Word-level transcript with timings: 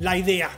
la 0.00 0.16
idea. 0.16 0.48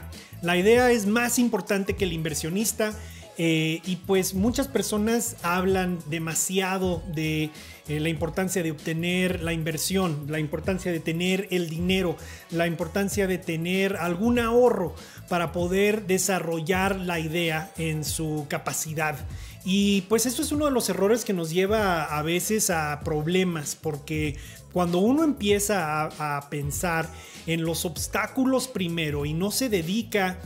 La 0.43 0.55
idea 0.55 0.91
es 0.91 1.07
más 1.07 1.39
importante 1.39 1.95
que 1.95 2.05
el 2.05 2.13
inversionista. 2.13 2.93
Eh, 3.37 3.81
y 3.85 3.95
pues 3.95 4.35
muchas 4.35 4.67
personas 4.67 5.37
hablan 5.41 5.97
demasiado 6.11 7.01
de 7.07 7.49
eh, 7.87 7.99
la 7.99 8.09
importancia 8.09 8.61
de 8.61 8.69
obtener 8.69 9.41
la 9.41 9.53
inversión, 9.53 10.25
la 10.27 10.37
importancia 10.37 10.91
de 10.91 10.99
tener 10.99 11.47
el 11.49 11.69
dinero, 11.69 12.17
la 12.51 12.67
importancia 12.67 13.25
de 13.25 13.39
tener 13.39 13.95
algún 13.95 14.37
ahorro 14.37 14.93
para 15.27 15.53
poder 15.53 16.05
desarrollar 16.05 16.97
la 16.97 17.19
idea 17.19 17.71
en 17.77 18.03
su 18.03 18.45
capacidad. 18.47 19.17
Y 19.63 20.01
pues 20.01 20.25
eso 20.25 20.41
es 20.41 20.51
uno 20.51 20.65
de 20.65 20.71
los 20.71 20.89
errores 20.89 21.23
que 21.23 21.33
nos 21.33 21.51
lleva 21.51 22.03
a 22.03 22.21
veces 22.21 22.69
a 22.69 22.99
problemas, 23.03 23.75
porque 23.75 24.37
cuando 24.73 24.99
uno 24.99 25.23
empieza 25.23 26.05
a, 26.05 26.49
pensar 26.49 27.09
en 27.45 27.63
los 27.63 27.85
obstáculos 27.85 28.67
primero 28.67 29.25
y 29.25 29.33
no 29.33 29.51
se 29.51 29.69
dedica 29.69 30.39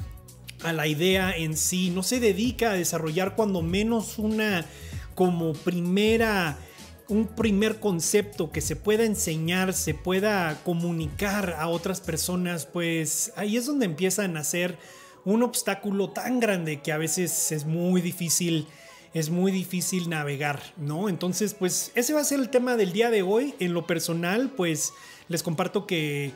a 0.64 0.73
la 0.73 0.88
idea 0.88 1.36
en 1.36 1.58
sí, 1.58 1.90
no 1.90 2.04
se 2.04 2.20
dedica 2.20 2.72
a 2.72 2.76
desarrollar 2.76 3.35
cuando 3.35 3.62
menos 3.62 4.18
una 4.18 4.66
como 5.13 5.54
primera 5.54 6.58
un 7.08 7.27
primer 7.27 7.80
concepto 7.80 8.52
que 8.52 8.62
se 8.62 8.76
pueda 8.76 9.04
enseñar, 9.04 9.73
se 9.73 9.94
pueda 9.94 10.60
comunicar 10.63 11.55
a 11.60 11.68
otras 11.68 12.02
personas, 12.02 12.66
pues 12.66 13.32
ahí 13.35 13.57
es 13.57 13.68
donde 13.68 13.85
empiezan 13.85 14.38
a 14.38 14.44
ser 14.44 14.80
un 15.23 15.44
obstáculo 15.44 16.10
tan 16.10 16.40
grande 16.40 16.82
que 16.82 16.91
a 16.91 16.98
veces 16.98 17.52
es 17.52 17.66
muy 17.66 18.02
difícil 18.02 18.68
es 19.16 19.30
muy 19.30 19.54
difícil 19.54 20.10
navegar, 20.10 20.62
¿no? 20.76 21.08
Entonces, 21.08 21.54
pues 21.54 21.94
ese 21.96 22.14
va 22.14 22.20
a 22.20 22.26
ser 22.26 22.42
el 22.42 22.50
tema 22.50 22.76
del 22.76 22.92
día 22.92 23.10
de 23.10 23.22
hoy. 23.22 23.55
En 23.62 23.74
lo 23.74 23.88
personal, 23.88 24.52
pues 24.55 24.91
les 25.30 25.41
comparto 25.41 25.88
que 25.88 26.34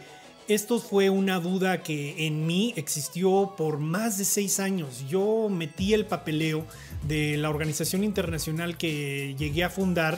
esto 0.48 0.80
fue 0.80 1.10
una 1.10 1.42
duda 1.42 1.84
que 1.84 2.26
en 2.26 2.48
mí 2.48 2.74
existió 2.78 3.54
por 3.58 3.80
más 3.80 4.18
de 4.18 4.24
seis 4.24 4.62
años. 4.62 5.04
Yo 5.10 5.50
metí 5.50 5.94
el 5.94 6.06
papeleo 6.06 6.66
de 7.06 7.36
la 7.36 7.50
organización 7.50 8.06
internacional 8.06 8.78
que 8.78 9.36
llegué 9.38 9.66
a 9.66 9.70
fundar 9.70 10.18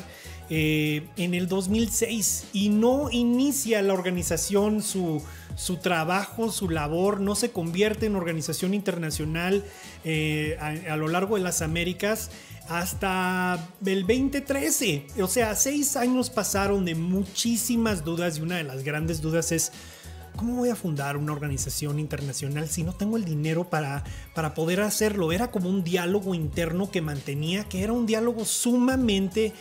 eh, 0.51 1.07
en 1.17 1.33
el 1.33 1.47
2006 1.47 2.45
y 2.53 2.69
no 2.69 3.09
inicia 3.09 3.81
la 3.81 3.93
organización 3.93 4.83
su, 4.83 5.23
su 5.55 5.77
trabajo, 5.77 6.51
su 6.51 6.69
labor, 6.69 7.21
no 7.21 7.33
se 7.35 7.51
convierte 7.51 8.05
en 8.05 8.15
organización 8.15 8.75
internacional 8.75 9.65
eh, 10.05 10.57
a, 10.61 10.93
a 10.93 10.95
lo 10.95 11.07
largo 11.07 11.37
de 11.37 11.41
las 11.41 11.61
Américas 11.63 12.29
hasta 12.71 13.69
el 13.85 14.01
2013. 14.01 15.07
O 15.21 15.27
sea, 15.27 15.55
seis 15.55 15.97
años 15.97 16.29
pasaron 16.29 16.85
de 16.85 16.95
muchísimas 16.95 18.05
dudas 18.05 18.37
y 18.37 18.41
una 18.41 18.57
de 18.57 18.63
las 18.63 18.83
grandes 18.83 19.21
dudas 19.21 19.51
es, 19.51 19.73
¿cómo 20.37 20.55
voy 20.55 20.69
a 20.69 20.75
fundar 20.75 21.17
una 21.17 21.33
organización 21.33 21.99
internacional 21.99 22.69
si 22.69 22.83
no 22.83 22.93
tengo 22.93 23.17
el 23.17 23.25
dinero 23.25 23.69
para, 23.69 24.05
para 24.33 24.53
poder 24.53 24.81
hacerlo? 24.81 25.33
Era 25.33 25.51
como 25.51 25.69
un 25.69 25.83
diálogo 25.83 26.33
interno 26.33 26.89
que 26.89 27.01
mantenía, 27.01 27.65
que 27.65 27.83
era 27.83 27.91
un 27.91 28.05
diálogo 28.05 28.45
sumamente, 28.45 29.53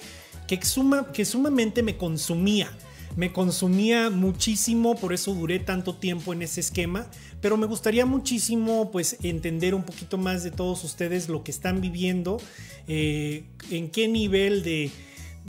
que, 0.47 0.65
suma, 0.65 1.11
que 1.13 1.25
sumamente 1.25 1.83
me 1.83 1.97
consumía 1.97 2.71
me 3.17 3.33
consumía 3.33 4.11
muchísimo, 4.11 4.95
por 4.95 5.13
eso 5.13 5.35
duré 5.35 5.59
tanto 5.59 5.95
tiempo 5.95 6.33
en 6.33 6.43
ese 6.43 6.61
esquema, 6.61 7.11
pero 7.41 7.57
me 7.57 7.67
gustaría 7.67 8.07
muchísimo 8.07 8.91
pues 8.91 9.17
entender 9.23 9.75
un 9.75 9.83
poquito 9.83 10.19
más 10.19 10.45
de 10.45 10.51
todos 10.51 10.85
ustedes 10.85 11.29
lo 11.29 11.43
que 11.43 11.51
están 11.51 11.81
viviendo, 11.81 12.41
eh, 12.87 13.45
en 13.71 13.91
qué 13.91 14.09
nivel 14.09 14.63
de, 14.63 14.91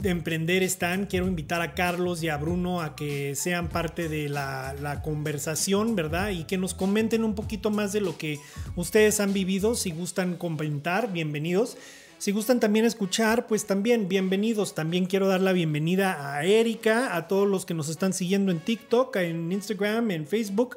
emprender 0.04 0.64
están. 0.64 1.06
Quiero 1.06 1.28
invitar 1.28 1.60
a 1.60 1.74
Carlos 1.74 2.24
y 2.24 2.28
a 2.28 2.36
Bruno 2.36 2.80
a 2.80 2.96
que 2.96 3.36
sean 3.36 3.68
parte 3.68 4.08
de 4.08 4.28
la, 4.28 4.74
la, 4.80 5.00
conversación, 5.00 5.94
¿verdad? 5.94 6.30
Y 6.30 6.42
que 6.42 6.58
nos 6.58 6.74
comenten 6.74 7.22
un 7.22 7.36
poquito 7.36 7.70
más 7.70 7.92
de 7.92 8.00
lo 8.00 8.18
que 8.18 8.40
ustedes 8.74 9.20
han 9.20 9.32
vivido. 9.32 9.76
Si 9.76 9.92
gustan 9.92 10.36
comentar, 10.36 11.12
bienvenidos. 11.12 11.76
Si 12.22 12.30
gustan 12.30 12.60
también 12.60 12.84
escuchar, 12.84 13.48
pues 13.48 13.66
también 13.66 14.08
bienvenidos. 14.08 14.76
También 14.76 15.06
quiero 15.06 15.26
dar 15.26 15.40
la 15.40 15.52
bienvenida 15.52 16.36
a 16.36 16.44
Erika, 16.44 17.16
a 17.16 17.26
todos 17.26 17.48
los 17.48 17.66
que 17.66 17.74
nos 17.74 17.88
están 17.88 18.12
siguiendo 18.12 18.52
en 18.52 18.60
TikTok, 18.60 19.16
en 19.16 19.50
Instagram, 19.50 20.08
en 20.12 20.28
Facebook. 20.28 20.76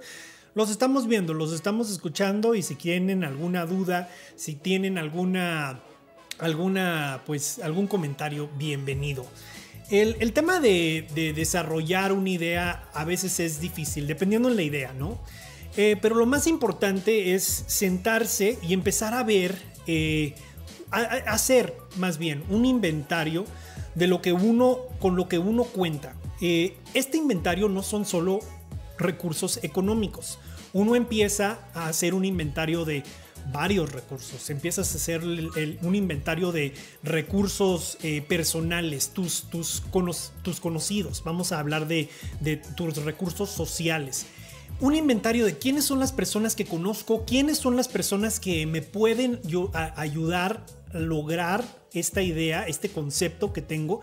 Los 0.55 0.71
estamos 0.71 1.05
viendo, 1.05 1.35
los 1.35 1.53
estamos 1.53 1.91
escuchando 1.91 2.55
y 2.55 2.63
si 2.63 2.73
tienen 2.73 3.23
alguna 3.23 3.67
duda, 3.67 4.09
si 4.35 4.55
tienen 4.55 4.97
alguna, 4.97 5.81
alguna, 6.39 7.21
pues 7.27 7.59
algún 7.59 7.85
comentario, 7.85 8.49
bienvenido. 8.57 9.27
El, 9.91 10.33
tema 10.33 10.59
de, 10.59 11.05
desarrollar 11.35 12.11
una 12.11 12.31
idea 12.31 12.89
a 12.91 13.05
veces 13.05 13.39
es 13.39 13.61
difícil, 13.61 14.07
dependiendo 14.07 14.49
de 14.49 14.55
la 14.55 14.63
idea, 14.63 14.93
¿no? 14.93 15.19
Eh, 15.77 15.95
pero 16.01 16.15
lo 16.15 16.25
más 16.25 16.47
importante 16.47 17.35
es 17.35 17.65
sentarse 17.67 18.57
y 18.67 18.73
empezar 18.73 19.13
a 19.13 19.21
ver 19.21 19.61
eh, 19.85 20.33
hacer 21.01 21.75
más 21.97 22.17
bien 22.17 22.43
un 22.49 22.65
inventario 22.65 23.45
de 23.95 24.07
lo 24.07 24.21
que 24.21 24.33
uno, 24.33 24.79
con 24.99 25.15
lo 25.15 25.27
que 25.27 25.39
uno 25.39 25.63
cuenta. 25.63 26.15
Eh, 26.41 26.77
este 26.93 27.17
inventario 27.17 27.69
no 27.69 27.81
son 27.81 28.05
solo 28.05 28.39
recursos 28.97 29.59
económicos. 29.63 30.39
Uno 30.73 30.95
empieza 30.95 31.59
a 31.73 31.87
hacer 31.87 32.13
un 32.13 32.25
inventario 32.25 32.83
de 32.85 33.03
varios 33.51 33.91
recursos. 33.91 34.49
Empiezas 34.49 34.91
a 34.93 34.97
hacer 34.97 35.23
un 35.23 35.95
inventario 35.95 36.51
de 36.51 36.73
recursos 37.03 37.97
eh, 38.03 38.21
personales, 38.21 39.09
tus, 39.09 39.43
tus, 39.49 39.83
tus, 40.41 40.59
conocidos. 40.59 41.23
Vamos 41.23 41.51
a 41.51 41.59
hablar 41.59 41.87
de, 41.87 42.09
tus 42.75 42.97
recursos 42.97 43.49
sociales 43.49 44.27
un 44.81 44.93
inventario 44.93 45.45
de 45.45 45.57
quiénes 45.57 45.85
son 45.85 45.99
las 45.99 46.11
personas 46.11 46.53
que 46.53 46.65
conozco, 46.65 47.23
quiénes 47.23 47.59
son 47.59 47.77
las 47.77 47.87
personas 47.87 48.41
que 48.41 48.65
me 48.65 48.81
pueden 48.81 49.39
ayudar 49.95 50.65
lograr 50.95 51.63
esta 51.93 52.21
idea, 52.21 52.67
este 52.67 52.89
concepto 52.89 53.53
que 53.53 53.61
tengo. 53.61 54.01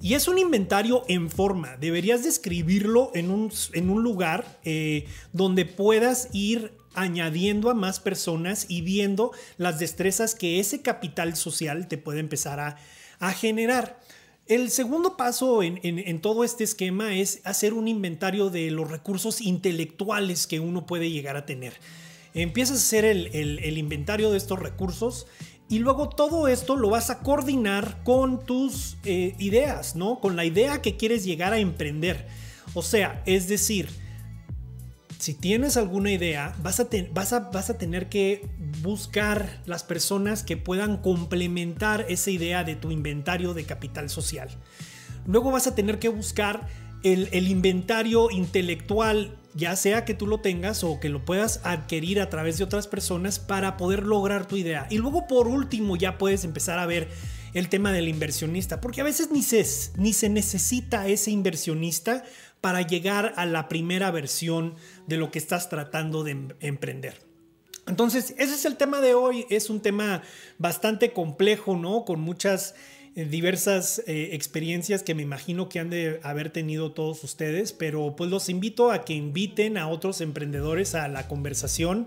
Y 0.00 0.14
es 0.14 0.28
un 0.28 0.38
inventario 0.38 1.04
en 1.08 1.30
forma. 1.30 1.76
Deberías 1.76 2.22
describirlo 2.22 3.10
en 3.14 3.30
un, 3.30 3.50
en 3.72 3.90
un 3.90 4.02
lugar 4.02 4.58
eh, 4.64 5.06
donde 5.32 5.64
puedas 5.64 6.28
ir 6.32 6.72
añadiendo 6.94 7.70
a 7.70 7.74
más 7.74 8.00
personas 8.00 8.66
y 8.68 8.82
viendo 8.82 9.32
las 9.58 9.78
destrezas 9.78 10.34
que 10.34 10.60
ese 10.60 10.82
capital 10.82 11.36
social 11.36 11.88
te 11.88 11.98
puede 11.98 12.20
empezar 12.20 12.60
a, 12.60 12.76
a 13.18 13.32
generar. 13.32 13.98
El 14.46 14.70
segundo 14.70 15.16
paso 15.16 15.60
en, 15.64 16.20
todo 16.20 16.44
este 16.44 16.62
esquema 16.62 17.16
es 17.16 17.40
hacer 17.42 17.74
un 17.74 17.88
inventario 17.88 18.48
de 18.48 18.70
los 18.70 18.88
recursos 18.88 19.40
intelectuales 19.40 20.46
que 20.46 20.60
uno 20.60 20.86
puede 20.86 21.10
llegar 21.10 21.36
a 21.36 21.46
tener. 21.46 21.72
Empiezas 22.32 22.76
a 22.76 22.80
hacer 22.80 23.04
el, 23.04 23.76
inventario 23.76 24.30
de 24.30 24.38
estos 24.38 24.60
recursos 24.60 25.26
y 25.68 25.80
luego 25.80 26.08
todo 26.08 26.48
esto 26.48 26.76
lo 26.76 26.90
vas 26.90 27.10
a 27.10 27.18
coordinar 27.20 28.02
con 28.04 28.44
tus 28.44 28.96
eh, 29.04 29.34
ideas, 29.38 29.96
¿no? 29.96 30.20
Con 30.20 30.36
la 30.36 30.44
idea 30.44 30.80
que 30.80 30.96
quieres 30.96 31.24
llegar 31.24 31.52
a 31.52 31.58
emprender. 31.58 32.28
O 32.74 32.82
sea, 32.82 33.22
es 33.26 33.48
decir, 33.48 33.88
si 35.18 35.34
tienes 35.34 35.76
alguna 35.76 36.12
idea, 36.12 36.54
vas 36.62 36.78
a, 36.78 36.86
vas, 37.12 37.34
vas 37.52 37.70
a, 37.70 37.78
tener 37.78 38.08
que 38.08 38.48
buscar 38.82 39.60
las 39.66 39.82
personas 39.82 40.44
que 40.44 40.56
puedan 40.56 40.98
complementar 40.98 42.06
esa 42.08 42.30
idea 42.30 42.62
de 42.62 42.76
tu 42.76 42.92
inventario 42.92 43.54
de 43.54 43.64
capital 43.64 44.08
social. 44.08 44.48
Luego 45.26 45.50
vas 45.50 45.66
a 45.66 45.74
tener 45.74 45.98
que 45.98 46.08
buscar 46.08 46.68
el, 47.02 47.28
el, 47.32 47.48
inventario 47.48 48.30
intelectual, 48.30 49.36
ya 49.56 49.74
sea 49.74 50.04
que 50.04 50.14
tú 50.14 50.26
lo 50.26 50.40
tengas 50.40 50.84
o 50.84 51.00
que 51.00 51.08
lo 51.08 51.24
puedas 51.24 51.60
adquirir 51.64 52.20
a 52.20 52.28
través 52.28 52.58
de 52.58 52.64
otras 52.64 52.86
personas 52.86 53.38
para 53.38 53.76
poder 53.76 54.04
lograr 54.04 54.46
tu 54.46 54.56
idea. 54.56 54.86
Y 54.90 54.98
luego 54.98 55.26
por 55.26 55.48
último 55.48 55.96
ya 55.96 56.18
puedes 56.18 56.44
empezar 56.44 56.78
a 56.78 56.86
ver 56.86 57.08
el 57.54 57.70
tema 57.70 57.90
del 57.90 58.08
inversionista, 58.08 58.82
porque 58.82 59.00
a 59.00 59.04
veces 59.04 59.30
ni 59.30 59.42
se, 59.42 59.66
ni 59.96 60.12
se 60.12 60.28
necesita 60.28 61.08
ese 61.08 61.30
inversionista 61.30 62.22
para 62.60 62.82
llegar 62.82 63.32
a 63.36 63.46
la 63.46 63.68
primera 63.68 64.10
versión 64.10 64.74
de 65.06 65.16
lo 65.16 65.30
que 65.30 65.38
estás 65.38 65.70
tratando 65.70 66.22
de 66.22 66.32
em, 66.32 66.48
emprender. 66.60 67.18
Entonces, 67.86 68.34
ese 68.36 68.54
es 68.54 68.64
el 68.66 68.76
tema 68.76 69.00
de 69.00 69.14
hoy. 69.14 69.46
Es 69.48 69.70
un 69.70 69.80
tema 69.80 70.22
bastante 70.58 71.12
complejo, 71.12 71.76
¿no? 71.76 72.04
Con 72.04 72.20
muchas 72.20 72.74
diversas 73.24 74.02
eh, 74.06 74.30
experiencias 74.32 75.02
que 75.02 75.14
me 75.14 75.22
imagino 75.22 75.70
que 75.70 75.80
han 75.80 75.88
de 75.88 76.20
haber 76.22 76.50
tenido 76.50 76.92
todos 76.92 77.24
ustedes, 77.24 77.72
pero 77.72 78.14
pues 78.14 78.30
los 78.30 78.50
invito 78.50 78.90
a 78.90 79.06
que 79.06 79.14
inviten 79.14 79.78
a 79.78 79.88
otros 79.88 80.20
emprendedores 80.20 80.94
a 80.94 81.08
la 81.08 81.26
conversación 81.26 82.06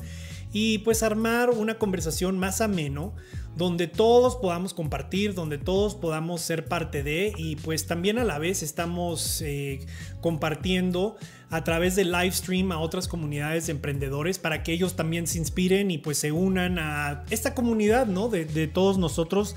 y 0.53 0.79
pues 0.79 1.01
armar 1.01 1.49
una 1.49 1.79
conversación 1.79 2.37
más 2.37 2.61
ameno 2.61 3.15
donde 3.55 3.87
todos 3.87 4.35
podamos 4.35 4.75
compartir, 4.75 5.33
donde 5.33 5.57
todos 5.57 5.95
podamos 5.95 6.41
ser 6.41 6.65
parte 6.65 7.01
de 7.01 7.33
y 7.35 7.55
pues 7.55 7.87
también 7.87 8.19
a 8.19 8.23
la 8.23 8.37
vez 8.37 8.61
estamos 8.61 9.41
eh, 9.41 9.79
compartiendo 10.21 11.17
a 11.49 11.63
través 11.63 11.95
de 11.95 12.05
live 12.05 12.31
stream 12.31 12.71
a 12.71 12.79
otras 12.79 13.07
comunidades 13.07 13.65
de 13.65 13.71
emprendedores 13.71 14.37
para 14.37 14.61
que 14.61 14.73
ellos 14.73 14.95
también 14.95 15.25
se 15.25 15.39
inspiren 15.39 15.89
y 15.89 15.97
pues 15.97 16.19
se 16.19 16.31
unan 16.31 16.77
a 16.77 17.25
esta 17.31 17.55
comunidad, 17.55 18.05
¿no? 18.05 18.29
De, 18.29 18.45
de 18.45 18.67
todos 18.67 18.99
nosotros 18.99 19.55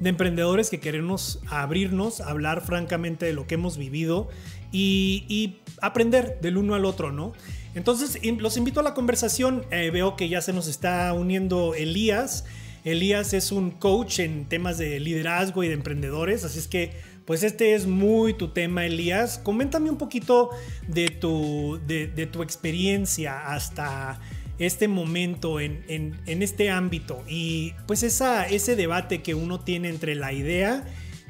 de 0.00 0.08
emprendedores 0.08 0.70
que 0.70 0.80
queremos 0.80 1.40
abrirnos, 1.48 2.20
hablar 2.20 2.62
francamente 2.62 3.26
de 3.26 3.32
lo 3.32 3.46
que 3.46 3.54
hemos 3.54 3.76
vivido 3.76 4.28
y, 4.72 5.58
aprender 5.82 6.38
del 6.40 6.58
uno 6.58 6.74
al 6.74 6.84
otro, 6.84 7.12
¿no? 7.12 7.32
Entonces, 7.74 8.18
los 8.38 8.56
invito 8.56 8.80
a 8.80 8.82
la 8.82 8.94
conversación. 8.94 9.64
Eh, 9.70 9.90
veo 9.90 10.16
que 10.16 10.28
ya 10.28 10.40
se 10.42 10.52
nos 10.52 10.66
está 10.66 11.12
uniendo 11.12 11.74
Elías. 11.74 12.44
Elías 12.84 13.32
es 13.32 13.52
un 13.52 13.70
coach 13.70 14.18
en 14.18 14.46
temas 14.46 14.78
de 14.78 15.00
liderazgo 15.00 15.62
y 15.62 15.68
de 15.68 15.74
emprendedores, 15.74 16.44
así 16.44 16.58
es 16.58 16.66
que 16.66 16.92
pues 17.30 17.44
este 17.44 17.74
es 17.74 17.86
muy 17.86 18.34
tu 18.34 18.48
tema, 18.48 18.84
Elías. 18.84 19.38
Coméntame 19.38 19.88
un 19.88 19.98
poquito 19.98 20.50
de 20.88 21.08
tu, 21.08 21.78
de, 21.86 22.08
tu 22.26 22.42
experiencia 22.42 23.52
hasta 23.52 24.18
este 24.60 24.88
momento 24.88 25.58
en, 25.58 25.84
en, 25.88 26.42
este 26.42 26.70
ámbito 26.70 27.24
y 27.26 27.72
pues 27.86 28.02
esa, 28.02 28.46
ese 28.46 28.76
debate 28.76 29.22
que 29.22 29.34
uno 29.34 29.60
tiene 29.60 29.88
entre 29.88 30.14
la 30.14 30.34
idea 30.34 30.84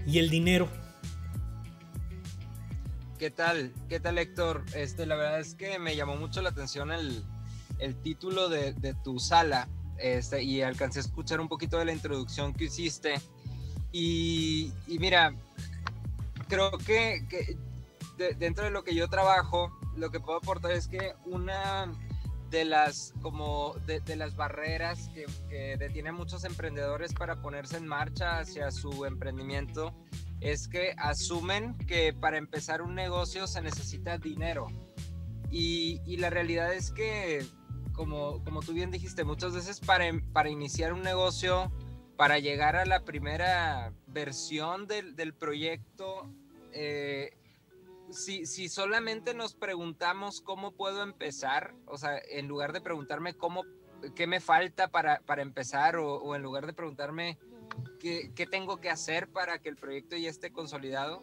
y 0.04 0.18
el 0.18 0.30
dinero. 0.30 0.68
¿Qué 3.18 3.30
tal? 3.30 3.72
¿Qué 3.88 4.00
tal, 4.00 4.18
Héctor? 4.18 4.64
Este, 4.74 5.06
la 5.06 5.14
verdad 5.14 5.38
es 5.38 5.54
que 5.54 5.78
me 5.78 5.94
llamó 5.94 6.16
mucho 6.16 6.42
la 6.42 6.48
atención 6.48 6.90
el, 6.90 7.22
el 7.78 7.94
título 8.02 8.48
de, 8.48 8.72
de, 8.72 8.94
tu 8.94 9.20
sala 9.20 9.68
este, 9.98 10.42
y 10.42 10.62
alcancé 10.62 10.98
a 10.98 11.02
escuchar 11.02 11.40
un 11.40 11.48
poquito 11.48 11.78
de 11.78 11.84
la 11.84 11.92
introducción 11.92 12.52
que 12.52 12.64
hiciste. 12.64 13.14
Y, 13.92 14.72
y 14.88 14.98
mira, 14.98 15.34
creo 16.48 16.72
que, 16.78 17.24
dentro 18.38 18.64
de 18.64 18.70
lo 18.70 18.82
que 18.82 18.94
yo 18.94 19.08
trabajo, 19.08 19.70
lo 19.96 20.10
que 20.10 20.18
puedo 20.18 20.38
aportar 20.38 20.72
es 20.72 20.88
que 20.88 21.14
una 21.26 21.92
de 22.50 22.64
las 22.64 23.14
como 23.22 23.74
de, 23.86 24.16
las 24.16 24.36
barreras 24.36 25.08
que, 25.14 25.26
que 25.48 25.76
detiene 25.76 26.08
a 26.08 26.12
muchos 26.12 26.44
emprendedores 26.44 27.14
para 27.14 27.40
ponerse 27.40 27.76
en 27.76 27.86
marcha 27.86 28.40
hacia 28.40 28.70
su 28.70 29.04
emprendimiento 29.04 29.94
es 30.40 30.68
que 30.68 30.94
asumen 30.96 31.76
que 31.86 32.12
para 32.12 32.38
empezar 32.38 32.82
un 32.82 32.94
negocio 32.94 33.46
se 33.46 33.60
necesita 33.60 34.18
dinero. 34.18 34.68
Y, 35.50 36.00
y 36.06 36.16
la 36.16 36.30
realidad 36.30 36.72
es 36.72 36.90
que, 36.92 37.44
como, 37.92 38.42
como 38.44 38.60
tú 38.60 38.72
bien 38.72 38.90
dijiste, 38.90 39.24
muchas 39.24 39.52
veces 39.52 39.80
para, 39.80 40.06
para 40.32 40.48
iniciar 40.48 40.92
un 40.92 41.02
negocio, 41.02 41.70
para 42.16 42.38
llegar 42.38 42.76
a 42.76 42.86
la 42.86 43.04
primera 43.04 43.92
versión 44.06 44.86
del, 44.86 45.14
del 45.16 45.34
proyecto, 45.34 46.30
eh, 46.72 47.36
si, 48.12 48.46
si, 48.46 48.68
solamente 48.68 49.34
nos 49.34 49.54
preguntamos 49.54 50.40
cómo 50.40 50.72
puedo 50.72 51.02
empezar, 51.02 51.74
o 51.86 51.98
sea, 51.98 52.20
en 52.30 52.48
lugar 52.48 52.72
de 52.72 52.80
preguntarme 52.80 53.34
cómo, 53.34 53.64
qué 54.14 54.26
me 54.26 54.40
falta 54.40 54.88
para, 54.88 55.20
para 55.20 55.42
empezar, 55.42 55.96
o, 55.96 56.34
en 56.34 56.42
lugar 56.42 56.66
de 56.66 56.72
preguntarme 56.72 57.38
qué, 57.98 58.32
qué, 58.34 58.46
tengo 58.46 58.80
que 58.80 58.90
hacer 58.90 59.28
para 59.28 59.58
que 59.58 59.68
el 59.68 59.76
proyecto 59.76 60.16
ya 60.16 60.30
esté 60.30 60.52
consolidado, 60.52 61.22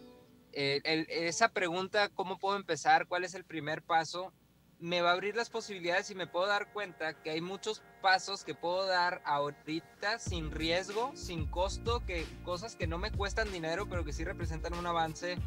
eh, 0.54 1.06
esa 1.10 1.50
pregunta, 1.50 2.10
cómo 2.10 2.40
puedo 2.40 2.58
empezar, 2.58 3.08
cuál 3.08 3.24
es 3.24 3.36
el 3.36 3.44
primer 3.44 3.84
paso, 3.84 4.34
me 4.80 5.02
va 5.02 5.10
a 5.10 5.14
abrir 5.14 5.36
las 5.36 5.50
posibilidades 5.50 6.10
y 6.12 6.16
me 6.16 6.28
puedo 6.28 6.48
dar 6.48 6.72
cuenta 6.72 7.22
que 7.22 7.32
hay 7.32 7.42
muchos 7.42 7.82
pasos 8.02 8.44
que 8.44 8.54
puedo 8.54 8.86
dar 8.86 9.22
ahorita 9.26 10.20
sin 10.20 10.52
riesgo, 10.52 11.12
sin 11.16 11.48
costo, 11.48 12.06
que 12.06 12.26
cosas 12.44 12.76
que 12.76 12.88
no 12.88 12.98
me 12.98 13.12
cuestan 13.12 13.52
dinero, 13.52 13.88
pero 13.90 14.06
que 14.06 14.14
sí 14.14 14.24
representan 14.24 14.76
un 14.76 14.86
avance 14.86 15.38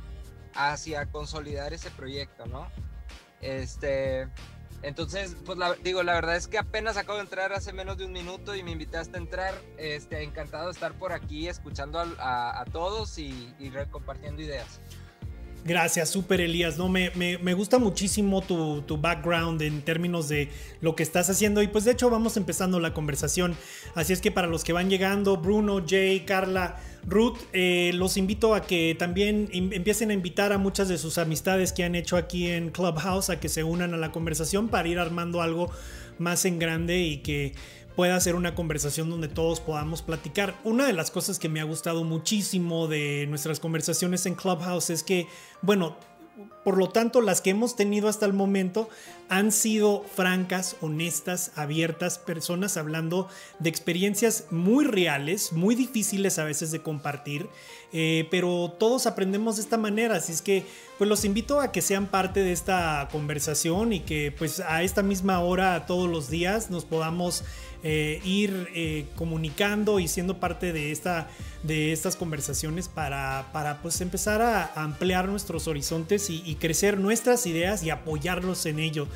hacia 0.54 1.06
consolidar 1.06 1.72
ese 1.72 1.90
proyecto, 1.90 2.46
¿no? 2.46 2.68
Este, 3.40 4.28
entonces, 4.82 5.36
pues 5.44 5.58
digo, 5.82 6.02
la 6.02 6.14
verdad 6.14 6.36
es 6.36 6.48
que 6.48 6.58
apenas 6.58 6.96
acabo 6.96 7.18
de 7.18 7.24
entrar 7.24 7.52
hace 7.52 7.72
menos 7.72 7.98
de 7.98 8.06
un 8.06 8.12
minuto 8.12 8.54
y 8.54 8.62
me 8.62 8.70
invitaste 8.70 9.16
a 9.16 9.20
entrar. 9.20 9.54
Este, 9.76 10.22
encantado 10.22 10.66
de 10.66 10.72
estar 10.72 10.92
por 10.94 11.12
aquí 11.12 11.48
escuchando 11.48 11.98
a, 12.18 12.64
todos 12.72 13.18
y, 13.18 13.54
y 13.58 13.70
compartiendo 13.90 14.42
ideas. 14.42 14.80
Gracias, 15.64 16.08
super 16.08 16.40
Elías. 16.40 16.78
No, 16.78 16.88
me, 16.88 17.10
me, 17.10 17.54
gusta 17.54 17.78
muchísimo 17.78 18.40
tu, 18.40 18.80
tu, 18.82 18.96
background 18.96 19.60
en 19.60 19.82
términos 19.82 20.28
de 20.28 20.50
lo 20.80 20.96
que 20.96 21.02
estás 21.02 21.28
haciendo. 21.28 21.62
Y 21.62 21.68
pues 21.68 21.84
de 21.84 21.92
hecho 21.92 22.08
vamos 22.08 22.38
empezando 22.38 22.80
la 22.80 22.94
conversación. 22.94 23.54
Así 23.94 24.14
es 24.14 24.22
que 24.22 24.30
para 24.30 24.46
los 24.46 24.64
que 24.64 24.72
van 24.72 24.88
llegando, 24.88 25.36
Bruno, 25.36 25.84
Jay, 25.86 26.20
Carla, 26.24 26.80
Ruth, 27.06 27.38
eh, 27.52 27.92
los 27.94 28.16
invito 28.16 28.54
a 28.54 28.62
que 28.62 28.94
también 28.98 29.48
empiecen 29.52 30.10
a 30.10 30.14
invitar 30.14 30.52
a 30.52 30.58
muchas 30.58 30.88
de 30.88 30.98
sus 30.98 31.18
amistades 31.18 31.72
que 31.72 31.84
han 31.84 31.94
hecho 31.94 32.16
aquí 32.16 32.48
en 32.48 32.70
Clubhouse 32.70 33.30
a 33.30 33.40
que 33.40 33.48
se 33.48 33.64
unan 33.64 33.94
a 33.94 33.96
la 33.96 34.12
conversación 34.12 34.68
para 34.68 34.88
ir 34.88 34.98
armando 34.98 35.42
algo 35.42 35.70
más 36.18 36.44
en 36.44 36.58
grande 36.58 37.00
y 37.00 37.18
que 37.18 37.54
pueda 37.96 38.18
ser 38.20 38.34
una 38.34 38.54
conversación 38.54 39.10
donde 39.10 39.28
todos 39.28 39.60
podamos 39.60 40.02
platicar. 40.02 40.54
Una 40.64 40.86
de 40.86 40.92
las 40.92 41.10
cosas 41.10 41.38
que 41.38 41.48
me 41.48 41.60
ha 41.60 41.64
gustado 41.64 42.04
muchísimo 42.04 42.86
de 42.86 43.26
nuestras 43.28 43.60
conversaciones 43.60 44.26
en 44.26 44.34
Clubhouse 44.34 44.90
es 44.90 45.02
que, 45.02 45.26
bueno, 45.62 45.96
por 46.64 46.76
lo 46.76 46.90
tanto, 46.90 47.20
las 47.20 47.40
que 47.40 47.50
hemos 47.50 47.74
tenido 47.74 48.08
hasta 48.08 48.26
el 48.26 48.32
momento 48.32 48.88
han 49.28 49.50
sido 49.52 50.04
francas, 50.14 50.76
honestas, 50.80 51.52
abiertas, 51.56 52.18
personas 52.18 52.76
hablando 52.76 53.28
de 53.60 53.70
experiencias 53.70 54.46
muy 54.50 54.84
reales, 54.84 55.52
muy 55.52 55.74
difíciles 55.74 56.38
a 56.38 56.44
veces 56.44 56.70
de 56.70 56.82
compartir, 56.82 57.48
eh, 57.92 58.28
pero 58.30 58.74
todos 58.78 59.06
aprendemos 59.06 59.56
de 59.56 59.62
esta 59.62 59.78
manera, 59.78 60.16
así 60.16 60.32
es 60.32 60.42
que 60.42 60.64
pues 60.98 61.08
los 61.08 61.24
invito 61.24 61.60
a 61.60 61.72
que 61.72 61.80
sean 61.80 62.08
parte 62.08 62.40
de 62.40 62.52
esta 62.52 63.08
conversación 63.10 63.92
y 63.92 64.00
que 64.00 64.34
pues 64.36 64.60
a 64.60 64.82
esta 64.82 65.02
misma 65.02 65.40
hora 65.40 65.86
todos 65.86 66.10
los 66.10 66.28
días 66.28 66.70
nos 66.70 66.84
podamos 66.84 67.42
eh, 67.82 68.20
ir 68.24 68.68
eh, 68.74 69.06
comunicando 69.16 70.00
y 70.00 70.08
siendo 70.08 70.38
parte 70.38 70.74
de, 70.74 70.92
esta, 70.92 71.28
de 71.62 71.92
estas 71.92 72.14
conversaciones 72.14 72.88
para, 72.88 73.48
para 73.54 73.80
pues 73.80 74.02
empezar 74.02 74.42
a, 74.42 74.70
ampliar 74.74 75.28
nuestros 75.28 75.66
horizontes 75.66 76.28
y, 76.28 76.54
crecer 76.56 76.98
nuestras 76.98 77.46
ideas 77.46 77.82
y 77.82 77.88
apoyarlos 77.88 78.66
en 78.66 78.80
ello. 78.80 79.08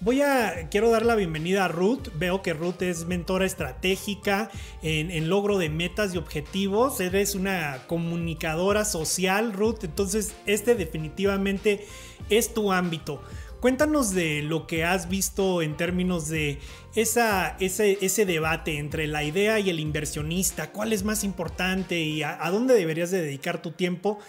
Voy 0.00 0.22
a, 0.22 0.68
quiero 0.68 0.90
dar 0.90 1.06
la 1.06 1.14
bienvenida 1.14 1.64
a 1.64 1.68
Ruth. 1.68 2.08
Veo 2.16 2.42
que 2.42 2.54
Ruth 2.54 2.82
es 2.82 3.06
mentora 3.06 3.46
estratégica 3.46 4.50
en, 4.82 5.12
en, 5.12 5.28
logro 5.28 5.56
de 5.58 5.68
metas 5.68 6.14
y 6.14 6.18
objetivos. 6.18 7.00
Eres 7.00 7.36
una 7.36 7.84
comunicadora 7.86 8.84
social, 8.84 9.52
Ruth. 9.52 9.84
Entonces, 9.84 10.34
este 10.46 10.74
definitivamente 10.74 11.86
es 12.30 12.52
tu 12.52 12.72
ámbito. 12.72 13.22
Cuéntanos 13.60 14.14
de 14.14 14.42
lo 14.42 14.68
que 14.68 14.84
has 14.84 15.08
visto 15.08 15.62
en 15.62 15.76
términos 15.76 16.28
de 16.28 16.60
esa, 16.94 17.56
ese, 17.58 17.98
ese, 18.00 18.24
debate 18.24 18.78
entre 18.78 19.08
la 19.08 19.24
idea 19.24 19.58
y 19.58 19.68
el 19.68 19.80
inversionista. 19.80 20.70
¿Cuál 20.70 20.92
es 20.92 21.02
más 21.02 21.24
importante 21.24 21.98
y 21.98 22.22
a, 22.22 22.38
dónde 22.52 22.74
deberías 22.74 23.10
de 23.10 23.20
dedicar 23.20 23.60
tu 23.60 23.72
tiempo? 23.72 24.20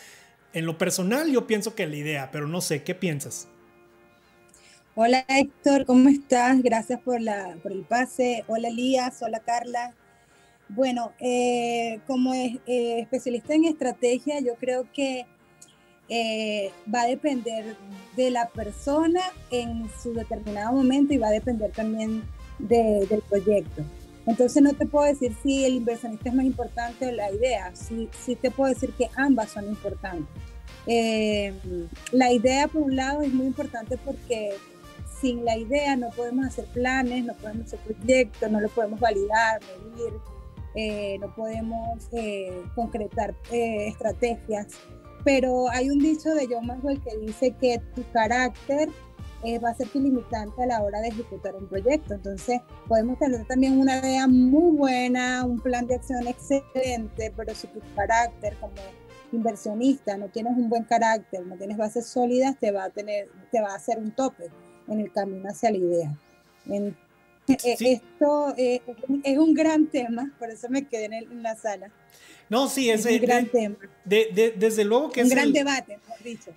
En 0.51 0.65
lo 0.65 0.79
personal 0.79 1.31
yo 1.31 1.45
pienso 1.45 1.75
que 1.75 1.85
la 1.85 1.95
idea, 1.95 2.31
pero 2.31 2.47
no 2.47 2.59
sé, 2.59 2.81
¿qué 2.81 2.95
piensas? 2.95 3.47
Hola 4.95 5.23
Héctor, 5.27 5.85
¿cómo 5.85 6.09
estás? 6.09 6.63
Gracias 6.63 6.99
por, 6.99 7.21
la, 7.21 7.55
por 7.61 7.71
el 7.71 7.83
pase. 7.83 8.45
Hola 8.47 8.69
Elías, 8.69 9.21
hola 9.21 9.41
Carla. 9.41 9.93
Bueno, 10.69 11.13
eh, 11.19 11.99
como 12.07 12.33
eh, 12.33 12.59
especialista 12.65 13.53
en 13.53 13.65
estrategia, 13.65 14.39
yo 14.39 14.55
creo 14.55 14.91
que 14.91 15.27
eh, 16.11 16.71
va 16.93 17.03
a 17.03 17.05
depender 17.05 17.75
de 18.15 18.31
la 18.31 18.47
persona 18.47 19.21
en 19.51 19.87
su 20.01 20.13
determinado 20.13 20.73
momento 20.73 21.13
y 21.13 21.19
va 21.19 21.27
a 21.27 21.31
depender 21.31 21.71
también 21.71 22.23
del 22.57 23.23
proyecto. 23.29 23.83
Entonces 24.25 24.61
no 24.63 24.73
te 24.73 24.87
puedo 24.87 25.05
decir 25.05 25.35
si 25.43 25.65
el 25.65 25.75
inversionista 25.75 26.29
es 26.29 26.35
más 26.35 26.45
importante 26.45 27.07
o 27.07 27.11
la 27.11 27.31
idea, 27.31 27.71
sí, 27.75 28.09
sí 28.25 28.35
te 28.35 28.49
puedo 28.49 28.73
decir 28.73 28.91
que 28.93 29.09
ambas 29.15 29.51
son 29.51 29.65
importantes. 29.65 30.27
Eh, 30.87 31.53
la 32.11 32.31
idea 32.31 32.67
por 32.67 32.81
un 32.81 32.95
lado 32.95 33.21
es 33.21 33.31
muy 33.31 33.45
importante 33.45 33.97
porque 33.97 34.53
sin 35.21 35.45
la 35.45 35.57
idea 35.57 35.95
no 35.95 36.09
podemos 36.09 36.47
hacer 36.47 36.65
planes, 36.65 37.23
no 37.23 37.33
podemos 37.35 37.67
hacer 37.67 37.79
proyectos, 37.79 38.49
no 38.49 38.59
lo 38.59 38.69
podemos 38.69 38.99
validar, 38.99 39.61
medir, 39.61 40.13
eh, 40.75 41.17
no 41.19 41.33
podemos 41.35 42.09
concretar 42.75 43.35
estrategias 43.51 44.67
pero 45.23 45.69
hay 45.69 45.89
un 45.89 45.99
dicho 45.99 46.33
de 46.33 46.47
John 46.49 46.67
Maxwell 46.67 47.01
que 47.01 47.17
dice 47.17 47.51
que 47.59 47.81
tu 47.95 48.03
carácter 48.11 48.89
eh, 49.43 49.57
va 49.59 49.69
a 49.69 49.73
ser 49.73 49.87
tu 49.87 49.99
limitante 49.99 50.63
a 50.63 50.65
la 50.65 50.81
hora 50.81 50.99
de 50.99 51.09
ejecutar 51.09 51.55
un 51.55 51.67
proyecto. 51.67 52.13
Entonces, 52.13 52.61
podemos 52.87 53.17
tener 53.19 53.45
también 53.47 53.79
una 53.79 53.99
idea 53.99 54.27
muy 54.27 54.75
buena, 54.75 55.45
un 55.45 55.59
plan 55.59 55.87
de 55.87 55.95
acción 55.95 56.27
excelente, 56.27 57.31
pero 57.35 57.55
si 57.55 57.67
tu 57.67 57.79
carácter 57.95 58.55
como 58.59 58.73
inversionista 59.31 60.17
no 60.17 60.27
tienes 60.29 60.57
un 60.57 60.69
buen 60.69 60.83
carácter, 60.83 61.45
no 61.45 61.55
tienes 61.55 61.77
bases 61.77 62.07
sólidas, 62.07 62.57
te 62.59 62.71
va 62.71 62.85
a, 62.85 62.89
tener, 62.89 63.29
te 63.51 63.61
va 63.61 63.71
a 63.71 63.75
hacer 63.75 63.99
un 63.99 64.11
tope 64.11 64.49
en 64.87 64.99
el 64.99 65.11
camino 65.11 65.49
hacia 65.49 65.71
la 65.71 65.77
idea. 65.77 66.17
Eh, 67.49 67.75
esto 67.79 68.53
eh, 68.57 68.81
es 69.23 69.37
un 69.37 69.53
gran 69.53 69.87
tema, 69.87 70.31
por 70.37 70.49
eso 70.51 70.69
me 70.69 70.87
quedé 70.87 71.05
en 71.05 71.41
la 71.41 71.55
sala. 71.55 71.91
No, 72.49 72.67
sí, 72.67 72.89
es, 72.89 73.05
un 73.05 73.19
gran 73.19 73.47
tema. 73.47 73.75
desde 74.05 74.83
luego 74.83 75.11
que 75.11 75.21
un 75.21 75.27
es. 75.27 75.31
Un 75.31 75.37
gran 75.37 75.53
debate, 75.53 75.97
mejor 75.97 76.23
dicho. 76.23 76.51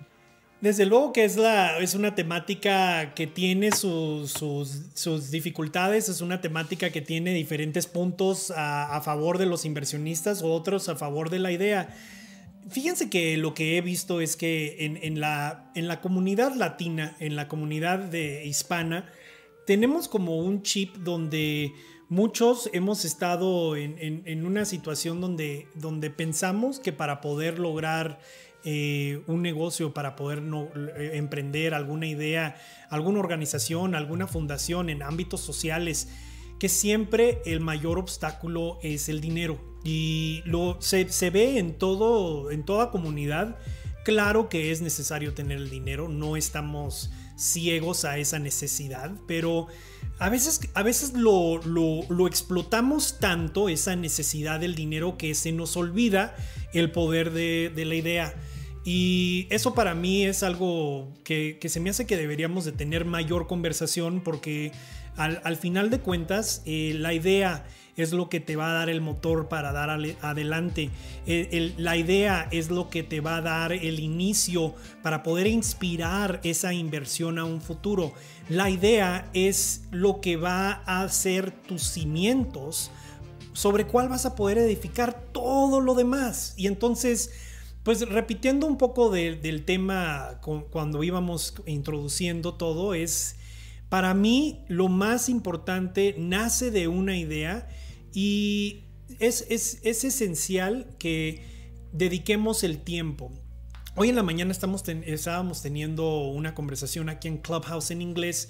Desde 0.63 0.85
luego 0.85 1.11
que 1.11 1.25
es, 1.25 1.35
la, 1.35 1.77
es 1.79 1.93
una 1.93 2.15
temática 2.15 3.13
que 3.15 3.27
tiene 3.27 3.73
sus, 3.73 4.31
sus, 4.31 5.29
dificultades, 5.29 6.07
es 6.07 6.21
una 6.21 6.39
temática 6.39 6.89
que 6.89 7.01
tiene 7.01 7.33
diferentes 7.33 7.85
puntos 7.85 8.49
a, 8.49 8.95
a, 8.95 9.01
favor 9.01 9.39
de 9.39 9.45
los 9.45 9.65
inversionistas, 9.65 10.41
otros 10.41 10.87
a 10.87 10.95
favor 10.95 11.29
de 11.29 11.39
la 11.39 11.51
idea. 11.51 11.93
fíjense 12.69 13.09
que 13.09 13.35
lo 13.35 13.53
que 13.53 13.77
he 13.77 13.81
visto 13.81 14.21
es 14.21 14.37
que 14.37 14.77
en, 14.79 15.19
la, 15.19 15.69
en 15.75 15.89
la 15.89 15.99
comunidad 15.99 16.55
latina, 16.55 17.17
en 17.19 17.35
la 17.35 17.49
comunidad 17.49 17.99
de 17.99 18.45
hispana, 18.45 19.09
tenemos 19.65 20.07
como 20.07 20.37
un 20.37 20.61
chip 20.61 20.95
donde 20.97 21.73
muchos 22.09 22.69
hemos 22.73 23.05
estado 23.05 23.75
en, 23.75 24.45
una 24.45 24.65
situación 24.65 25.21
donde, 25.21 25.67
donde 25.75 26.09
pensamos 26.09 26.79
que 26.79 26.91
para 26.91 27.21
poder 27.21 27.59
lograr 27.59 28.19
eh, 28.65 29.21
un 29.27 29.41
negocio, 29.41 29.93
para 29.93 30.15
poder 30.15 30.41
eh, 30.97 31.11
emprender 31.15 31.73
alguna 31.73 32.07
idea, 32.07 32.55
alguna 32.89 33.19
organización, 33.19 33.95
alguna 33.95 34.27
fundación 34.27 34.89
en 34.89 35.01
ámbitos 35.01 35.41
sociales, 35.41 36.09
que 36.59 36.69
siempre 36.69 37.41
el 37.45 37.59
mayor 37.59 37.97
obstáculo 37.97 38.79
es 38.83 39.09
el 39.09 39.19
dinero. 39.19 39.59
Y 39.83 40.43
lo, 40.45 40.77
se, 40.79 41.09
se 41.09 41.29
ve 41.29 41.57
en, 41.57 41.77
todo, 41.77 42.51
en 42.51 42.63
toda 42.63 42.89
comunidad. 42.89 43.57
Claro 44.05 44.49
que 44.49 44.71
es 44.71 44.81
necesario 44.81 45.33
tener 45.33 45.57
el 45.57 45.69
dinero, 45.69 46.07
no 46.07 46.37
estamos 46.37 47.11
ciegos 47.35 48.05
a 48.05 48.17
esa 48.17 48.39
necesidad, 48.39 49.11
pero 49.27 49.67
a 50.19 50.29
veces, 50.29 50.61
a 50.73 50.83
veces 50.83 51.13
lo, 51.13 51.59
lo, 51.63 52.27
explotamos 52.27 53.19
tanto, 53.19 53.69
esa 53.69 53.95
necesidad 53.95 54.59
del 54.59 54.75
dinero, 54.75 55.17
que 55.17 55.35
se 55.35 55.51
nos 55.51 55.75
olvida 55.75 56.35
el 56.73 56.91
poder 56.91 57.31
de, 57.31 57.71
de 57.75 57.85
la 57.85 57.95
idea. 57.95 58.33
Y 58.85 59.47
eso 59.49 59.73
para 59.73 59.95
mí 59.95 60.25
es 60.25 60.43
algo 60.43 61.11
que, 61.23 61.57
que, 61.59 61.69
se 61.69 61.79
me 61.79 61.89
hace 61.89 62.05
que 62.05 62.17
deberíamos 62.17 62.65
de 62.65 62.73
tener 62.73 63.05
mayor 63.05 63.47
conversación 63.47 64.21
porque 64.21 64.71
al, 65.15 65.41
al 65.43 65.55
final 65.55 65.89
de 65.89 65.99
cuentas 65.99 66.61
eh, 66.65 66.93
la 66.97 67.13
idea 67.13 67.65
es 67.95 68.11
lo 68.11 68.29
que 68.29 68.39
te 68.39 68.55
va 68.55 68.71
a 68.71 68.73
dar 68.73 68.89
el 68.89 69.01
motor 69.01 69.47
para 69.47 69.71
dar 69.71 69.89
adelante. 69.89 70.89
la 71.77 71.97
idea 71.97 72.47
es 72.51 72.71
lo 72.71 72.89
que 72.89 73.03
te 73.03 73.21
va 73.21 73.37
a 73.37 73.41
dar 73.41 73.71
el 73.71 73.99
inicio 73.99 74.73
para 75.01 75.23
poder 75.23 75.47
inspirar 75.47 76.39
esa 76.43 76.73
inversión 76.73 77.37
a 77.37 77.45
un 77.45 77.61
futuro. 77.61 78.13
La 78.49 78.69
idea 78.69 79.29
es 79.33 79.83
lo 79.91 80.21
que 80.21 80.37
va 80.37 80.83
a 80.85 81.03
hacer 81.03 81.51
tus 81.51 81.83
cimientos 81.83 82.91
sobre 83.53 83.85
cuál 83.85 84.09
vas 84.09 84.25
a 84.25 84.35
poder 84.35 84.57
edificar 84.57 85.13
todo 85.31 85.79
lo 85.79 85.93
demás. 85.93 86.55
Y 86.57 86.65
entonces, 86.67 87.31
pues 87.83 88.07
repitiendo 88.09 88.65
un 88.65 88.77
poco 88.77 89.11
del 89.11 89.65
tema 89.65 90.39
cuando 90.71 91.03
íbamos 91.03 91.53
introduciendo 91.67 92.55
todo, 92.55 92.95
es 92.95 93.35
para 93.89 94.15
mí 94.15 94.65
lo 94.67 94.87
más 94.87 95.29
importante 95.29 96.15
nace 96.17 96.71
de 96.71 96.87
una 96.87 97.15
idea 97.15 97.67
y 98.13 98.83
es, 99.19 99.41
esencial 99.83 100.87
que 100.99 101.43
dediquemos 101.91 102.63
el 102.63 102.79
tiempo. 102.79 103.31
Hoy 103.95 104.09
en 104.09 104.15
la 104.15 104.23
mañana 104.23 104.51
estábamos 104.51 105.61
teniendo 105.61 106.27
una 106.29 106.55
conversación 106.55 107.09
aquí 107.09 107.27
en 107.27 107.37
Clubhouse 107.37 107.91
en 107.91 108.01
inglés 108.01 108.49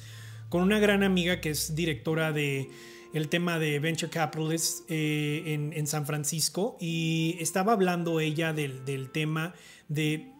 con 0.50 0.62
una 0.62 0.80
gran 0.80 1.04
amiga 1.04 1.42
que 1.42 1.50
es 1.50 1.76
directora 1.76 2.32
de 2.32 2.70
el 3.14 3.30
tema 3.30 3.60
de 3.60 3.80
Venture 3.80 4.10
Capitalists 4.10 4.84
eh, 4.90 5.72
en, 5.76 5.88
San 5.88 6.06
Francisco 6.06 6.78
y 6.80 7.38
estaba 7.40 7.74
hablando 7.74 8.20
ella 8.20 8.54
del, 8.54 8.86
del 8.86 9.12
tema 9.12 9.54
de 9.88 10.32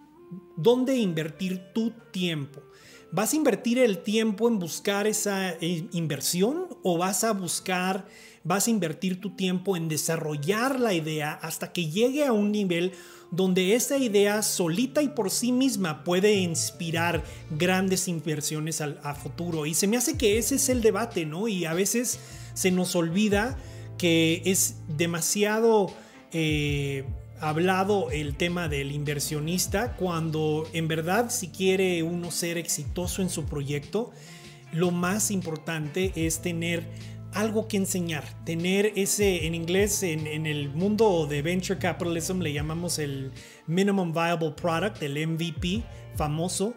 dónde 0.58 0.98
invertir 0.98 1.62
tu 1.74 1.92
tiempo. 2.12 2.64
¿Vas 3.12 3.34
a 3.34 3.36
invertir 3.36 3.78
el 3.78 4.00
tiempo 4.00 4.48
en 4.48 4.58
buscar 4.58 5.06
esa 5.06 5.52
eh, 5.62 5.88
inversión 5.92 6.68
o 6.82 6.98
vas 6.98 7.24
a 7.24 7.34
buscar 7.34 8.08
vas 8.44 8.68
a 8.68 8.72
invertir 8.72 9.22
tu 9.22 9.32
tiempo 9.36 9.78
en 9.78 9.88
desarrollar 9.88 10.80
la 10.80 10.94
idea 10.94 11.34
hasta 11.34 11.72
que 11.72 11.90
llegue 11.90 12.26
a 12.26 12.34
un 12.34 12.52
nivel 12.52 12.94
donde 13.32 13.74
esa 13.74 13.98
idea 13.98 14.44
solita 14.44 15.02
y 15.02 15.08
por 15.08 15.32
sí 15.32 15.52
misma 15.52 16.04
puede 16.04 16.36
inspirar 16.36 17.24
grandes 17.50 18.08
inversiones 18.08 18.80
a, 18.80 19.16
futuro. 19.16 19.66
Y 19.66 19.74
se 19.74 19.88
me 19.88 19.98
hace 19.98 20.18
que 20.18 20.38
ese 20.38 20.56
es 20.56 20.70
el 20.70 20.82
debate, 20.82 21.26
¿no? 21.26 21.48
Y 21.48 21.66
a 21.66 21.74
veces 21.74 22.20
se 22.54 22.70
nos 22.70 22.96
olvida 22.96 23.58
que 23.98 24.44
es 24.46 24.76
demasiado 24.88 25.92
eh, 26.32 27.06
hablado 27.40 28.12
el 28.12 28.36
tema 28.36 28.68
del 28.68 28.92
inversionista 28.92 29.96
cuando 29.96 30.68
en 30.74 30.88
verdad 30.88 31.32
si 31.32 31.50
quiere 31.50 32.04
uno 32.04 32.30
ser 32.30 32.60
exitoso 32.60 33.24
en 33.24 33.30
su 33.30 33.46
proyecto, 33.46 34.12
lo 34.72 34.92
más 34.92 35.32
importante 35.32 36.12
es 36.16 36.42
tener 36.42 36.88
algo 37.34 37.68
que 37.68 37.78
enseñar, 37.78 38.24
tener 38.46 38.94
ese, 38.96 39.46
en 39.46 39.56
inglés, 39.56 40.04
en, 40.04 40.46
el 40.46 40.70
mundo 40.70 41.28
de 41.28 41.42
venture 41.42 41.80
capitalism 41.80 42.40
le 42.40 42.54
llamamos 42.54 43.00
el 43.00 43.32
minimum 43.68 44.14
viable 44.14 44.52
product, 44.52 45.02
el 45.04 45.28
MVP 45.28 45.84
famoso, 46.16 46.74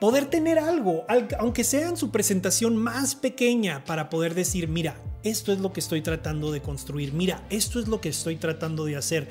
poder 0.00 0.26
tener 0.26 0.58
algo, 0.58 1.04
aunque 1.38 1.64
sea 1.64 1.88
en 1.88 1.96
su 1.96 2.10
presentación 2.10 2.76
más 2.76 3.14
pequeña, 3.14 3.84
para 3.84 4.10
poder 4.10 4.34
decir, 4.34 4.68
mira, 4.68 5.00
esto 5.24 5.52
es 5.52 5.58
lo 5.58 5.72
que 5.72 5.80
estoy 5.80 6.02
tratando 6.02 6.52
de 6.52 6.62
construir, 6.62 7.12
mira, 7.12 7.44
esto 7.50 7.80
es 7.80 7.88
lo 7.88 8.00
que 8.00 8.10
estoy 8.10 8.36
tratando 8.36 8.84
de 8.84 8.96
hacer. 8.96 9.28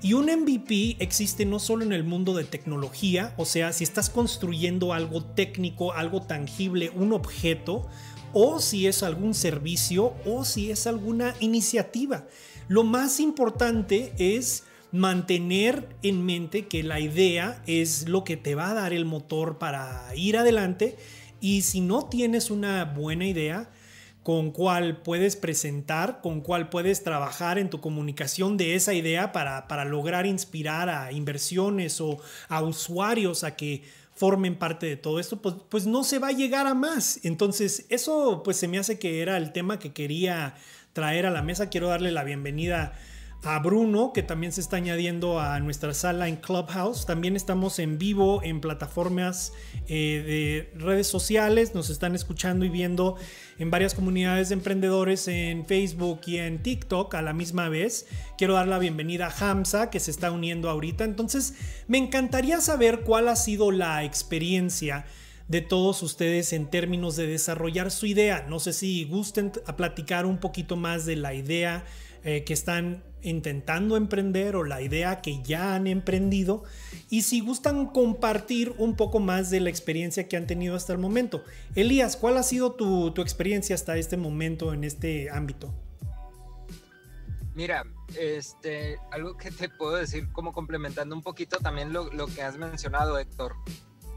Y 0.00 0.12
un 0.12 0.26
MVP 0.26 0.96
existe 1.00 1.44
no 1.44 1.58
solo 1.58 1.84
en 1.84 1.92
el 1.92 2.04
mundo 2.04 2.32
de 2.34 2.44
tecnología, 2.44 3.34
o 3.36 3.44
sea, 3.44 3.72
si 3.72 3.82
estás 3.82 4.10
construyendo 4.10 4.92
algo 4.92 5.24
técnico, 5.24 5.92
algo 5.92 6.22
tangible, 6.22 6.90
un 6.94 7.12
objeto, 7.12 7.88
o 8.32 8.60
si 8.60 8.86
es 8.86 9.02
algún 9.02 9.34
servicio 9.34 10.14
o 10.24 10.44
si 10.44 10.70
es 10.70 10.86
alguna 10.86 11.34
iniciativa. 11.40 12.26
Lo 12.68 12.84
más 12.84 13.20
importante 13.20 14.12
es 14.18 14.64
mantener 14.92 15.88
en 16.02 16.24
mente 16.24 16.66
que 16.66 16.82
la 16.82 17.00
idea 17.00 17.62
es 17.66 18.08
lo 18.08 18.24
que 18.24 18.36
te 18.36 18.54
va 18.54 18.70
a 18.70 18.74
dar 18.74 18.92
el 18.92 19.04
motor 19.04 19.58
para 19.58 20.06
ir 20.14 20.36
adelante 20.36 20.96
y 21.40 21.62
si 21.62 21.80
no 21.80 22.06
tienes 22.06 22.50
una 22.50 22.84
buena 22.84 23.26
idea 23.26 23.70
con 24.22 24.50
cuál 24.50 25.00
puedes 25.00 25.36
presentar, 25.36 26.20
con 26.20 26.42
cuál 26.42 26.68
puedes 26.68 27.02
trabajar 27.02 27.58
en 27.58 27.70
tu 27.70 27.80
comunicación 27.80 28.58
de 28.58 28.74
esa 28.74 28.92
idea 28.92 29.32
para, 29.32 29.68
para 29.68 29.86
lograr 29.86 30.26
inspirar 30.26 30.90
a 30.90 31.12
inversiones 31.12 32.00
o 32.00 32.18
a 32.48 32.62
usuarios 32.62 33.44
a 33.44 33.56
que 33.56 33.84
formen 34.18 34.56
parte 34.56 34.86
de 34.86 34.96
todo 34.96 35.20
esto, 35.20 35.40
pues, 35.40 35.54
pues 35.68 35.86
no 35.86 36.02
se 36.02 36.18
va 36.18 36.28
a 36.28 36.32
llegar 36.32 36.66
a 36.66 36.74
más. 36.74 37.20
Entonces, 37.24 37.86
eso 37.88 38.42
pues 38.42 38.56
se 38.56 38.68
me 38.68 38.78
hace 38.78 38.98
que 38.98 39.22
era 39.22 39.36
el 39.36 39.52
tema 39.52 39.78
que 39.78 39.92
quería 39.92 40.54
traer 40.92 41.24
a 41.26 41.30
la 41.30 41.42
mesa. 41.42 41.70
Quiero 41.70 41.88
darle 41.88 42.10
la 42.10 42.24
bienvenida 42.24 42.82
a 42.84 42.92
Bruno, 43.62 44.12
que 44.12 44.22
también 44.22 44.52
se 44.52 44.60
está 44.60 44.76
añadiendo 44.76 45.40
a 45.40 45.58
nuestra 45.60 45.94
sala 45.94 46.28
en 46.28 46.36
Clubhouse. 46.36 47.06
También 47.06 47.36
estamos 47.36 47.78
en 47.78 47.98
vivo 47.98 48.42
en 48.42 48.60
plataformas 48.60 49.52
eh, 49.88 50.68
de 50.74 50.78
redes 50.78 51.06
sociales. 51.06 51.74
Nos 51.74 51.88
están 51.88 52.14
escuchando 52.14 52.64
y 52.64 52.68
viendo 52.68 53.16
en 53.58 53.70
varias 53.70 53.94
comunidades 53.94 54.48
de 54.48 54.54
emprendedores 54.54 55.28
en 55.28 55.66
Facebook 55.66 56.20
y 56.26 56.38
en 56.38 56.62
TikTok 56.62 57.14
a 57.14 57.22
la 57.22 57.32
misma 57.32 57.68
vez. 57.68 58.06
Quiero 58.36 58.54
dar 58.54 58.68
la 58.68 58.78
bienvenida 58.78 59.28
a 59.28 59.50
Hamza, 59.50 59.88
que 59.88 60.00
se 60.00 60.10
está 60.10 60.30
uniendo 60.30 60.68
ahorita. 60.68 61.04
Entonces, 61.04 61.54
me 61.86 61.98
encantaría 61.98 62.60
saber 62.60 63.00
cuál 63.00 63.28
ha 63.28 63.36
sido 63.36 63.70
la 63.70 64.04
experiencia 64.04 65.06
de 65.48 65.62
todos 65.62 66.02
ustedes 66.02 66.52
en 66.52 66.68
términos 66.68 67.16
de 67.16 67.26
desarrollar 67.26 67.90
su 67.90 68.04
idea. 68.04 68.44
No 68.48 68.60
sé 68.60 68.74
si 68.74 69.04
gusten 69.04 69.52
a 69.66 69.76
platicar 69.76 70.26
un 70.26 70.38
poquito 70.38 70.76
más 70.76 71.06
de 71.06 71.16
la 71.16 71.32
idea 71.32 71.84
eh, 72.24 72.44
que 72.44 72.52
están 72.52 73.02
intentando 73.22 73.96
emprender 73.96 74.56
o 74.56 74.64
la 74.64 74.80
idea 74.80 75.20
que 75.20 75.42
ya 75.42 75.74
han 75.74 75.86
emprendido 75.86 76.62
y 77.10 77.22
si 77.22 77.40
gustan 77.40 77.86
compartir 77.86 78.74
un 78.78 78.96
poco 78.96 79.18
más 79.20 79.50
de 79.50 79.60
la 79.60 79.70
experiencia 79.70 80.28
que 80.28 80.36
han 80.36 80.46
tenido 80.46 80.76
hasta 80.76 80.92
el 80.92 80.98
momento. 80.98 81.42
Elías, 81.74 82.16
¿cuál 82.16 82.36
ha 82.36 82.42
sido 82.42 82.72
tu, 82.72 83.08
experiencia 83.20 83.74
hasta 83.74 83.96
este 83.96 84.16
momento 84.16 84.72
en 84.72 84.84
este 84.84 85.30
ámbito? 85.30 85.74
Mira, 87.54 87.84
este, 88.16 88.98
algo 89.10 89.36
que 89.36 89.50
te 89.50 89.68
puedo 89.68 89.96
decir 89.96 90.30
como 90.32 90.52
complementando 90.52 91.14
un 91.14 91.22
poquito 91.22 91.58
también 91.58 91.92
lo, 91.92 92.08
que 92.28 92.42
has 92.42 92.56
mencionado, 92.56 93.18
Héctor, 93.18 93.56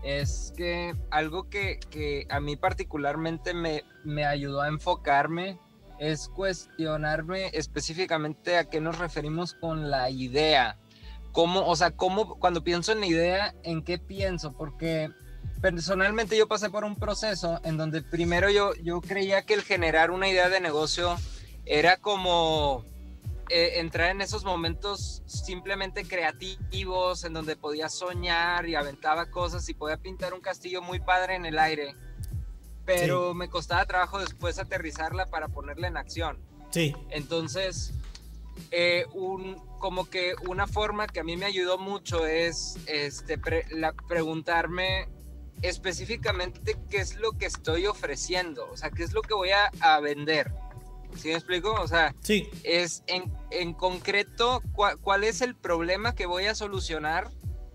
es 0.03 0.53
que 0.55 0.95
algo 1.09 1.49
que, 1.49 1.79
que 1.89 2.27
a 2.29 2.39
mí 2.39 2.55
particularmente 2.55 3.53
me, 3.53 3.83
me 4.03 4.25
ayudó 4.25 4.61
a 4.61 4.67
enfocarme 4.67 5.59
es 6.01 6.29
cuestionarme 6.29 7.51
específicamente 7.53 8.57
a 8.57 8.67
qué 8.67 8.81
nos 8.81 8.97
referimos 8.97 9.53
con 9.53 9.91
la 9.91 10.09
idea. 10.09 10.79
¿Cómo, 11.31 11.67
o 11.67 11.75
sea, 11.75 11.91
cómo, 11.91 12.39
cuando 12.39 12.63
pienso 12.63 12.91
en 12.91 13.01
la 13.01 13.05
idea, 13.05 13.55
en 13.61 13.83
qué 13.83 13.99
pienso? 13.99 14.51
Porque 14.51 15.11
personalmente 15.61 16.35
yo 16.35 16.47
pasé 16.47 16.71
por 16.71 16.85
un 16.85 16.95
proceso 16.95 17.61
en 17.63 17.77
donde 17.77 18.01
primero 18.01 18.49
yo, 18.49 18.73
yo 18.81 18.99
creía 18.99 19.43
que 19.43 19.53
el 19.53 19.61
generar 19.61 20.09
una 20.09 20.27
idea 20.27 20.49
de 20.49 20.59
negocio 20.59 21.15
era 21.65 21.97
como 21.97 22.83
eh, 23.49 23.73
entrar 23.79 24.09
en 24.09 24.21
esos 24.21 24.43
momentos 24.43 25.21
simplemente 25.27 26.03
creativos, 26.07 27.23
en 27.25 27.33
donde 27.33 27.55
podía 27.55 27.89
soñar 27.89 28.67
y 28.67 28.73
aventaba 28.73 29.29
cosas 29.29 29.69
y 29.69 29.75
podía 29.75 29.97
pintar 29.97 30.33
un 30.33 30.41
castillo 30.41 30.81
muy 30.81 30.99
padre 30.99 31.35
en 31.35 31.45
el 31.45 31.59
aire 31.59 31.95
pero 32.85 33.33
me 33.33 33.49
costaba 33.49 33.85
trabajo 33.85 34.19
después 34.19 34.59
aterrizarla 34.59 35.25
para 35.27 35.47
ponerla 35.47 35.87
en 35.87 35.97
acción. 35.97 36.37
Sí. 36.71 36.95
Entonces, 37.09 37.93
eh, 38.71 39.05
un, 39.13 39.55
como 39.79 40.09
que 40.09 40.33
una 40.47 40.67
forma 40.67 41.07
que 41.07 41.19
a 41.19 41.23
mí 41.23 41.37
me 41.37 41.45
ayudó 41.45 41.77
mucho 41.77 42.25
es 42.25 42.77
este, 42.87 43.39
preguntarme 44.07 45.09
específicamente 45.61 46.77
qué 46.89 46.97
es 46.97 47.15
lo 47.15 47.33
que 47.33 47.45
estoy 47.45 47.85
ofreciendo, 47.85 48.69
o 48.71 48.77
sea, 48.77 48.89
qué 48.89 49.03
es 49.03 49.13
lo 49.13 49.21
que 49.21 49.33
voy 49.33 49.49
a, 49.51 49.99
vender. 49.99 50.51
¿Sí 51.17 51.27
me 51.27 51.33
explico? 51.35 51.73
O 51.73 51.87
sea, 51.87 52.15
sí. 52.21 52.49
es 52.63 53.03
en, 53.07 53.31
en 53.51 53.73
concreto 53.73 54.63
cuál 55.01 55.25
es 55.25 55.41
el 55.41 55.55
problema 55.55 56.15
que 56.15 56.25
voy 56.25 56.45
a 56.45 56.55
solucionar 56.55 57.29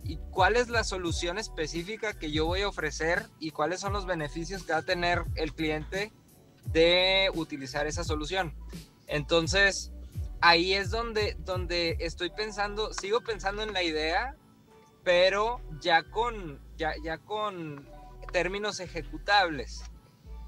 y 0.06 0.18
cuál 0.30 0.56
es 0.56 0.68
la 0.68 0.84
solución 0.84 1.38
específica 1.38 2.14
que 2.14 2.30
yo 2.30 2.46
voy 2.46 2.62
a 2.62 2.68
ofrecer 2.68 3.26
y 3.40 3.50
cuáles 3.50 3.80
son 3.80 3.92
los 3.92 4.06
beneficios 4.06 4.62
que 4.62 4.72
va 4.72 4.78
a 4.78 4.82
tener 4.82 5.24
el 5.34 5.52
cliente 5.52 6.12
de 6.66 7.30
utilizar 7.34 7.86
esa 7.86 8.04
solución. 8.04 8.54
Entonces, 9.08 9.92
ahí 10.40 10.74
es 10.74 10.90
donde, 10.90 11.36
donde 11.40 11.96
estoy 12.00 12.30
pensando, 12.30 12.92
sigo 12.92 13.20
pensando 13.20 13.62
en 13.62 13.72
la 13.72 13.82
idea, 13.82 14.36
pero 15.02 15.60
ya 15.80 16.04
con, 16.04 16.60
ya, 16.76 16.92
ya 17.02 17.18
con 17.18 17.88
términos 18.32 18.80
ejecutables. 18.80 19.82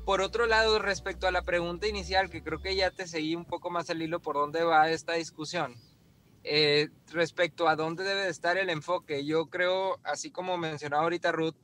Por 0.04 0.20
otro 0.20 0.46
lado, 0.46 0.78
respecto 0.78 1.26
a 1.26 1.32
la 1.32 1.42
pregunta 1.42 1.86
inicial, 1.86 2.30
que 2.30 2.42
creo 2.42 2.60
que 2.60 2.76
ya 2.76 2.90
te 2.90 3.06
seguí 3.06 3.34
un 3.34 3.44
poco 3.44 3.70
más 3.70 3.90
el 3.90 4.02
hilo 4.02 4.20
por 4.20 4.36
dónde 4.36 4.62
va 4.62 4.88
esta 4.90 5.14
discusión, 5.14 5.74
eh, 6.50 6.88
respecto 7.12 7.68
a 7.68 7.76
dónde 7.76 8.04
debe 8.04 8.22
de 8.22 8.30
estar 8.30 8.56
el 8.56 8.70
enfoque, 8.70 9.24
yo 9.24 9.46
creo, 9.46 9.98
así 10.02 10.30
como 10.30 10.56
mencionaba 10.56 11.02
ahorita 11.02 11.30
Ruth, 11.30 11.56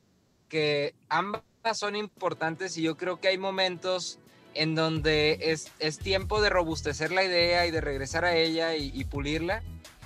que 0.47 0.93
ambas 1.09 1.41
son 1.73 1.95
importantes 1.95 2.77
y 2.77 2.83
yo 2.83 2.95
creo 2.95 3.19
que 3.19 3.29
hay 3.29 3.39
momentos 3.39 4.19
en 4.53 4.75
donde 4.75 5.39
es, 5.41 5.71
es 5.79 5.97
tiempo 5.97 6.39
de 6.39 6.49
robustecer 6.49 7.11
la 7.11 7.23
idea 7.23 7.65
y 7.65 7.71
de 7.71 7.81
regresar 7.81 8.25
a 8.25 8.35
ella 8.35 8.75
y, 8.75 9.03
pulirla. 9.05 9.63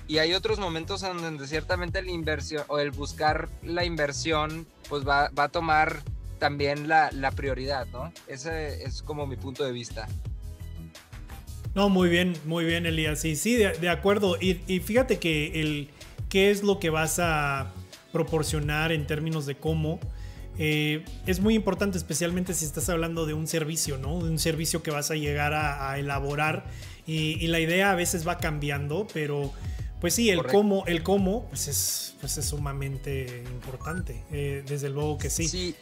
Y 0.07 0.17
hay 0.17 0.33
otros 0.33 0.59
momentos 0.59 1.03
en 1.03 1.21
donde 1.21 1.45
ciertamente 1.45 2.01
la 2.01 2.11
inversión 2.11 2.63
o 2.67 2.79
el 2.79 2.91
buscar 2.91 3.49
la 3.61 3.85
inversión 3.85 4.65
pues 4.87 5.07
va, 5.07 5.29
va 5.37 5.43
a 5.43 5.49
tomar 5.49 6.01
también 6.39 6.87
la, 6.87 7.11
la, 7.11 7.31
prioridad, 7.31 7.85
¿no? 7.87 8.11
Ese 8.27 8.83
es 8.83 9.03
como 9.03 9.27
mi 9.27 9.35
punto 9.35 9.63
de 9.63 9.71
vista. 9.71 10.07
No, 11.75 11.89
muy 11.89 12.09
bien, 12.09 12.33
muy 12.45 12.65
bien, 12.65 12.85
Elías. 12.85 13.19
Sí, 13.19 13.35
sí, 13.35 13.55
de, 13.55 13.73
de 13.73 13.89
acuerdo. 13.89 14.37
Y, 14.39 14.61
y, 14.67 14.79
fíjate 14.79 15.19
que 15.19 15.61
el 15.61 15.89
qué 16.29 16.51
es 16.51 16.63
lo 16.63 16.79
que 16.79 16.89
vas 16.89 17.19
a 17.19 17.73
proporcionar 18.11 18.91
en 18.91 19.05
términos 19.05 19.45
de 19.45 19.55
cómo 19.55 19.99
eh, 20.61 21.05
es 21.25 21.39
muy 21.39 21.55
importante, 21.55 21.97
especialmente 21.97 22.53
si 22.53 22.65
estás 22.65 22.89
hablando 22.89 23.25
de 23.25 23.33
un 23.33 23.47
servicio, 23.47 23.97
¿no? 23.97 24.21
De 24.21 24.29
un 24.29 24.39
servicio 24.39 24.83
que 24.83 24.91
vas 24.91 25.09
a 25.09 25.15
llegar 25.15 25.53
a, 25.53 25.97
elaborar 25.97 26.65
y, 27.07 27.47
la 27.47 27.61
idea 27.61 27.91
a 27.91 27.95
veces 27.95 28.27
va 28.27 28.37
cambiando, 28.37 29.07
pero 29.13 29.53
pues 30.01 30.13
sí, 30.13 30.29
el 30.29 30.43
cómo, 30.43 30.83
el 30.85 31.01
cómo, 31.01 31.47
pues 31.47 31.69
es, 31.69 32.15
pues 32.19 32.37
es 32.37 32.45
sumamente 32.45 33.43
importante. 33.49 34.21
Eh, 34.31 34.63
desde 34.67 34.89
luego 34.89 35.17
que 35.17 35.29
sí. 35.29 35.47
Sí. 35.47 35.75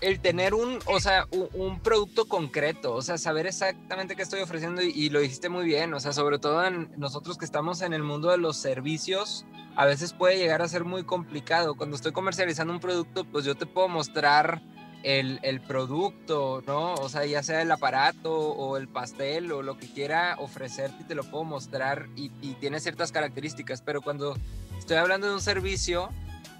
El 0.00 0.20
tener 0.20 0.54
un, 0.54 0.78
o 0.86 1.00
sea, 1.00 1.26
un, 1.30 1.80
producto 1.80 2.26
concreto, 2.26 2.94
o 2.94 3.02
sea, 3.02 3.16
saber 3.16 3.46
exactamente 3.46 4.14
qué 4.14 4.22
estoy 4.22 4.40
ofreciendo 4.40 4.82
y, 4.82 5.08
lo 5.08 5.20
dijiste 5.20 5.48
muy 5.48 5.64
bien, 5.64 5.94
o 5.94 6.00
sea, 6.00 6.12
sobre 6.12 6.38
todo 6.38 6.64
en 6.64 6.90
nosotros 6.96 7.38
que 7.38 7.44
estamos 7.44 7.80
en 7.80 7.94
el 7.94 8.02
mundo 8.02 8.30
de 8.30 8.36
los 8.36 8.56
servicios, 8.56 9.46
a 9.74 9.86
veces 9.86 10.12
puede 10.12 10.36
llegar 10.36 10.60
a 10.60 10.68
ser 10.68 10.84
muy 10.84 11.04
complicado. 11.04 11.76
Cuando 11.76 11.96
estoy 11.96 12.12
comercializando 12.12 12.72
un 12.72 12.80
producto, 12.80 13.24
pues 13.24 13.44
yo 13.44 13.54
te 13.54 13.64
puedo 13.64 13.88
mostrar 13.88 14.60
el, 15.02 15.38
el, 15.42 15.60
producto, 15.60 16.62
¿no? 16.66 16.94
O 16.94 17.08
sea, 17.08 17.24
ya 17.24 17.42
sea 17.42 17.62
el 17.62 17.70
aparato 17.70 18.34
o 18.34 18.76
el 18.76 18.88
pastel 18.88 19.52
o 19.52 19.62
lo 19.62 19.78
que 19.78 19.86
quiera 19.86 20.36
ofrecerte, 20.38 21.04
te 21.04 21.14
lo 21.14 21.24
puedo 21.24 21.44
mostrar 21.44 22.08
y 22.16 22.28
tiene 22.54 22.80
ciertas 22.80 23.12
características, 23.12 23.82
pero 23.82 24.02
cuando 24.02 24.36
estoy 24.78 24.96
hablando 24.96 25.28
de 25.28 25.34
un 25.34 25.40
servicio, 25.40 26.10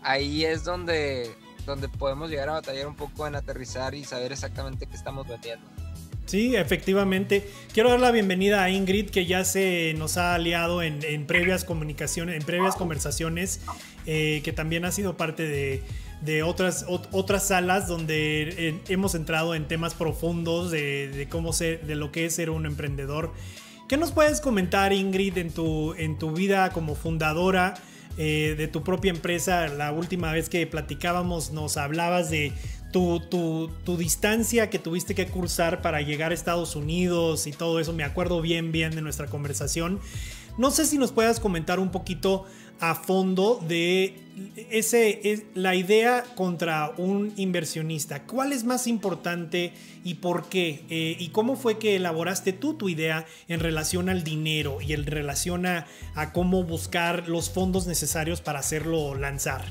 ahí 0.03 0.45
es 0.45 0.65
donde, 0.65 1.37
donde 1.67 1.89
podemos 1.89 2.31
llegar 2.31 2.49
a 2.49 2.53
batallar 2.53 2.87
un 2.87 2.97
poco 2.97 3.27
en 3.27 3.35
aterrizar 3.35 3.95
y 3.95 4.05
saber 4.05 4.33
exactamente 4.33 4.87
qué 4.87 4.97
estamos 4.97 5.27
vendiendo. 5.27 5.67
Sí, 6.27 6.57
efectivamente. 6.57 7.49
Quiero 7.73 7.91
dar 7.91 8.01
la 8.01 8.11
bienvenida 8.11 8.65
a 8.65 8.71
Ingrid, 8.71 9.11
que 9.11 9.27
ya 9.27 9.45
se 9.45 9.95
nos 9.97 10.17
ha 10.17 10.35
aliado 10.35 10.83
en, 10.83 11.27
previas 11.27 11.65
comunicaciones, 11.65 12.37
en 12.37 12.43
previas 12.43 12.75
conversaciones, 12.75 13.61
eh, 14.07 14.41
que 14.45 14.53
también 14.53 14.85
ha 14.85 14.91
sido 14.91 15.17
parte 15.17 15.45
de, 15.45 16.43
otras, 16.43 16.85
otras 16.89 17.47
salas 17.47 17.87
donde 17.87 18.49
eh, 18.59 18.81
hemos 18.89 19.15
entrado 19.15 19.55
en 19.55 19.69
temas 19.69 19.95
profundos 19.95 20.73
de, 20.73 21.29
cómo 21.31 21.53
ser, 21.53 21.87
de 21.87 21.95
lo 21.95 22.11
que 22.11 22.27
es 22.27 22.35
ser 22.35 22.51
un 22.51 22.67
emprendedor. 22.67 23.33
¿Qué 23.89 23.97
nos 23.97 24.11
puedes 24.11 24.41
comentar, 24.41 24.93
Ingrid, 24.93 25.39
en 25.39 25.53
tu, 25.53 25.95
en 25.95 26.19
tu 26.19 26.33
vida 26.33 26.71
como 26.71 26.97
fundadora? 26.97 27.75
Eh, 28.19 28.55
de 28.57 28.67
tu 28.67 28.83
propia 28.83 29.11
empresa. 29.11 29.69
La 29.69 29.93
última 29.93 30.33
vez 30.33 30.49
que 30.49 30.67
platicábamos 30.67 31.51
nos 31.53 31.77
hablabas 31.77 32.31
de 32.31 32.53
tu, 32.93 33.71
distancia 33.99 34.71
que 34.71 34.79
tuviste 34.79 35.15
que 35.15 35.27
cursar 35.27 35.83
para 35.83 36.01
llegar 36.01 36.31
a 36.31 36.35
Estados 36.35 36.77
Unidos 36.77 37.47
y 37.47 37.53
todo 37.53 37.79
eso, 37.79 37.93
me 37.93 38.05
acuerdo 38.05 38.41
bien, 38.41 38.73
bien 38.73 38.95
de 38.95 39.03
nuestra 39.03 39.27
conversación. 39.27 40.01
No 40.57 40.71
sé 40.71 40.87
si 40.87 40.97
nos 40.97 41.13
puedas 41.13 41.41
comentar 41.41 41.79
un 41.79 41.91
poquito 41.91 42.47
a 42.81 42.95
fondo 42.95 43.61
de 43.67 44.15
ese, 44.71 45.47
la 45.55 45.75
idea 45.75 46.25
contra 46.35 46.93
un 46.99 47.33
inversionista. 47.37 48.25
¿Cuál 48.25 48.53
es 48.53 48.65
más 48.65 48.87
importante 48.87 49.73
y 50.05 50.15
por 50.15 50.49
qué? 50.49 50.85
Eh, 50.91 51.17
¿Y 51.19 51.29
cómo 51.29 51.57
fue 51.57 51.79
que 51.79 51.97
elaboraste 51.97 52.53
tú 52.53 52.75
tu 52.75 52.89
idea 52.89 53.27
en 53.49 53.61
relación 53.61 54.09
al 54.09 54.25
dinero 54.25 54.81
y 54.81 54.93
en 54.93 55.07
relación 55.07 55.67
a 55.67 55.87
cómo 56.33 56.65
buscar 56.65 57.29
los 57.29 57.51
fondos 57.51 57.87
necesarios 57.87 58.41
para 58.41 58.59
hacerlo 58.59 59.15
lanzar? 59.15 59.65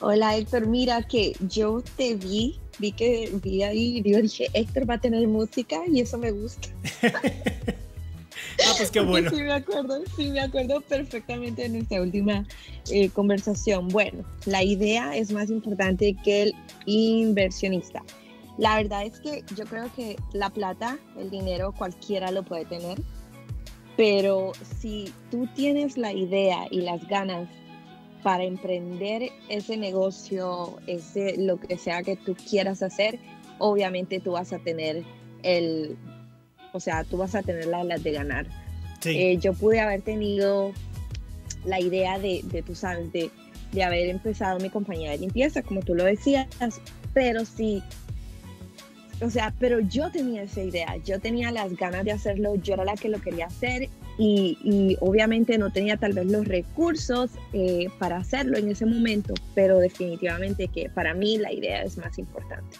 Hola 0.00 0.36
Héctor, 0.36 0.66
mira 0.66 1.02
que 1.02 1.32
yo 1.48 1.82
te 1.96 2.16
vi, 2.16 2.60
vi 2.78 2.92
que 2.92 3.32
vi 3.42 3.62
ahí 3.62 4.02
yo 4.04 4.20
dije, 4.20 4.48
Héctor 4.52 4.88
va 4.88 4.94
a 4.94 5.00
tener 5.00 5.26
música 5.26 5.80
y 5.90 6.00
eso 6.00 6.18
me 6.18 6.32
gusta. 6.32 6.68
ah, 8.64 8.72
pues 8.76 8.90
qué 8.90 9.00
bueno. 9.02 9.30
Sí, 9.30 9.36
me 9.36 9.52
acuerdo, 9.52 10.00
sí, 10.16 10.30
me 10.30 10.40
acuerdo 10.40 10.80
perfectamente 10.80 11.62
de 11.62 11.68
nuestra 11.70 12.00
última 12.00 12.46
eh, 12.90 13.08
conversación. 13.10 13.88
Bueno, 13.88 14.24
la 14.44 14.62
idea 14.62 15.16
es 15.16 15.32
más 15.32 15.50
importante 15.50 16.16
que 16.24 16.42
el 16.44 16.54
inversionista. 16.86 18.02
La 18.58 18.76
verdad 18.76 19.04
es 19.04 19.20
que 19.20 19.44
yo 19.54 19.64
creo 19.64 19.90
que 19.94 20.16
la 20.32 20.50
plata, 20.50 20.98
el 21.18 21.30
dinero, 21.30 21.72
cualquiera 21.72 22.30
lo 22.30 22.42
puede 22.42 22.64
tener, 22.64 22.98
pero 23.96 24.52
si 24.80 25.12
tú 25.30 25.46
tienes 25.54 25.98
la 25.98 26.12
idea 26.12 26.66
y 26.70 26.80
las 26.80 27.06
ganas 27.08 27.48
para 28.22 28.44
emprender 28.44 29.30
ese 29.48 29.76
negocio, 29.76 30.78
ese 30.86 31.36
lo 31.36 31.60
que 31.60 31.76
sea 31.76 32.02
que 32.02 32.16
tú 32.16 32.34
quieras 32.34 32.82
hacer, 32.82 33.18
obviamente 33.58 34.20
tú 34.20 34.32
vas 34.32 34.52
a 34.52 34.58
tener 34.58 35.04
el, 35.42 35.96
o 36.76 36.80
sea, 36.80 37.04
tú 37.04 37.16
vas 37.16 37.34
a 37.34 37.42
tener 37.42 37.66
las 37.66 38.02
de 38.02 38.12
ganar. 38.12 38.46
Eh, 39.04 39.38
yo 39.38 39.52
pude 39.52 39.80
haber 39.80 40.02
tenido 40.02 40.72
la 41.64 41.80
idea 41.80 42.18
de, 42.18 42.40
de 42.44 42.62
tú 42.62 42.74
sabes, 42.74 43.12
de, 43.12 43.30
de 43.72 43.84
haber 43.84 44.08
empezado 44.08 44.58
mi 44.58 44.70
compañía 44.70 45.10
de 45.10 45.18
limpieza, 45.18 45.62
como 45.62 45.80
tú 45.80 45.94
lo 45.94 46.04
decías, 46.04 46.46
pero 47.12 47.44
sí, 47.44 47.82
o 49.20 49.30
sea, 49.30 49.54
pero 49.58 49.80
yo 49.80 50.10
tenía 50.10 50.42
esa 50.42 50.62
idea, 50.62 50.96
yo 51.04 51.20
tenía 51.20 51.50
las 51.50 51.74
ganas 51.76 52.04
de 52.04 52.12
hacerlo, 52.12 52.56
yo 52.56 52.74
era 52.74 52.84
la 52.84 52.94
que 52.94 53.08
lo 53.08 53.20
quería 53.20 53.46
hacer 53.46 53.88
y, 54.18 54.96
obviamente 55.00 55.58
no 55.58 55.70
tenía 55.70 55.96
tal 55.96 56.12
vez 56.12 56.26
los 56.26 56.46
recursos 56.46 57.30
eh, 57.52 57.88
para 57.98 58.16
hacerlo 58.16 58.56
en 58.58 58.70
ese 58.70 58.86
momento, 58.86 59.34
pero 59.54 59.78
definitivamente 59.78 60.68
que 60.68 60.88
para 60.88 61.14
mí 61.14 61.38
la 61.38 61.52
idea 61.52 61.82
es 61.82 61.98
más 61.98 62.18
importante. 62.18 62.78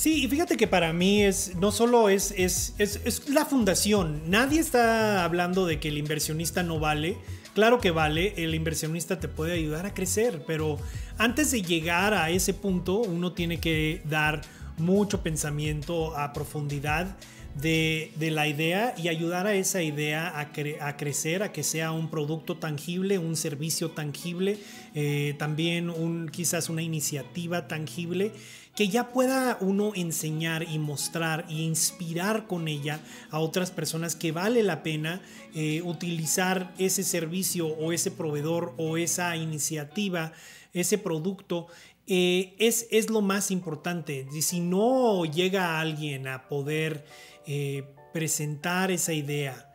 Sí, 0.00 0.24
y 0.24 0.28
fíjate 0.28 0.56
que 0.56 0.66
para 0.66 0.94
mí 0.94 1.22
es 1.24 1.56
no 1.56 1.72
solo 1.72 2.08
es, 2.08 2.32
es, 2.38 2.72
es, 2.78 3.02
es 3.04 3.28
la 3.28 3.44
fundación, 3.44 4.22
nadie 4.30 4.58
está 4.58 5.24
hablando 5.24 5.66
de 5.66 5.78
que 5.78 5.88
el 5.88 5.98
inversionista 5.98 6.62
no 6.62 6.78
vale, 6.78 7.18
claro 7.52 7.80
que 7.80 7.90
vale, 7.90 8.32
el 8.38 8.54
inversionista 8.54 9.20
te 9.20 9.28
puede 9.28 9.52
ayudar 9.52 9.84
a 9.84 9.92
crecer, 9.92 10.42
pero 10.46 10.78
antes 11.18 11.50
de 11.50 11.60
llegar 11.60 12.14
a 12.14 12.30
ese 12.30 12.54
punto 12.54 12.96
uno 12.96 13.34
tiene 13.34 13.60
que 13.60 14.00
dar 14.08 14.40
mucho 14.78 15.22
pensamiento 15.22 16.16
a 16.16 16.32
profundidad 16.32 17.14
de, 17.60 18.12
la 18.32 18.46
idea 18.46 18.94
y 18.96 19.08
ayudar 19.08 19.46
a 19.46 19.54
esa 19.54 19.82
idea 19.82 20.38
a, 20.38 20.96
crecer, 20.96 21.42
a 21.42 21.52
que 21.52 21.62
sea 21.62 21.92
un 21.92 22.10
producto 22.10 22.56
tangible, 22.56 23.18
un 23.18 23.36
servicio 23.36 23.90
tangible, 23.90 24.58
eh, 24.94 25.34
también 25.38 25.90
un, 25.90 26.28
quizás 26.28 26.68
una 26.68 26.82
iniciativa 26.82 27.68
tangible 27.68 28.32
que 28.74 28.88
ya 28.88 29.12
pueda 29.12 29.58
uno 29.60 29.92
enseñar 29.94 30.62
y 30.62 30.78
mostrar 30.78 31.46
e 31.48 31.54
inspirar 31.54 32.46
con 32.46 32.68
ella 32.68 33.00
a 33.30 33.40
otras 33.40 33.70
personas 33.70 34.16
que 34.16 34.32
vale 34.32 34.62
la 34.62 34.82
pena 34.82 35.20
eh, 35.54 35.82
utilizar 35.82 36.72
ese 36.78 37.02
servicio 37.02 37.66
o 37.66 37.92
ese 37.92 38.10
proveedor 38.10 38.74
o 38.78 38.96
esa 38.96 39.36
iniciativa, 39.36 40.32
ese 40.72 40.98
producto 40.98 41.66
eh, 42.06 42.54
es, 42.58 42.86
es, 42.90 43.10
lo 43.10 43.20
más 43.20 43.50
importante. 43.50 44.26
Y 44.32 44.42
si 44.42 44.60
no 44.60 45.24
llega 45.24 45.80
alguien 45.80 46.26
a 46.26 46.48
poder 46.48 47.04
eh, 47.46 47.84
presentar 48.12 48.90
esa 48.90 49.12
idea, 49.12 49.70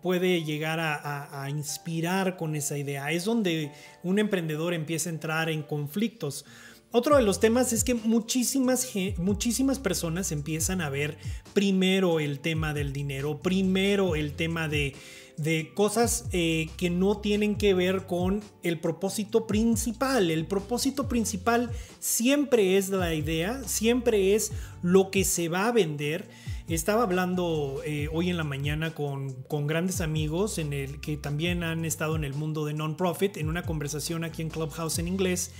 puede 0.00 0.44
llegar 0.44 0.80
a, 0.80 1.46
inspirar 1.50 2.36
con 2.36 2.56
esa 2.56 2.78
idea. 2.78 3.10
Es 3.10 3.24
donde 3.24 3.72
un 4.02 4.18
emprendedor 4.18 4.72
empieza 4.74 5.10
a 5.10 5.12
entrar 5.12 5.50
en 5.50 5.62
conflictos. 5.62 6.44
Otro 6.90 7.16
de 7.16 7.22
los 7.22 7.38
temas 7.38 7.74
es 7.74 7.84
que 7.84 7.94
muchísimas, 7.94 8.88
muchísimas 9.18 9.78
personas 9.78 10.32
empiezan 10.32 10.80
a 10.80 10.88
ver 10.88 11.18
primero 11.52 12.18
el 12.18 12.40
tema 12.40 12.72
del 12.72 12.94
dinero, 12.94 13.40
primero 13.40 14.16
el 14.16 14.32
tema 14.32 14.68
de, 14.68 14.96
de 15.36 15.72
cosas 15.74 16.24
eh, 16.32 16.70
que 16.78 16.88
no 16.88 17.18
tienen 17.18 17.56
que 17.56 17.74
ver 17.74 18.06
con 18.06 18.42
el 18.62 18.80
propósito 18.80 19.46
principal. 19.46 20.30
El 20.30 20.46
propósito 20.46 21.10
principal 21.10 21.70
siempre 22.00 22.78
es 22.78 22.88
la 22.88 23.12
idea, 23.12 23.62
siempre 23.64 24.34
es 24.34 24.52
lo 24.82 25.10
que 25.10 25.24
se 25.24 25.50
va 25.50 25.68
a 25.68 25.72
vender. 25.72 26.30
Estaba 26.68 27.02
hablando 27.02 27.82
eh, 27.84 28.08
hoy 28.12 28.30
en 28.30 28.38
la 28.38 28.44
mañana 28.44 28.94
con, 28.94 29.34
con, 29.42 29.66
grandes 29.66 30.00
amigos 30.00 30.58
en 30.58 30.72
el, 30.72 31.00
que 31.00 31.18
también 31.18 31.64
han 31.64 31.84
estado 31.84 32.16
en 32.16 32.24
el 32.24 32.34
mundo 32.34 32.64
de 32.64 32.72
non-profit 32.72 33.36
en 33.36 33.48
una 33.48 33.62
conversación 33.62 34.24
aquí 34.24 34.40
en 34.40 34.48
Clubhouse 34.50 34.98
en 34.98 35.08
inglés 35.08 35.50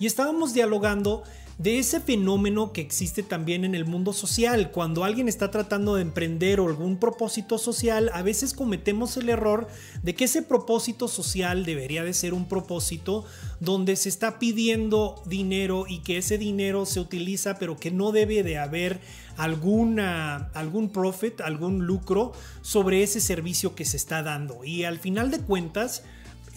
y 0.00 0.06
estábamos 0.06 0.52
dialogando 0.54 1.22
de 1.60 1.78
ese 1.78 2.00
fenómeno 2.00 2.72
que 2.72 2.80
existe 2.80 3.22
también 3.22 3.66
en 3.66 3.74
el 3.74 3.84
mundo 3.84 4.14
social. 4.14 4.70
Cuando 4.70 5.04
alguien 5.04 5.28
está 5.28 5.50
tratando 5.50 5.94
de 5.94 6.00
emprender 6.00 6.58
algún 6.58 6.96
propósito 6.96 7.58
social, 7.58 8.10
a 8.14 8.22
veces 8.22 8.54
cometemos 8.54 9.18
el 9.18 9.28
error 9.28 9.68
de 10.02 10.14
que 10.14 10.24
ese 10.24 10.40
propósito 10.40 11.06
social 11.06 11.66
debería 11.66 12.02
de 12.02 12.14
ser 12.14 12.32
un 12.32 12.48
propósito 12.48 13.26
donde 13.60 13.96
se 13.96 14.08
está 14.08 14.38
pidiendo 14.38 15.22
dinero 15.26 15.84
y 15.86 15.98
que 15.98 16.16
ese 16.16 16.38
dinero 16.38 16.86
se 16.86 16.98
utiliza, 16.98 17.58
pero 17.58 17.76
que 17.76 17.90
no 17.90 18.10
debe 18.10 18.42
de 18.42 18.56
haber 18.56 18.98
alguna, 19.36 20.48
algún 20.54 20.88
profit, 20.88 21.42
algún 21.42 21.84
lucro 21.84 22.32
sobre 22.62 23.02
ese 23.02 23.20
servicio 23.20 23.74
que 23.74 23.84
se 23.84 23.98
está 23.98 24.22
dando. 24.22 24.64
Y 24.64 24.84
al 24.84 24.98
final 24.98 25.30
de 25.30 25.40
cuentas, 25.40 26.04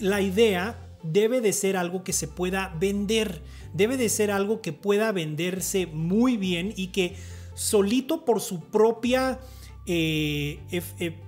la 0.00 0.22
idea 0.22 0.78
debe 1.04 1.40
de 1.40 1.52
ser 1.52 1.76
algo 1.76 2.02
que 2.02 2.12
se 2.12 2.26
pueda 2.26 2.74
vender, 2.80 3.42
debe 3.72 3.96
de 3.96 4.08
ser 4.08 4.30
algo 4.30 4.60
que 4.60 4.72
pueda 4.72 5.12
venderse 5.12 5.86
muy 5.86 6.36
bien 6.36 6.72
y 6.76 6.88
que 6.88 7.14
solito 7.54 8.24
por 8.24 8.40
su 8.40 8.60
propia 8.60 9.38
eh, 9.86 10.60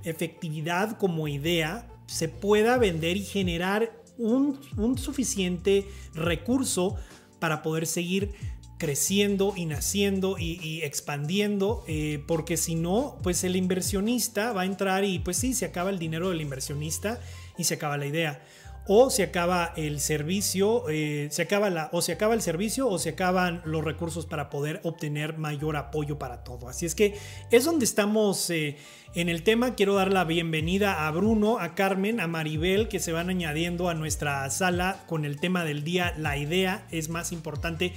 efectividad 0.02 0.96
como 0.98 1.28
idea 1.28 1.88
se 2.06 2.28
pueda 2.28 2.78
vender 2.78 3.16
y 3.16 3.24
generar 3.24 4.02
un, 4.18 4.58
suficiente 4.96 5.86
recurso 6.14 6.96
para 7.38 7.62
poder 7.62 7.86
seguir 7.86 8.32
creciendo 8.78 9.52
y 9.56 9.66
naciendo 9.66 10.36
y, 10.38 10.80
expandiendo, 10.82 11.84
eh, 11.86 12.22
porque 12.26 12.56
si 12.56 12.74
no, 12.74 13.18
pues 13.22 13.44
el 13.44 13.56
inversionista 13.56 14.52
va 14.52 14.62
a 14.62 14.66
entrar 14.66 15.04
y 15.04 15.18
pues 15.18 15.36
sí, 15.36 15.54
se 15.54 15.66
acaba 15.66 15.90
el 15.90 15.98
dinero 15.98 16.30
del 16.30 16.40
inversionista 16.40 17.20
y 17.58 17.64
se 17.64 17.74
acaba 17.74 17.96
la 17.96 18.06
idea 18.06 18.42
o 18.88 19.10
se 19.10 19.22
acaba 19.22 19.72
el 19.76 20.00
servicio, 20.00 20.88
eh, 20.88 21.28
se 21.30 21.42
acaba 21.42 21.70
la, 21.70 21.88
o 21.92 22.02
se 22.02 22.12
acaba 22.12 22.34
el 22.34 22.42
servicio 22.42 22.88
o 22.88 22.98
se 22.98 23.10
acaban 23.10 23.62
los 23.64 23.84
recursos 23.84 24.26
para 24.26 24.48
poder 24.50 24.80
obtener 24.84 25.38
mayor 25.38 25.76
apoyo 25.76 26.18
para 26.18 26.44
todo. 26.44 26.68
Así 26.68 26.86
es 26.86 26.94
que 26.94 27.14
es 27.50 27.64
donde 27.64 27.84
estamos 27.84 28.48
eh, 28.50 28.76
en 29.14 29.28
el 29.28 29.42
tema. 29.42 29.74
Quiero 29.74 29.94
dar 29.94 30.12
la 30.12 30.24
bienvenida 30.24 31.06
a 31.06 31.10
Bruno, 31.10 31.58
a 31.58 31.74
Carmen, 31.74 32.20
a 32.20 32.28
Maribel, 32.28 32.88
que 32.88 33.00
se 33.00 33.12
van 33.12 33.28
añadiendo 33.28 33.88
a 33.88 33.94
nuestra 33.94 34.48
sala 34.50 35.04
con 35.06 35.24
el 35.24 35.40
tema 35.40 35.64
del 35.64 35.82
día. 35.82 36.14
La 36.16 36.36
idea 36.36 36.86
es 36.90 37.08
más 37.08 37.32
importante 37.32 37.92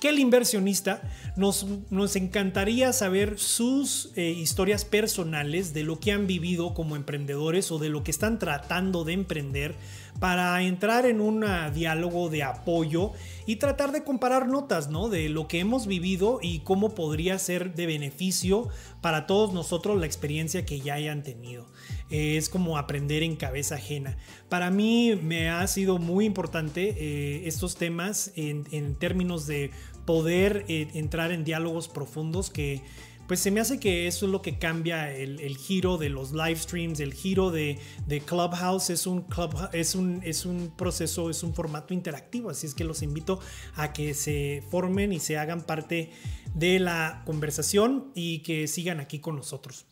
que 0.00 0.08
el 0.08 0.18
inversionista. 0.18 1.02
Nos, 1.36 1.66
nos 1.90 2.16
encantaría 2.16 2.92
saber 2.92 3.38
sus 3.38 4.10
eh, 4.16 4.30
historias 4.30 4.84
personales 4.84 5.72
de 5.72 5.84
lo 5.84 6.00
que 6.00 6.10
han 6.10 6.26
vivido 6.26 6.74
como 6.74 6.96
emprendedores 6.96 7.70
o 7.70 7.78
de 7.78 7.90
lo 7.90 8.02
que 8.02 8.10
están 8.10 8.38
tratando 8.38 9.04
de 9.04 9.12
emprender 9.12 9.76
para 10.18 10.60
entrar 10.62 11.06
en 11.06 11.20
un 11.20 11.44
diálogo 11.74 12.28
de 12.28 12.42
apoyo 12.42 13.12
y 13.46 13.56
tratar 13.56 13.92
de 13.92 14.02
comparar 14.02 14.48
notas, 14.48 14.90
¿no? 14.90 15.08
De 15.08 15.28
lo 15.28 15.46
que 15.46 15.60
hemos 15.60 15.86
vivido 15.86 16.40
y 16.42 16.60
cómo 16.60 16.94
podría 16.94 17.38
ser 17.38 17.74
de 17.74 17.86
beneficio 17.86 18.68
para 19.00 19.26
todos 19.26 19.52
nosotros 19.52 19.98
la 19.98 20.06
experiencia 20.06 20.66
que 20.66 20.80
ya 20.80 20.94
hayan 20.94 21.22
tenido. 21.22 21.66
es 22.10 22.48
como 22.48 22.78
aprender 22.78 23.22
en 23.22 23.36
cabeza 23.36 23.76
ajena. 23.76 24.16
Para 24.48 24.70
mí 24.70 25.14
me 25.22 25.50
ha 25.50 25.66
sido 25.66 25.98
muy 25.98 26.24
importante 26.24 26.94
eh, 26.98 27.46
estos 27.46 27.76
temas 27.76 28.32
en, 28.34 28.94
términos 28.96 29.46
de 29.46 29.70
poder 30.08 30.64
eh, 30.68 30.88
entrar 30.94 31.32
en 31.32 31.44
diálogos 31.44 31.86
profundos 31.86 32.48
que 32.48 32.80
pues 33.26 33.40
se 33.40 33.50
me 33.50 33.60
hace 33.60 33.78
que 33.78 34.06
eso 34.06 34.24
es 34.24 34.32
lo 34.32 34.40
que 34.40 34.58
cambia 34.58 35.12
el, 35.12 35.54
giro 35.58 35.98
de 35.98 36.08
los 36.08 36.32
live 36.32 36.56
streams, 36.56 36.98
el 37.00 37.12
giro 37.12 37.50
de, 37.50 37.78
Clubhouse 38.24 38.88
es 38.88 39.06
un, 39.06 39.20
club, 39.20 39.54
es, 39.74 39.94
un, 39.94 40.22
es 40.24 40.46
un 40.46 40.72
proceso, 40.74 41.28
es 41.28 41.42
un 41.42 41.52
formato 41.52 41.92
interactivo, 41.92 42.48
así 42.48 42.66
es 42.66 42.72
que 42.72 42.84
los 42.84 43.02
invito 43.02 43.38
a 43.74 43.92
que 43.92 44.14
se 44.14 44.64
formen 44.70 45.12
y 45.12 45.20
se 45.20 45.36
hagan 45.36 45.60
parte 45.60 46.10
de 46.54 46.78
la 46.78 47.22
conversación 47.26 48.10
y 48.14 48.38
que 48.38 48.66
sigan 48.66 49.00
aquí 49.00 49.18
con 49.18 49.36
nosotros. 49.36 49.84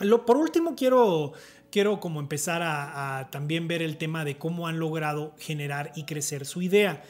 Lo, 0.00 0.26
por 0.26 0.36
último, 0.36 0.74
quiero, 0.74 1.32
quiero 1.70 2.00
como 2.00 2.18
empezar 2.18 2.60
a 2.64 3.28
también 3.30 3.68
ver 3.68 3.82
el 3.82 3.98
tema 3.98 4.24
de 4.24 4.36
cómo 4.36 4.66
han 4.66 4.80
logrado 4.80 5.36
generar 5.38 5.92
y 5.94 6.06
crecer 6.06 6.44
su 6.44 6.60
idea. 6.60 7.04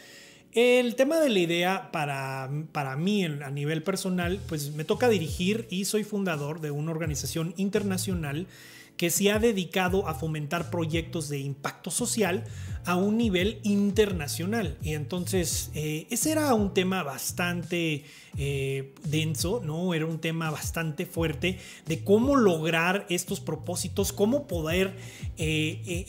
El 0.54 0.94
tema 0.94 1.18
de 1.18 1.30
la 1.30 1.38
idea 1.40 1.90
para, 1.90 2.48
para 2.70 2.96
mí 2.96 3.24
a 3.24 3.50
nivel 3.50 3.82
personal, 3.82 4.40
pues 4.48 4.72
me 4.72 4.84
toca 4.84 5.08
dirigir 5.08 5.66
y 5.68 5.84
soy 5.84 6.04
fundador 6.04 6.60
de 6.60 6.70
una 6.70 6.92
organización 6.92 7.54
internacional 7.56 8.46
que 8.96 9.10
se 9.10 9.32
ha 9.32 9.40
dedicado 9.40 10.06
a 10.06 10.14
fomentar 10.14 10.70
proyectos 10.70 11.28
de 11.28 11.40
impacto 11.40 11.90
social 11.90 12.44
a 12.84 12.94
un 12.94 13.16
nivel 13.16 13.58
internacional. 13.64 14.78
Y 14.80 14.92
entonces 14.92 15.72
eh, 15.74 16.06
ese 16.10 16.30
era 16.30 16.54
un 16.54 16.72
tema 16.72 17.02
bastante 17.02 18.04
eh, 18.38 18.94
denso, 19.02 19.60
¿no? 19.64 19.92
Era 19.92 20.06
un 20.06 20.20
tema 20.20 20.52
bastante 20.52 21.04
fuerte 21.04 21.58
de 21.86 22.04
cómo 22.04 22.36
lograr 22.36 23.06
estos 23.08 23.40
propósitos, 23.40 24.12
cómo 24.12 24.46
poder 24.46 24.94
eh, 25.36 26.04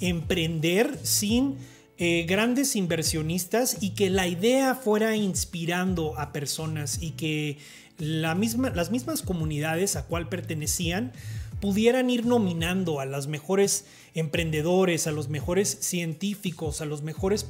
emprender 0.00 0.98
sin 1.02 1.56
eh, 1.98 2.26
grandes 2.28 2.76
inversionistas 2.76 3.78
y 3.80 3.90
que 3.90 4.10
la 4.10 4.28
idea 4.28 4.74
fuera 4.74 5.16
inspirando 5.16 6.18
a 6.18 6.32
personas 6.32 6.98
y 7.00 7.12
que 7.12 7.58
la 7.98 8.34
misma, 8.34 8.70
las 8.70 8.90
mismas 8.90 9.22
comunidades 9.22 9.96
a 9.96 10.04
cual 10.04 10.28
pertenecían 10.28 11.12
pudieran 11.60 12.10
ir 12.10 12.26
nominando 12.26 13.00
a 13.00 13.06
las 13.06 13.28
mejores 13.28 13.86
emprendedores, 14.14 15.06
a 15.06 15.12
los 15.12 15.28
mejores 15.28 15.78
científicos, 15.80 16.80
a, 16.80 16.84
los 16.84 17.02
mejores 17.02 17.46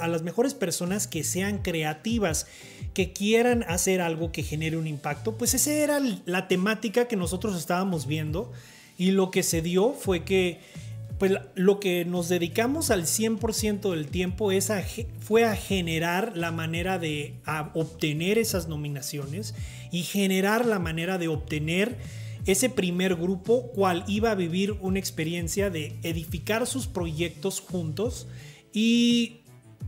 a 0.00 0.08
las 0.08 0.22
mejores 0.22 0.52
personas 0.52 1.06
que 1.06 1.24
sean 1.24 1.58
creativas, 1.58 2.46
que 2.92 3.12
quieran 3.12 3.64
hacer 3.66 4.00
algo 4.00 4.30
que 4.30 4.42
genere 4.42 4.76
un 4.76 4.86
impacto, 4.86 5.36
pues 5.38 5.54
esa 5.54 5.72
era 5.72 6.00
la 6.26 6.48
temática 6.48 7.08
que 7.08 7.16
nosotros 7.16 7.56
estábamos 7.56 8.06
viendo 8.06 8.52
y 8.98 9.12
lo 9.12 9.30
que 9.30 9.42
se 9.42 9.62
dio 9.62 9.92
fue 9.92 10.24
que 10.24 10.60
pues 11.18 11.32
lo 11.54 11.80
que 11.80 12.04
nos 12.04 12.28
dedicamos 12.28 12.90
al 12.90 13.04
100% 13.04 13.90
del 13.90 14.08
tiempo 14.08 14.50
fue 15.20 15.44
a 15.44 15.56
generar 15.56 16.36
la 16.36 16.50
manera 16.50 16.98
de 16.98 17.34
obtener 17.74 18.38
esas 18.38 18.68
nominaciones 18.68 19.54
y 19.92 20.02
generar 20.02 20.66
la 20.66 20.78
manera 20.78 21.18
de 21.18 21.28
obtener 21.28 21.98
ese 22.46 22.68
primer 22.68 23.14
grupo 23.14 23.70
cual 23.72 24.04
iba 24.06 24.30
a 24.30 24.34
vivir 24.34 24.72
una 24.80 24.98
experiencia 24.98 25.70
de 25.70 25.98
edificar 26.02 26.66
sus 26.66 26.86
proyectos 26.86 27.60
juntos 27.60 28.26
y 28.72 29.40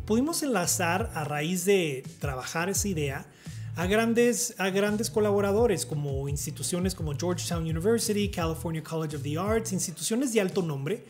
pudimos 0.07 0.43
enlazar 0.43 1.11
a 1.15 1.25
raíz 1.25 1.65
de 1.65 2.05
trabajar 2.21 2.71
esa 2.71 2.89
idea 2.89 3.27
a 3.77 3.87
grandes, 3.87 4.55
a 4.59 4.71
grandes 4.71 5.11
colaboradores 5.11 5.85
como 5.85 6.29
instituciones 6.31 6.95
como 6.95 7.15
Georgetown 7.15 7.63
University, 7.63 8.31
California 8.31 8.83
College 8.83 9.17
of 9.17 9.23
the 9.23 9.39
Arts, 9.39 9.73
instituciones 9.73 10.33
de 10.33 10.41
alto 10.41 10.63
nombre. 10.63 11.05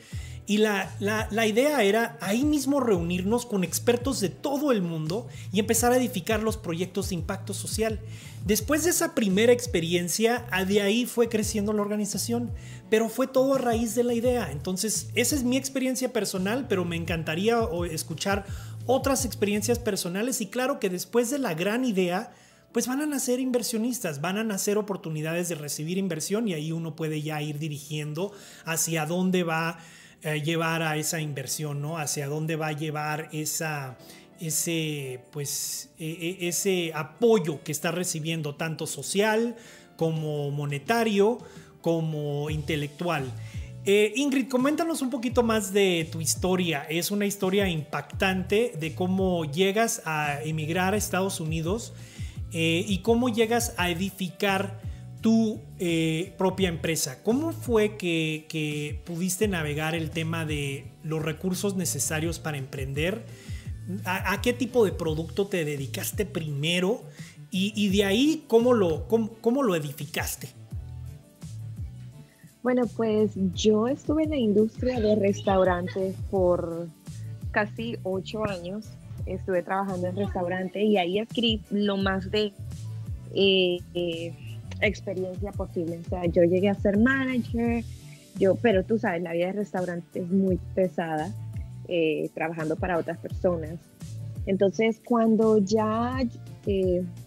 Y 0.49 0.59
la, 0.59 0.95
la, 1.01 1.47
idea 1.47 1.83
era 1.83 2.17
ahí 2.21 2.45
mismo 2.45 2.79
reunirnos 2.79 3.47
con 3.47 3.65
expertos 3.65 4.21
de 4.21 4.29
todo 4.29 4.71
el 4.71 4.81
mundo 4.81 5.27
y 5.53 5.59
empezar 5.59 5.91
a 5.91 5.97
edificar 5.97 6.41
los 6.41 6.57
proyectos 6.57 7.09
de 7.09 7.17
impacto 7.17 7.53
social. 7.53 7.99
Después 8.45 8.85
de 8.85 8.91
esa 8.91 9.13
primera 9.17 9.53
experiencia, 9.53 10.47
de 10.69 10.83
ahí 10.83 11.05
fue 11.05 11.29
creciendo 11.29 11.73
la 11.73 11.83
organización, 11.83 12.53
pero 12.91 13.09
fue 13.09 13.27
todo 13.27 13.55
a 13.55 13.59
raíz 13.59 13.97
de 13.97 14.05
la 14.05 14.15
idea. 14.15 14.53
Entonces, 14.53 15.09
esa 15.17 15.35
es 15.35 15.43
mi 15.43 15.57
experiencia 15.57 16.13
personal, 16.13 16.67
pero 16.69 16.85
me 16.85 16.95
encantaría 16.95 17.59
escuchar 17.91 18.47
otras 18.87 19.25
experiencias 19.25 19.81
personales 19.81 20.41
y 20.41 20.47
claro 20.47 20.79
que 20.79 20.91
después 20.91 21.29
de 21.29 21.41
la 21.41 21.55
gran 21.55 21.85
idea, 21.85 22.33
pues 22.77 22.89
van 22.89 23.01
a 23.01 23.07
nacer 23.07 23.41
inversionistas, 23.41 24.21
van 24.21 24.37
a 24.37 24.45
nacer 24.45 24.77
oportunidades 24.77 25.49
de 25.49 25.55
recibir 25.55 25.97
inversión 25.97 26.47
y 26.47 26.53
ahí 26.53 26.73
uno 26.73 26.95
puede 26.95 27.23
ya 27.23 27.41
ir 27.41 27.59
dirigiendo 27.59 28.33
hacia 28.67 29.07
dónde 29.07 29.45
va 29.45 29.69
a 29.71 29.79
eh, 30.21 30.43
llevar 30.43 30.83
a 30.83 30.99
esa 30.99 31.23
inversión, 31.23 31.81
¿no? 31.81 31.97
Hacia 31.97 32.29
dónde 32.29 32.55
va 32.57 32.67
a 32.67 32.73
llevar 32.73 33.31
esa, 33.33 33.97
ese, 34.41 35.21
pues, 35.31 35.89
e, 35.99 36.37
e, 36.39 36.49
ese 36.49 36.93
apoyo 36.95 37.65
que 37.65 37.73
está 37.73 37.93
recibiendo 37.93 38.57
tanto 38.57 38.87
social 38.87 39.57
como 39.97 40.51
monetario 40.51 41.39
como 41.81 42.51
intelectual. 42.51 43.25
Eh, 43.87 44.13
Ingrid, 44.17 44.49
coméntanos 44.49 45.01
un 45.01 45.09
poquito 45.09 45.43
más 45.43 45.73
de 45.73 46.07
tu 46.13 46.21
historia. 46.21 46.83
Es 46.91 47.11
una 47.11 47.25
historia 47.25 47.71
impactante 47.71 48.75
de 48.79 48.95
cómo 48.95 49.47
llegas 49.47 50.03
a 50.05 50.43
emigrar 50.43 50.93
a 50.93 50.99
Estados 50.99 51.41
Unidos 51.41 51.95
eh, 52.59 52.87
y 52.89 53.01
cómo 53.01 53.29
llegas 53.29 53.75
a 53.77 53.91
edificar 53.91 54.81
tu 55.21 55.61
eh, 55.79 56.33
propia 56.39 56.71
empresa. 56.71 57.23
¿Cómo 57.23 57.53
fue 57.53 57.99
que, 57.99 59.03
pudiste 59.05 59.47
navegar 59.47 59.95
el 59.95 60.09
tema 60.09 60.47
de 60.47 60.87
los 61.03 61.23
recursos 61.23 61.77
necesarios 61.77 62.39
para 62.39 62.57
emprender? 62.57 63.27
¿A, 64.07 64.41
qué 64.41 64.55
tipo 64.55 64.87
de 64.87 64.93
producto 64.93 65.49
te 65.49 65.67
dedicaste 65.67 66.25
primero? 66.25 67.03
Y, 67.51 67.91
de 67.91 68.05
ahí, 68.05 68.45
¿cómo 68.49 68.73
lo, 68.73 69.07
cómo 69.07 69.63
lo 69.63 69.77
edificaste? 69.77 70.49
Bueno, 72.63 72.87
pues 72.97 73.33
yo 73.53 73.87
estuve 73.87 74.23
en 74.23 74.31
la 74.31 74.39
industria 74.39 74.99
de 74.99 75.15
restaurantes 75.15 76.17
por 76.31 76.89
casi 77.51 77.99
ocho 78.03 78.49
años. 78.49 78.96
Estuve 79.27 79.63
trabajando 79.63 80.07
en 80.07 80.17
restaurante 80.17 80.83
y 80.83 80.97
ahí 80.97 81.19
adquirí 81.19 81.63
lo 81.71 81.97
más 81.97 82.31
de 82.31 82.53
eh, 83.35 83.79
eh, 83.95 84.35
experiencia 84.81 85.53
posible. 85.53 85.99
O 85.99 86.09
sea, 86.09 86.27
yo 86.27 86.43
llegué 86.45 86.69
a 86.69 86.75
ser 86.75 86.99
manager, 86.99 87.85
yo, 88.39 88.55
pero 88.57 88.85
tú 88.85 88.99
sabes, 88.99 89.23
la 89.23 89.33
vida 89.33 89.47
de 89.47 89.53
restaurante 89.53 90.21
es 90.21 90.31
muy 90.31 90.59
pesada, 90.75 91.33
eh, 91.89 92.31
trabajando 92.35 92.77
para 92.77 92.99
otras 92.99 93.19
personas. 93.19 93.75
Entonces, 94.47 95.01
cuando 95.05 95.59
ya, 95.59 96.21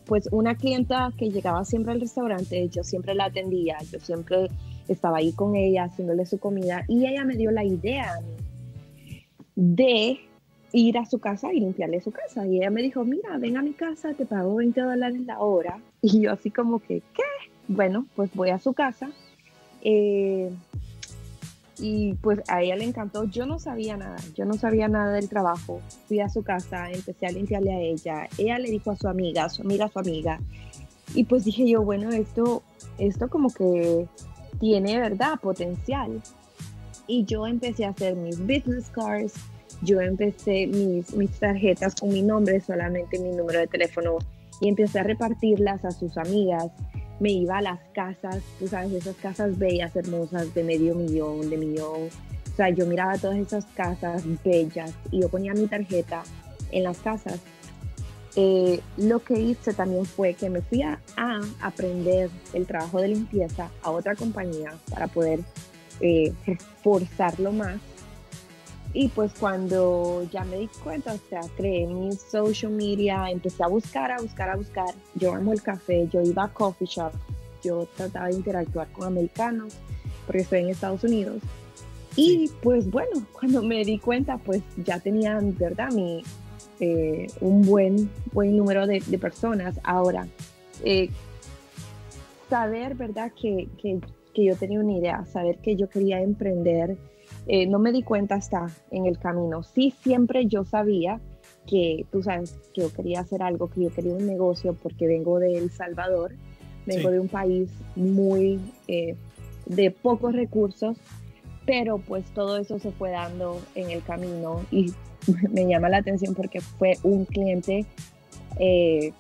pues 0.06 0.30
una 0.32 0.56
clienta 0.56 1.12
que 1.18 1.30
llegaba 1.30 1.66
siempre 1.66 1.92
al 1.92 2.00
restaurante, 2.00 2.70
yo 2.70 2.84
siempre 2.84 3.14
la 3.14 3.26
atendía, 3.26 3.78
yo 3.92 4.00
siempre 4.00 4.50
estaba 4.88 5.18
ahí 5.18 5.34
con 5.34 5.56
ella 5.56 5.84
haciéndole 5.86 6.26
su 6.26 6.40
comida 6.40 6.86
y 6.88 7.06
ella 7.06 7.26
me 7.26 7.36
dio 7.36 7.52
la 7.52 7.64
idea 7.64 8.20
de 9.56 10.20
ir 10.72 10.98
a 10.98 11.06
su 11.06 11.20
casa 11.20 11.54
y 11.54 11.60
limpiarle 11.60 12.02
su 12.02 12.12
casa. 12.12 12.46
Y 12.46 12.58
ella 12.58 12.70
me 12.70 12.82
dijo, 12.82 13.04
mira, 13.04 13.38
ven 13.38 13.58
a 13.58 13.62
mi 13.62 13.74
casa, 13.74 14.14
te 14.14 14.26
pago 14.26 14.56
20 14.56 14.82
dólares 14.82 15.22
la 15.26 15.40
hora. 15.40 15.80
Y 16.02 16.22
yo 16.22 16.32
así 16.32 16.50
como 16.50 16.80
que, 16.80 17.02
¿qué? 17.14 17.24
Bueno, 17.68 18.06
pues 18.16 18.34
voy 18.34 18.52
a 18.52 18.60
su 18.60 18.74
casa. 18.74 19.10
Eh, 19.82 20.50
y 21.78 22.14
pues 22.16 22.42
a 22.48 22.62
ella 22.62 22.76
le 22.76 22.86
encantó. 22.86 23.26
Yo 23.26 23.46
no 23.46 23.60
sabía 23.60 23.98
nada, 23.98 24.18
yo 24.36 24.46
no 24.46 24.54
sabía 24.54 24.88
nada 24.88 25.14
del 25.14 25.30
trabajo. 25.30 25.82
Fui 26.08 26.20
a 26.20 26.30
su 26.30 26.44
casa, 26.44 26.90
empecé 26.92 27.26
a 27.26 27.32
limpiarle 27.32 27.74
a 27.74 27.80
ella. 27.80 28.30
Ella 28.38 28.60
le 28.60 28.70
dijo 28.70 28.92
a 28.92 28.96
su 28.96 29.08
amiga, 29.08 29.46
a 29.46 29.50
su 29.50 29.62
amiga, 29.62 29.86
a 29.86 29.90
su 29.90 30.00
amiga. 30.00 30.40
Y 31.16 31.24
pues 31.24 31.46
dije 31.46 31.68
yo, 31.68 31.82
bueno, 31.82 32.12
esto, 32.12 32.64
esto 32.98 33.30
como 33.30 33.52
que 33.54 34.08
tiene, 34.60 35.00
¿verdad?, 35.00 35.40
potencial. 35.42 36.22
Y 37.08 37.26
yo 37.26 37.48
empecé 37.48 37.86
a 37.86 37.90
hacer 37.90 38.16
mis 38.16 38.40
business 38.40 38.90
cards, 38.90 39.34
yo 39.82 40.02
empecé 40.02 40.68
mis, 40.68 41.14
mis 41.16 41.32
tarjetas 41.32 41.96
con 41.96 42.10
mi 42.10 42.22
nombre, 42.22 42.60
solamente 42.62 43.20
mi 43.20 43.30
número 43.30 43.60
de 43.60 43.68
teléfono, 43.68 44.18
y 44.62 44.70
empecé 44.70 45.00
a 45.00 45.04
repartirlas 45.04 45.86
a 45.86 45.92
sus 45.92 46.18
amigas. 46.18 46.68
Me 47.20 47.32
iba 47.32 47.58
a 47.58 47.62
las 47.62 47.80
casas, 47.94 48.42
tú 48.60 48.68
sabes, 48.68 48.94
esas 48.94 49.16
casas 49.18 49.58
bellas, 49.58 49.96
hermosas, 49.96 50.54
de 50.54 50.64
medio 50.64 50.96
millón, 50.96 51.50
de 51.50 51.58
millón. 51.58 52.08
O 52.08 52.56
sea, 52.56 52.70
yo 52.70 52.86
miraba 52.86 53.18
todas 53.18 53.38
esas 53.38 53.66
casas 53.68 54.24
bellas 54.44 54.94
y 55.12 55.22
yo 55.22 55.30
ponía 55.30 55.54
mi 55.54 55.68
tarjeta 55.68 56.24
en 56.72 56.84
las 56.84 56.98
casas 57.00 57.40
eh, 58.36 58.80
lo 58.98 59.20
que 59.24 59.40
hice 59.40 59.74
también 59.74 60.06
fue 60.06 60.34
que 60.34 60.50
me 60.50 60.62
fui 60.62 60.82
a, 60.82 61.00
aprender 61.62 62.30
el 62.54 62.66
trabajo 62.66 63.02
de 63.02 63.10
limpieza 63.10 63.70
a 63.82 63.92
otra 63.92 64.16
compañía 64.16 64.72
para 64.90 65.08
poder 65.08 65.42
eh, 66.00 66.34
forzarlo 66.84 67.52
más. 67.52 67.80
Y 68.94 69.08
pues 69.10 69.32
cuando 69.40 70.28
ya 70.32 70.44
me 70.46 70.58
di 70.58 70.68
cuenta, 70.84 71.14
o 71.14 71.20
sea, 71.30 71.42
creé 71.56 71.86
mi 71.86 72.12
social 72.14 72.72
media, 72.72 73.30
empecé 73.30 73.64
a 73.64 73.68
buscar, 73.68 74.12
a 74.12 74.20
buscar, 74.20 74.50
a 74.50 74.56
buscar. 74.56 74.94
Yo 75.16 75.34
amo 75.34 75.54
el 75.54 75.62
café, 75.62 76.08
yo 76.12 76.22
iba 76.22 76.46
a 76.46 76.48
coffee 76.54 76.88
shop, 76.88 77.12
yo 77.64 77.88
trataba 77.96 78.28
de 78.28 78.36
interactuar 78.36 78.88
con 78.92 79.08
americanos 79.08 79.76
porque 80.26 80.42
estoy 80.42 80.60
en 80.60 80.70
Estados 80.70 81.04
Unidos. 81.04 81.42
Y 82.16 82.50
pues 82.62 82.90
bueno, 82.90 83.26
cuando 83.32 83.62
me 83.62 83.84
di 83.84 84.00
cuenta, 84.00 84.38
pues 84.38 84.62
ya 84.78 85.00
tenían, 85.00 85.56
¿verdad? 85.58 85.92
Mi, 85.92 86.24
eh, 86.80 87.28
un 87.42 87.64
buen, 87.64 88.10
buen 88.32 88.56
número 88.56 88.88
de, 88.88 89.02
personas. 89.20 89.80
Ahora, 89.84 90.28
eh, 90.84 91.10
saber, 92.50 92.96
¿verdad? 92.96 93.32
Que, 93.40 93.68
que, 93.82 94.00
yo 94.36 94.56
tenía 94.56 94.80
una 94.80 94.94
idea, 94.94 95.26
saber 95.26 95.58
que 95.58 95.76
yo 95.76 95.90
quería 95.90 96.22
emprender, 96.22 96.96
eh, 97.50 97.68
no 97.68 97.80
me 97.80 97.92
di 97.92 98.04
cuenta 98.04 98.36
hasta 98.36 98.68
en 98.92 99.06
el 99.06 99.20
camino. 99.20 99.64
Sí, 99.64 99.94
siempre 100.02 100.46
yo 100.46 100.64
sabía 100.64 101.20
que, 101.68 102.06
tú 102.12 102.24
sabes, 102.24 102.58
que 102.74 102.82
yo 102.82 102.94
quería 102.94 103.20
hacer 103.20 103.44
algo, 103.44 103.70
que 103.70 103.84
yo 103.84 103.90
quería 103.90 104.14
un 104.14 104.26
negocio 104.26 104.74
porque 104.74 105.08
vengo 105.08 105.40
de 105.40 105.58
El 105.58 105.70
Salvador, 105.70 106.34
vengo 106.86 107.12
de 107.12 107.20
un 107.20 107.28
país 107.28 107.70
muy 107.96 108.60
de 109.70 109.92
pocos 109.92 110.34
recursos, 110.34 110.98
pero 111.66 112.00
pues 112.00 112.26
todo 112.34 112.58
eso 112.58 112.80
se 112.80 112.92
fue 112.92 113.12
dando 113.12 113.62
en 113.76 113.92
el 113.92 114.04
camino 114.04 114.66
y 114.72 114.92
me 115.52 115.68
llama 115.68 115.90
la 115.90 115.98
atención 115.98 116.34
porque 116.34 116.62
fue 116.62 116.98
un 117.04 117.26
cliente 117.26 117.86
eh, 118.60 119.14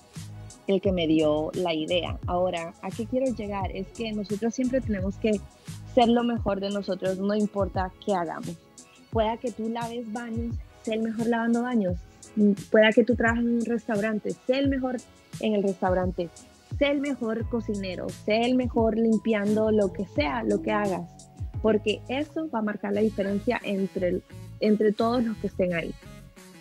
el 0.67 0.81
que 0.81 0.91
me 0.91 1.07
dio 1.07 1.51
la 1.53 1.73
idea. 1.73 2.19
Ahora, 2.27 2.73
¿a 2.81 2.89
qué 2.89 3.05
quiero 3.05 3.27
llegar? 3.33 3.75
Es 3.75 3.87
que 3.87 4.11
nosotros 4.11 4.53
siempre 4.53 4.81
tenemos 4.81 5.17
que 5.17 5.39
ser 5.93 6.09
lo 6.09 6.23
mejor 6.23 6.59
de 6.59 6.69
nosotros, 6.69 7.17
no 7.19 7.35
importa 7.35 7.91
qué 8.05 8.13
hagamos. 8.13 8.57
Pueda 9.11 9.37
que 9.37 9.51
tú 9.51 9.69
laves 9.69 10.11
baños, 10.11 10.55
sé 10.83 10.93
el 10.93 11.01
mejor 11.01 11.27
lavando 11.27 11.63
baños. 11.63 11.97
Pueda 12.71 12.91
que 12.91 13.03
tú 13.03 13.15
trabajes 13.15 13.43
en 13.43 13.53
un 13.55 13.65
restaurante, 13.65 14.31
sé 14.31 14.59
el 14.59 14.69
mejor 14.69 14.97
en 15.39 15.55
el 15.55 15.63
restaurante. 15.63 16.29
Sé 16.77 16.91
el 16.91 17.01
mejor 17.01 17.49
cocinero, 17.49 18.07
sé 18.09 18.41
el 18.45 18.55
mejor 18.55 18.97
limpiando 18.97 19.71
lo 19.71 19.91
que 19.91 20.05
sea, 20.05 20.43
lo 20.43 20.61
que 20.61 20.71
hagas. 20.71 21.09
Porque 21.61 22.01
eso 22.07 22.49
va 22.49 22.59
a 22.59 22.61
marcar 22.61 22.93
la 22.93 23.01
diferencia 23.01 23.59
entre 23.63 24.21
entre 24.59 24.91
todos 24.91 25.23
los 25.23 25.37
que 25.37 25.47
estén 25.47 25.73
ahí. 25.73 25.93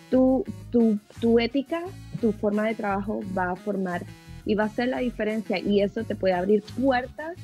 Tu, 0.09 0.43
tu, 0.71 0.99
tu 1.21 1.39
ética, 1.39 1.83
tu 2.19 2.31
forma 2.31 2.65
de 2.65 2.75
trabajo 2.75 3.19
va 3.37 3.51
a 3.51 3.55
formar 3.55 4.03
y 4.45 4.55
va 4.55 4.65
a 4.65 4.69
ser 4.69 4.89
la 4.89 4.99
diferencia 4.99 5.59
y 5.59 5.81
eso 5.81 6.03
te 6.03 6.15
puede 6.15 6.33
abrir 6.33 6.63
puertas 6.81 7.35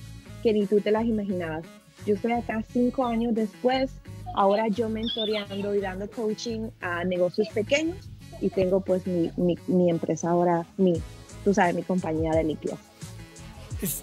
que 0.45 0.53
ni 0.53 0.67
tú 0.67 0.79
te 0.79 0.91
las 0.91 1.05
imaginabas. 1.05 1.63
Yo 2.05 2.13
estoy 2.13 2.34
acá 2.34 2.63
cinco 2.71 3.03
años 3.03 3.34
después, 3.34 3.89
ahora 4.36 4.67
yo 4.67 4.89
mentoreando 4.89 5.73
y 5.73 5.81
dando 5.81 6.08
coaching 6.08 6.69
a 6.81 7.03
negocios 7.03 7.47
pequeños 7.49 7.97
y 8.39 8.51
tengo 8.51 8.79
pues 8.81 9.08
mi, 9.08 9.31
mi, 9.38 9.58
mi 9.65 9.89
empresa 9.89 10.29
ahora, 10.29 10.67
mi, 10.77 11.01
tú 11.43 11.51
sabes, 11.51 11.73
mi 11.73 11.81
compañía 11.81 12.31
de 12.31 12.43
limpieza. 12.43 12.77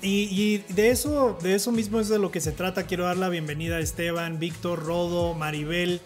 Y, 0.03 0.29
y, 0.33 0.59
de 0.75 0.91
eso, 0.91 1.39
de 1.41 1.55
eso 1.55 1.71
mismo 1.71 2.01
es 2.01 2.09
de 2.09 2.19
lo 2.19 2.33
que 2.33 2.41
se 2.41 2.51
trata. 2.51 2.87
Quiero 2.87 3.05
dar 3.05 3.19
la 3.19 3.29
bienvenida 3.29 3.77
a 3.77 3.81
Esteban, 3.81 4.41
Víctor, 4.41 4.85
Rodo, 4.85 5.35
Maribel. 5.35 6.01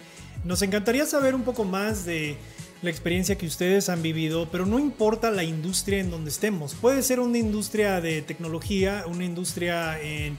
Nos 0.44 0.60
encantaría 0.60 1.06
saber 1.06 1.34
un 1.34 1.44
poco 1.44 1.64
más 1.64 2.04
de 2.04 2.36
la 2.82 2.90
experiencia 2.90 3.36
que 3.36 3.46
ustedes 3.46 3.88
han 3.88 4.02
vivido, 4.02 4.48
pero 4.50 4.66
no 4.66 4.78
importa 4.78 5.30
la 5.30 5.44
industria 5.44 5.98
en 5.98 6.10
donde 6.10 6.30
estemos. 6.30 6.74
Puede 6.74 7.02
ser 7.02 7.20
una 7.20 7.38
industria 7.38 8.00
de 8.00 8.22
tecnología, 8.22 9.04
una 9.06 9.24
industria 9.24 9.98
en, 10.00 10.36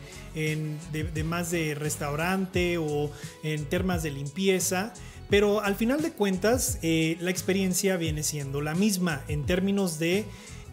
de, 0.92 1.24
más 1.24 1.52
de 1.52 1.76
restaurante 1.76 2.78
o 2.78 3.12
en 3.44 3.66
temas 3.66 4.04
de 4.04 4.12
limpieza. 4.12 4.94
Pero 5.30 5.62
al 5.62 5.76
final 5.76 6.02
de 6.02 6.12
cuentas, 6.12 6.80
eh, 6.84 7.18
la 7.20 7.32
experiencia 7.32 7.98
viene 7.98 8.24
siendo 8.24 8.62
la 8.62 8.76
misma 8.76 9.24
en 9.28 9.46
términos 9.46 10.00
de 10.00 10.26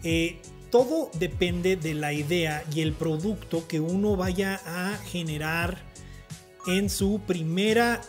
eh, 0.03 0.37
todo 0.71 1.09
depende 1.19 1.75
de 1.75 1.93
la 1.93 2.13
idea 2.13 2.63
y 2.73 2.81
el 2.81 2.93
producto 2.93 3.67
que 3.67 3.79
uno 3.79 4.15
vaya 4.15 4.61
a 4.65 4.97
generar 5.05 5.77
en 6.67 6.89
su 6.89 7.21
primera 7.25 8.01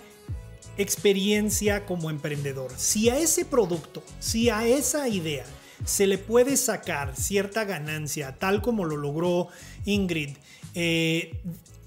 experiencia 0.79 1.85
como 1.87 2.11
emprendedor. 2.11 2.73
Si 2.77 3.09
a 3.09 3.19
ese 3.19 3.45
producto, 3.45 4.03
si 4.21 4.51
a 4.51 4.67
esa 4.67 5.09
idea 5.09 5.45
se 5.85 6.07
le 6.07 6.19
puede 6.19 6.57
sacar 6.57 7.15
cierta 7.17 7.65
ganancia, 7.65 8.39
tal 8.39 8.63
como 8.63 8.85
lo 8.85 8.97
logró 8.97 9.49
Ingrid, 9.85 10.31
eh, 10.75 11.33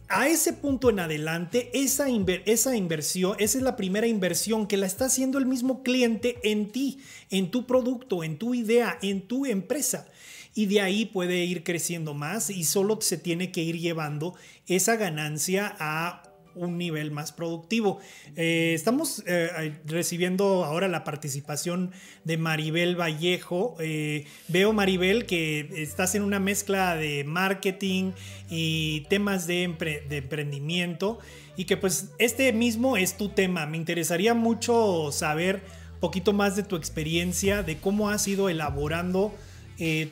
a 0.10 0.28
ese 0.28 0.54
punto 0.54 0.90
en 0.90 1.00
adelante, 1.00 1.70
esa, 1.74 2.08
esa 2.46 2.76
inversión, 2.76 3.36
esa 3.38 3.58
es 3.60 3.64
la 3.64 3.76
primera 3.76 4.08
inversión 4.08 4.66
que 4.66 4.78
la 4.78 4.88
está 4.88 5.06
haciendo 5.06 5.38
el 5.38 5.46
mismo 5.46 5.84
cliente 5.84 6.40
en 6.44 6.72
ti, 6.72 7.00
en 7.30 7.52
tu 7.52 7.68
producto, 7.68 8.24
en 8.24 8.38
tu 8.38 8.56
idea, 8.56 8.98
en 9.04 9.22
tu 9.22 9.46
empresa. 9.46 10.08
Y 10.56 10.66
de 10.66 10.82
ahí 10.82 11.06
puede 11.06 11.46
ir 11.46 11.64
creciendo 11.64 12.16
más 12.16 12.50
y 12.50 12.64
solo 12.64 13.00
se 13.02 13.18
tiene 13.18 13.52
que 13.52 13.62
ir 13.62 13.78
llevando 13.78 14.34
esa 14.66 14.96
ganancia 14.96 15.76
a 15.80 16.24
un 16.60 16.78
nivel 16.78 17.12
más 17.12 17.32
productivo. 17.32 18.00
Eh, 18.36 18.74
estamos 18.76 19.24
eh, 19.26 19.80
recibiendo 19.86 20.66
ahora 20.66 20.88
la 20.88 21.04
participación 21.04 21.92
de 22.24 22.38
Maribel 22.38 23.00
Vallejo. 23.00 23.76
Eh, 23.80 24.26
veo, 24.48 24.74
Maribel, 24.74 25.26
que 25.26 25.70
estás 25.78 26.16
en 26.16 26.24
una 26.24 26.40
mezcla 26.40 26.96
de 26.96 27.24
marketing 27.24 28.12
y 28.50 29.06
temas 29.10 29.48
de, 29.48 29.64
emprendimiento 29.64 31.20
y 31.56 31.66
que 31.66 31.78
pues 31.78 32.12
este 32.20 32.52
mismo 32.54 32.98
es 32.98 33.18
tu 33.18 33.30
tema. 33.30 33.66
Me 33.66 33.78
interesaría 33.78 34.34
mucho 34.34 35.12
saber 35.12 35.62
un 35.94 36.00
poquito 36.00 36.34
más 36.34 36.56
de 36.56 36.64
tu 36.64 36.76
experiencia, 36.76 37.64
de 37.64 37.78
cómo 37.78 38.10
has 38.10 38.28
ido 38.28 38.50
elaborando 38.50 39.34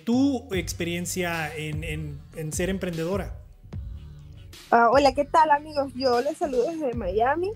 tu 0.06 0.48
experiencia 0.54 1.54
en, 1.54 2.20
ser 2.54 2.70
emprendedora. 2.70 3.47
Ah, 4.70 4.90
hola, 4.92 5.14
¿qué 5.14 5.24
tal 5.24 5.50
amigos? 5.52 5.94
Yo 5.96 6.20
les 6.20 6.38
saludo 6.38 6.70
desde 6.70 6.94
Miami 6.94 7.54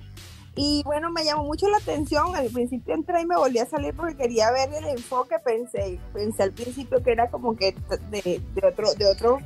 y 0.56 0.82
bueno, 0.86 1.12
me 1.12 1.26
llamó 1.26 1.44
mucho 1.44 1.68
la 1.68 1.78
atención. 1.78 2.34
Al 2.36 2.48
principio 2.48 2.94
entré 2.94 3.22
y 3.22 3.26
me 3.26 3.36
volví 3.36 3.60
a 3.60 3.66
salir 3.66 3.94
porque 3.94 4.16
quería 4.16 4.50
ver 4.52 4.70
el 4.74 4.86
enfoque. 4.86 5.36
Pensé, 5.44 6.00
pensé 6.14 6.44
al 6.44 6.54
principio 6.54 7.04
que 7.04 7.12
era 7.12 7.30
como 7.30 7.58
que 7.58 7.76
de, 8.12 8.42
otro, 8.66 8.94
de 8.94 9.06
otro, 9.08 9.40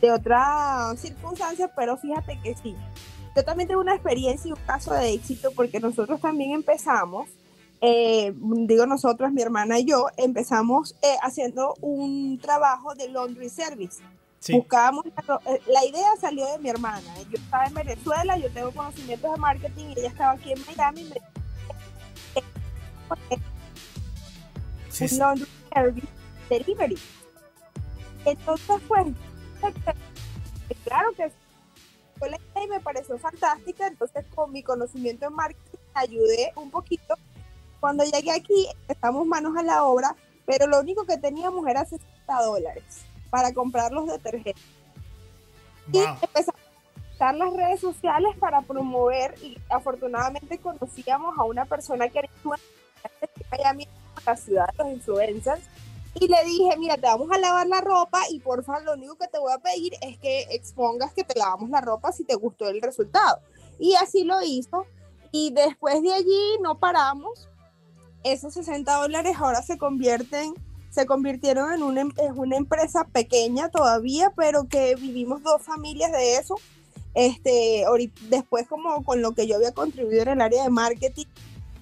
de 0.00 0.12
otra 0.12 0.94
circunstancia, 0.96 1.68
pero 1.74 1.96
fíjate 1.96 2.38
que 2.44 2.54
sí. 2.54 2.76
Yo 3.34 3.44
también 3.44 3.66
tengo 3.66 3.80
una 3.80 3.94
experiencia 3.94 4.48
y 4.48 4.52
un 4.52 4.64
caso 4.64 4.94
de 4.94 5.12
éxito 5.12 5.50
porque 5.56 5.80
nosotros 5.80 6.20
también 6.20 6.52
empezamos 6.52 7.28
eh, 7.82 8.34
digo 8.36 8.84
nosotros, 8.86 9.32
mi 9.32 9.40
hermana 9.40 9.78
y 9.78 9.86
yo, 9.86 10.06
empezamos 10.18 10.96
eh, 11.02 11.16
haciendo 11.22 11.74
un 11.80 12.38
trabajo 12.38 12.94
de 12.94 13.08
laundry 13.08 13.48
service. 13.48 14.02
Buscábamos, 14.48 15.04
eh, 15.06 15.60
la, 15.66 15.84
idea 15.84 16.16
salió 16.18 16.46
de 16.46 16.58
mi 16.58 16.70
hermana. 16.70 17.14
Yo 17.30 17.36
estaba 17.36 17.66
en 17.66 17.74
Venezuela, 17.74 18.38
yo 18.38 18.50
tengo 18.50 18.72
conocimientos 18.72 19.32
de 19.32 19.38
marketing 19.38 19.84
y 19.90 19.98
ella 19.98 20.08
estaba 20.08 20.32
aquí 20.32 20.52
en 20.52 20.64
Miami. 20.64 21.12
un 25.00 25.18
laundry 25.18 25.48
service 25.74 26.08
delivery. 26.48 26.98
Entonces, 28.24 28.80
pues, 28.88 29.06
claro 30.84 31.12
que 31.12 31.30
y 32.62 32.66
me 32.68 32.80
pareció 32.80 33.18
fantástica. 33.18 33.86
Entonces, 33.86 34.24
con 34.34 34.52
mi 34.52 34.62
conocimiento 34.62 35.26
en 35.26 35.34
marketing, 35.34 35.78
ayudé 35.94 36.52
un 36.56 36.70
poquito 36.70 37.14
cuando 37.78 38.04
llegué 38.04 38.32
aquí, 38.32 38.68
estamos 38.88 39.26
manos 39.26 39.56
a 39.56 39.62
la 39.62 39.84
obra, 39.84 40.14
pero 40.44 40.66
lo 40.66 40.80
único 40.80 41.06
que 41.06 41.16
teníamos 41.16 41.66
era 41.66 41.84
60 41.84 42.42
dólares 42.42 43.09
para 43.30 43.52
comprar 43.54 43.92
los 43.92 44.06
detergentes. 44.06 44.64
Y 45.92 45.98
empezamos 45.98 46.60
a 46.60 47.14
usar 47.14 47.34
las 47.34 47.52
redes 47.52 47.80
sociales 47.80 48.36
para 48.38 48.60
promover 48.62 49.34
y 49.42 49.56
afortunadamente 49.68 50.58
conocíamos 50.58 51.38
a 51.38 51.44
una 51.44 51.64
persona 51.64 52.08
que 52.08 52.20
era 52.20 52.28
influencer 52.28 52.80
la 54.26 54.36
ciudad 54.36 54.66
de 54.72 54.84
los 54.84 54.92
influencers 54.92 55.62
y 56.14 56.26
le 56.26 56.44
dije, 56.44 56.76
mira, 56.76 56.96
te 56.96 57.02
vamos 57.02 57.30
a 57.30 57.38
lavar 57.38 57.66
la 57.66 57.80
ropa 57.80 58.20
y 58.30 58.40
por 58.40 58.64
favor 58.64 58.82
lo 58.82 58.92
único 58.94 59.16
que 59.16 59.28
te 59.28 59.38
voy 59.38 59.52
a 59.52 59.58
pedir 59.58 59.94
es 60.00 60.18
que 60.18 60.42
expongas 60.50 61.14
que 61.14 61.24
te 61.24 61.38
lavamos 61.38 61.70
la 61.70 61.80
ropa 61.80 62.12
si 62.12 62.24
te 62.24 62.34
gustó 62.34 62.68
el 62.68 62.82
resultado. 62.82 63.40
Y 63.78 63.94
así 63.94 64.24
lo 64.24 64.42
hizo. 64.42 64.86
Y 65.32 65.52
después 65.52 66.02
de 66.02 66.12
allí 66.12 66.58
no 66.60 66.78
paramos 66.78 67.48
esos 68.24 68.52
60 68.54 68.92
dólares 68.92 69.36
ahora 69.38 69.62
se 69.62 69.78
convierten, 69.78 70.54
se 70.90 71.06
convirtieron 71.06 71.72
en 71.72 71.82
una, 71.82 72.00
en 72.00 72.38
una 72.38 72.56
empresa 72.56 73.04
pequeña 73.04 73.68
todavía, 73.68 74.32
pero 74.36 74.68
que 74.68 74.96
vivimos 74.96 75.42
dos 75.42 75.62
familias 75.62 76.12
de 76.12 76.36
eso. 76.36 76.56
Este, 77.14 77.84
después 78.28 78.68
como 78.68 79.02
con 79.04 79.22
lo 79.22 79.32
que 79.32 79.46
yo 79.46 79.56
había 79.56 79.72
contribuido 79.72 80.22
en 80.22 80.28
el 80.28 80.40
área 80.40 80.64
de 80.64 80.70
marketing, 80.70 81.26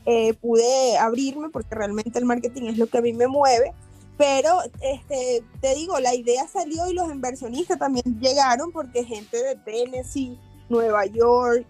eh, 0.06 0.34
pude 0.34 0.96
abrirme 0.98 1.50
porque 1.50 1.74
realmente 1.74 2.18
el 2.18 2.24
marketing 2.24 2.68
es 2.68 2.78
lo 2.78 2.86
que 2.86 2.98
a 2.98 3.02
mí 3.02 3.12
me 3.12 3.26
mueve. 3.26 3.72
Pero 4.16 4.58
este, 4.80 5.44
te 5.60 5.74
digo, 5.74 6.00
la 6.00 6.14
idea 6.14 6.46
salió 6.48 6.90
y 6.90 6.94
los 6.94 7.10
inversionistas 7.10 7.78
también 7.78 8.20
llegaron 8.20 8.72
porque 8.72 9.04
gente 9.04 9.36
de 9.36 9.54
Tennessee, 9.56 10.36
Nueva 10.68 11.06
York, 11.06 11.64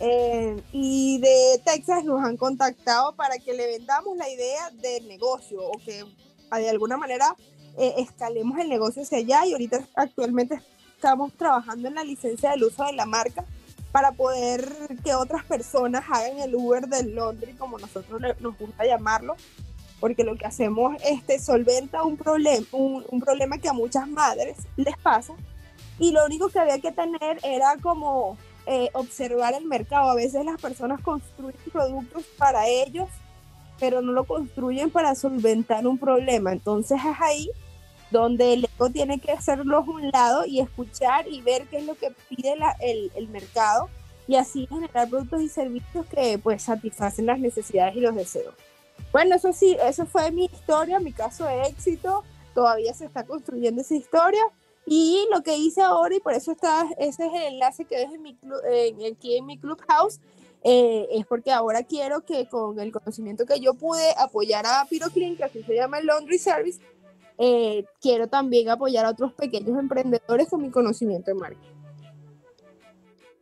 eh, 0.00 0.60
y 0.72 1.20
de 1.20 1.62
Texas 1.64 2.04
nos 2.04 2.20
han 2.24 2.36
contactado 2.36 3.14
para 3.14 3.38
que 3.38 3.52
le 3.52 3.68
vendamos 3.68 4.16
la 4.16 4.28
idea 4.28 4.70
del 4.70 5.06
negocio 5.06 5.62
o 5.62 5.78
que 5.78 6.04
de 6.58 6.70
alguna 6.70 6.96
manera 6.96 7.34
eh, 7.78 7.94
escalemos 7.98 8.58
el 8.58 8.68
negocio 8.68 9.02
hacia 9.02 9.18
allá 9.18 9.46
y 9.46 9.52
ahorita 9.52 9.86
actualmente 9.94 10.60
estamos 10.94 11.32
trabajando 11.34 11.88
en 11.88 11.94
la 11.94 12.04
licencia 12.04 12.50
del 12.50 12.64
uso 12.64 12.84
de 12.84 12.92
la 12.92 13.06
marca 13.06 13.44
para 13.90 14.12
poder 14.12 14.70
que 15.04 15.14
otras 15.14 15.44
personas 15.44 16.04
hagan 16.10 16.38
el 16.38 16.54
Uber 16.54 16.86
del 16.86 17.14
laundry 17.14 17.54
como 17.54 17.78
nosotros 17.78 18.20
nos 18.40 18.58
gusta 18.58 18.84
llamarlo 18.84 19.36
porque 20.00 20.24
lo 20.24 20.36
que 20.36 20.46
hacemos 20.46 20.96
este 21.04 21.38
solventa 21.38 22.02
un 22.02 22.16
problema 22.16 22.66
un, 22.72 23.04
un 23.08 23.20
problema 23.20 23.58
que 23.58 23.68
a 23.68 23.72
muchas 23.72 24.08
madres 24.08 24.56
les 24.76 24.96
pasa 24.98 25.34
y 25.98 26.10
lo 26.10 26.24
único 26.24 26.48
que 26.48 26.58
había 26.58 26.80
que 26.80 26.92
tener 26.92 27.38
era 27.42 27.76
como 27.80 28.36
eh, 28.66 28.90
observar 28.92 29.54
el 29.54 29.64
mercado. 29.64 30.10
A 30.10 30.14
veces 30.14 30.44
las 30.44 30.60
personas 30.60 31.00
construyen 31.00 31.58
productos 31.72 32.24
para 32.38 32.68
ellos, 32.68 33.08
pero 33.82 34.00
no 34.00 34.12
lo 34.12 34.22
construyen 34.22 34.90
para 34.90 35.16
solventar 35.16 35.88
un 35.88 35.98
problema. 35.98 36.52
Entonces 36.52 37.00
es 37.00 37.20
ahí 37.20 37.50
donde 38.12 38.52
el 38.52 38.64
ego 38.66 38.90
tiene 38.90 39.18
que 39.18 39.32
hacerlo 39.32 39.78
a 39.78 39.80
un 39.80 40.08
lado 40.12 40.46
y 40.46 40.60
escuchar 40.60 41.26
y 41.26 41.42
ver 41.42 41.66
qué 41.66 41.78
es 41.78 41.86
lo 41.86 41.96
que 41.96 42.12
pide 42.28 42.54
el, 42.78 43.10
el, 43.16 43.26
mercado 43.26 43.90
y 44.28 44.36
así 44.36 44.68
generar 44.68 45.08
productos 45.08 45.42
y 45.42 45.48
servicios 45.48 46.06
que 46.06 46.38
pues 46.38 46.62
satisfacen 46.62 47.26
las 47.26 47.40
necesidades 47.40 47.96
y 47.96 48.00
los 48.00 48.14
deseos. 48.14 48.54
Bueno, 49.10 49.34
eso 49.34 49.52
sí, 49.52 49.76
eso 49.82 50.06
fue 50.06 50.30
mi 50.30 50.44
historia, 50.44 51.00
mi 51.00 51.12
caso 51.12 51.44
de 51.44 51.62
éxito. 51.62 52.22
Todavía 52.54 52.94
se 52.94 53.06
está 53.06 53.24
construyendo 53.24 53.80
esa 53.80 53.96
historia 53.96 54.44
y 54.86 55.26
lo 55.32 55.42
que 55.42 55.56
hice 55.56 55.82
ahora, 55.82 56.14
y 56.14 56.20
por 56.20 56.34
eso 56.34 56.52
está, 56.52 56.86
ese 56.98 57.26
es 57.26 57.32
el 57.34 57.54
enlace 57.54 57.84
que 57.84 57.98
dejo 57.98 58.14
en 58.14 58.22
mi 58.22 59.06
aquí 59.06 59.38
en 59.38 59.46
mi 59.46 59.58
Clubhouse, 59.58 60.20
eh, 60.64 61.08
es 61.12 61.26
porque 61.26 61.50
ahora 61.50 61.82
quiero 61.82 62.24
que 62.24 62.46
con 62.46 62.78
el 62.78 62.92
conocimiento 62.92 63.46
que 63.46 63.60
yo 63.60 63.74
pude 63.74 64.14
apoyar 64.16 64.64
a 64.66 64.86
Piroclean, 64.88 65.36
que 65.36 65.44
así 65.44 65.62
se 65.62 65.74
llama 65.74 65.98
el 65.98 66.06
Laundry 66.06 66.38
Service, 66.38 66.80
eh, 67.38 67.84
quiero 68.00 68.28
también 68.28 68.68
apoyar 68.68 69.04
a 69.04 69.10
otros 69.10 69.32
pequeños 69.32 69.78
emprendedores 69.78 70.48
con 70.48 70.62
mi 70.62 70.70
conocimiento 70.70 71.30
en 71.30 71.38
marketing. 71.38 71.68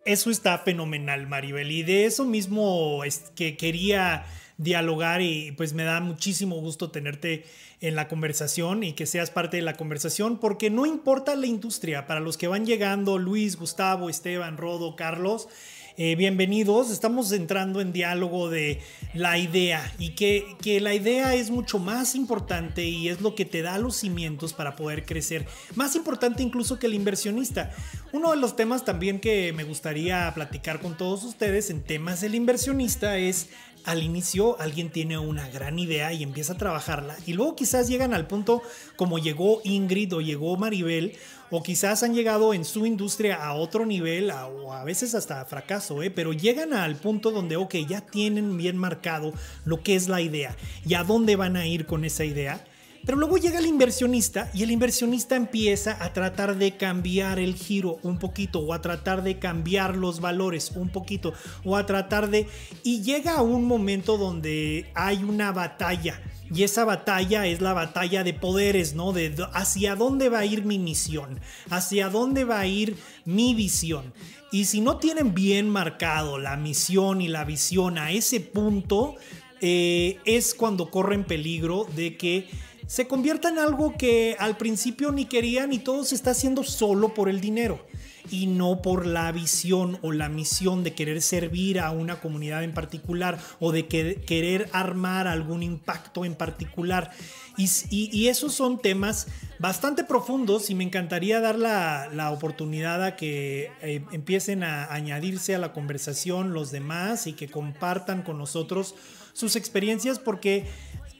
Eso 0.04 0.30
está 0.30 0.58
fenomenal, 0.58 1.26
Maribel. 1.26 1.70
Y 1.70 1.82
de 1.82 2.06
eso 2.06 2.24
mismo 2.24 3.04
es 3.04 3.30
que 3.34 3.58
quería 3.58 4.24
dialogar 4.56 5.20
y 5.20 5.52
pues 5.52 5.74
me 5.74 5.84
da 5.84 6.00
muchísimo 6.00 6.56
gusto 6.56 6.90
tenerte 6.90 7.44
en 7.80 7.94
la 7.96 8.08
conversación 8.08 8.82
y 8.82 8.92
que 8.92 9.06
seas 9.06 9.30
parte 9.30 9.56
de 9.56 9.62
la 9.62 9.76
conversación, 9.76 10.38
porque 10.38 10.68
no 10.68 10.84
importa 10.84 11.34
la 11.34 11.46
industria, 11.46 12.06
para 12.06 12.20
los 12.20 12.36
que 12.36 12.48
van 12.48 12.66
llegando, 12.66 13.18
Luis, 13.18 13.56
Gustavo, 13.56 14.10
Esteban, 14.10 14.58
Rodo, 14.58 14.96
Carlos, 14.96 15.48
eh, 15.96 16.14
bienvenidos. 16.16 16.90
Estamos 16.90 17.32
entrando 17.32 17.80
en 17.80 17.92
diálogo 17.92 18.48
de 18.48 18.80
la 19.14 19.38
idea 19.38 19.92
y 19.98 20.10
que, 20.10 20.56
que, 20.62 20.80
la 20.80 20.94
idea 20.94 21.34
es 21.34 21.50
mucho 21.50 21.78
más 21.78 22.14
importante 22.14 22.84
y 22.84 23.08
es 23.08 23.20
lo 23.20 23.34
que 23.34 23.44
te 23.44 23.62
da 23.62 23.78
los 23.78 23.96
cimientos 23.96 24.52
para 24.52 24.76
poder 24.76 25.04
crecer. 25.04 25.46
Más 25.74 25.96
importante 25.96 26.42
incluso 26.42 26.78
que 26.78 26.86
el 26.86 26.94
inversionista. 26.94 27.72
Uno 28.12 28.30
de 28.30 28.36
los 28.36 28.56
temas 28.56 28.84
también 28.84 29.20
que 29.20 29.52
me 29.52 29.64
gustaría 29.64 30.32
platicar 30.34 30.80
con 30.80 30.96
todos 30.96 31.24
ustedes 31.24 31.70
en 31.70 31.82
temas 31.82 32.20
del 32.20 32.34
inversionista 32.34 33.18
es 33.18 33.48
al 33.84 34.02
inicio 34.02 34.60
alguien 34.60 34.90
tiene 34.90 35.18
una 35.18 35.48
gran 35.48 35.78
idea 35.78 36.12
y 36.12 36.22
empieza 36.22 36.54
a 36.54 36.58
trabajarla 36.58 37.16
y 37.26 37.32
luego 37.32 37.56
quizás 37.56 37.88
llegan 37.88 38.14
al 38.14 38.26
punto 38.26 38.62
como 38.96 39.18
llegó 39.18 39.60
Ingrid 39.64 40.14
o 40.14 40.20
llegó 40.20 40.56
Maribel 40.56 41.16
o 41.50 41.62
quizás 41.62 42.02
han 42.02 42.14
llegado 42.14 42.54
en 42.54 42.64
su 42.64 42.86
industria 42.86 43.44
a 43.44 43.54
otro 43.54 43.84
nivel 43.84 44.30
o 44.30 44.72
a 44.72 44.84
veces 44.84 45.14
hasta 45.14 45.44
fracaso, 45.44 46.02
¿eh? 46.02 46.10
pero 46.10 46.32
llegan 46.32 46.72
al 46.72 46.96
punto 46.96 47.32
donde, 47.32 47.56
ok, 47.56 47.74
ya 47.88 48.00
tienen 48.00 48.56
bien 48.56 48.76
marcado 48.76 49.32
lo 49.64 49.82
que 49.82 49.96
es 49.96 50.08
la 50.08 50.20
idea 50.20 50.56
y 50.86 50.94
a 50.94 51.02
dónde 51.02 51.36
van 51.36 51.56
a 51.56 51.66
ir 51.66 51.86
con 51.86 52.04
esa 52.04 52.24
idea 52.24 52.64
pero 53.04 53.16
luego 53.16 53.38
llega 53.38 53.58
el 53.58 53.66
inversionista 53.66 54.50
y 54.52 54.62
el 54.62 54.70
inversionista 54.70 55.36
empieza 55.36 56.02
a 56.02 56.12
tratar 56.12 56.56
de 56.56 56.76
cambiar 56.76 57.38
el 57.38 57.54
giro 57.54 57.98
un 58.02 58.18
poquito 58.18 58.60
o 58.60 58.74
a 58.74 58.82
tratar 58.82 59.22
de 59.22 59.38
cambiar 59.38 59.96
los 59.96 60.20
valores 60.20 60.72
un 60.74 60.90
poquito 60.90 61.32
o 61.64 61.76
a 61.76 61.86
tratar 61.86 62.30
de... 62.30 62.46
Y 62.82 63.02
llega 63.02 63.36
a 63.36 63.42
un 63.42 63.64
momento 63.64 64.18
donde 64.18 64.90
hay 64.94 65.24
una 65.24 65.52
batalla. 65.52 66.20
Y 66.52 66.64
esa 66.64 66.84
batalla 66.84 67.46
es 67.46 67.60
la 67.60 67.72
batalla 67.72 68.24
de 68.24 68.34
poderes, 68.34 68.94
¿no? 68.94 69.12
De 69.12 69.34
hacia 69.52 69.94
dónde 69.94 70.28
va 70.28 70.40
a 70.40 70.44
ir 70.44 70.64
mi 70.64 70.78
misión, 70.78 71.40
hacia 71.70 72.08
dónde 72.08 72.44
va 72.44 72.60
a 72.60 72.66
ir 72.66 72.96
mi 73.24 73.54
visión. 73.54 74.12
Y 74.50 74.64
si 74.64 74.80
no 74.80 74.96
tienen 74.96 75.32
bien 75.32 75.70
marcado 75.70 76.38
la 76.38 76.56
misión 76.56 77.20
y 77.22 77.28
la 77.28 77.44
visión 77.44 77.98
a 77.98 78.10
ese 78.10 78.40
punto, 78.40 79.14
eh, 79.60 80.18
es 80.24 80.54
cuando 80.54 80.90
corren 80.90 81.22
peligro 81.22 81.86
de 81.94 82.16
que 82.16 82.48
se 82.90 83.06
convierta 83.06 83.48
en 83.48 83.60
algo 83.60 83.96
que 83.96 84.34
al 84.40 84.56
principio 84.56 85.12
ni 85.12 85.26
querían 85.26 85.72
y 85.72 85.78
todo 85.78 86.02
se 86.02 86.16
está 86.16 86.32
haciendo 86.32 86.64
solo 86.64 87.14
por 87.14 87.28
el 87.28 87.40
dinero. 87.40 87.86
y 88.30 88.46
no 88.46 88.82
por 88.82 89.06
la 89.06 89.32
visión 89.32 89.98
o 90.02 90.12
la 90.12 90.28
misión 90.28 90.84
de 90.84 90.92
querer 90.92 91.22
servir 91.22 91.80
a 91.80 91.90
una 91.90 92.20
comunidad 92.20 92.62
en 92.62 92.74
particular 92.74 93.38
o 93.58 93.72
de 93.72 93.86
querer 93.88 94.68
armar 94.72 95.26
algún 95.26 95.62
impacto 95.62 96.24
en 96.24 96.34
particular. 96.34 97.10
Y, 97.56 98.28
esos 98.28 98.52
son 98.54 98.78
temas 98.78 99.26
bastante 99.58 100.04
profundos 100.04 100.70
y 100.70 100.74
me 100.74 100.84
encantaría 100.84 101.40
dar 101.40 101.58
la, 101.58 102.30
oportunidad 102.30 103.02
a 103.02 103.16
que 103.16 103.72
eh, 103.82 104.04
empiecen 104.12 104.62
a 104.62 104.92
añadirse 104.92 105.54
a 105.54 105.58
la 105.58 105.72
conversación 105.72 106.52
los 106.52 106.70
demás 106.70 107.26
y 107.26 107.32
que 107.32 107.48
compartan 107.48 108.22
con 108.22 108.38
nosotros 108.38 108.94
sus 109.32 109.56
experiencias 109.56 110.18
porque 110.18 110.66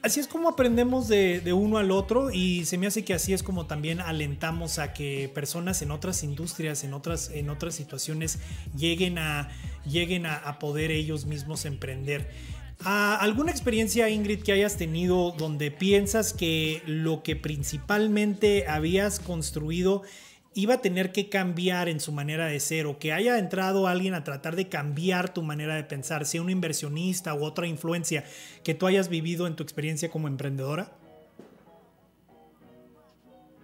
así 0.01 0.19
es 0.19 0.27
como 0.27 0.49
aprendemos 0.49 1.07
de, 1.07 1.53
uno 1.53 1.77
al 1.77 1.91
otro 1.91 2.31
y 2.31 2.65
se 2.65 2.77
me 2.77 2.87
hace 2.87 3.03
que 3.03 3.13
así 3.13 3.33
es 3.33 3.43
como 3.43 3.65
también 3.67 3.99
alentamos 3.99 4.79
a 4.79 4.93
que 4.93 5.29
personas 5.33 5.81
en 5.81 5.91
otras 5.91 6.23
industrias, 6.23 6.83
en 6.83 6.93
otras, 6.93 7.29
en 7.31 7.49
otras 7.49 7.75
situaciones 7.75 8.39
lleguen 8.75 9.17
a, 9.17 9.49
lleguen 9.85 10.25
a 10.25 10.59
poder 10.59 10.91
ellos 10.91 11.25
mismos 11.25 11.65
emprender. 11.65 12.29
¿Alguna 12.83 13.51
experiencia, 13.51 14.09
Ingrid, 14.09 14.41
que 14.41 14.53
hayas 14.53 14.75
tenido 14.75 15.31
donde 15.37 15.69
piensas 15.69 16.33
que 16.33 16.81
lo 16.87 17.21
que 17.21 17.35
principalmente 17.35 18.65
habías 18.67 19.19
construido 19.19 20.01
iba 20.53 20.75
a 20.75 20.81
tener 20.81 21.11
que 21.11 21.29
cambiar 21.29 21.87
en 21.87 21.99
su 21.99 22.11
manera 22.11 22.47
de 22.47 22.59
ser 22.59 22.85
o 22.85 22.99
que 22.99 23.13
haya 23.13 23.37
entrado 23.39 23.87
alguien 23.87 24.13
a 24.13 24.23
tratar 24.23 24.55
de 24.55 24.67
cambiar 24.67 25.33
tu 25.33 25.43
manera 25.43 25.75
de 25.75 25.83
pensar, 25.83 26.25
sea 26.25 26.41
un 26.41 26.49
inversionista 26.49 27.33
u 27.33 27.43
otra 27.43 27.67
influencia 27.67 28.25
que 28.63 28.73
tú 28.73 28.87
hayas 28.87 29.07
vivido 29.07 29.47
en 29.47 29.55
tu 29.55 29.63
experiencia 29.63 30.09
como 30.09 30.27
emprendedora? 30.27 30.91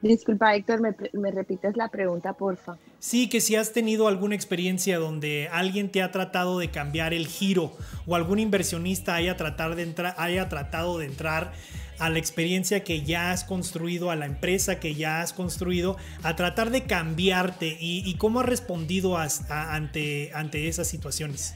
Disculpa, 0.02 0.56
Héctor, 0.56 0.80
¿me, 0.80 1.32
repites 1.32 1.76
la 1.76 1.90
pregunta, 1.90 2.34
porfa? 2.34 2.78
Sí, 3.00 3.30
que 3.30 3.42
si 3.42 3.56
has 3.56 3.74
tenido 3.74 4.08
alguna 4.08 4.36
experiencia 4.36 5.00
donde 5.00 5.50
alguien 5.52 5.92
te 5.92 6.04
ha 6.04 6.12
tratado 6.12 6.60
de 6.60 6.70
cambiar 6.70 7.14
el 7.14 7.26
giro 7.26 7.76
o 8.06 8.16
algún 8.16 8.40
inversionista 8.40 9.16
haya, 9.16 9.34
de 9.34 9.84
entrar, 9.84 10.14
haya 10.18 10.50
tratado 10.50 11.00
de 11.00 11.08
entrar 11.08 11.52
a 12.00 12.10
la 12.10 12.20
experiencia 12.20 12.84
que 12.84 13.04
ya 13.04 13.32
has 13.32 13.44
construido, 13.44 14.12
a 14.12 14.16
la 14.16 14.26
empresa 14.26 14.80
que 14.80 14.96
ya 14.96 15.22
has 15.22 15.34
construido, 15.34 15.98
a 16.24 16.36
tratar 16.36 16.70
de 16.70 16.84
cambiarte 16.84 17.78
y, 17.80 18.16
cómo 18.18 18.40
has 18.40 18.46
respondido 18.46 19.18
ante, 19.18 20.32
ante 20.34 20.68
esas 20.68 20.88
situaciones. 20.88 21.56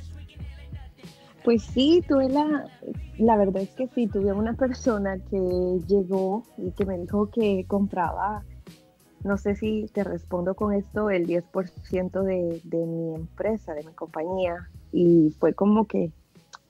Pues 1.44 1.64
sí, 1.64 2.04
tuve 2.08 2.30
la, 2.30 2.66
la 3.18 3.36
verdad 3.36 3.64
es 3.64 3.70
que 3.72 3.88
sí, 3.88 4.08
tuve 4.08 4.32
una 4.32 4.54
persona 4.54 5.18
que 5.30 5.80
llegó 5.88 6.44
y 6.58 6.72
que 6.72 6.86
me 6.86 7.00
dijo 7.00 7.32
que 7.32 7.66
compraba, 7.68 8.44
no 9.24 9.38
sé 9.38 9.56
si 9.56 9.88
te 9.94 10.04
respondo 10.04 10.56
con 10.56 10.74
esto, 10.74 11.10
el 11.10 11.28
10% 11.28 12.24
de, 12.24 12.62
de 12.64 12.86
mi 12.86 13.16
empresa, 13.16 13.74
de 13.74 13.84
mi 13.84 13.94
compañía. 13.94 14.70
Y 14.92 15.34
fue 15.40 15.54
como 15.54 15.88
que, 15.88 16.12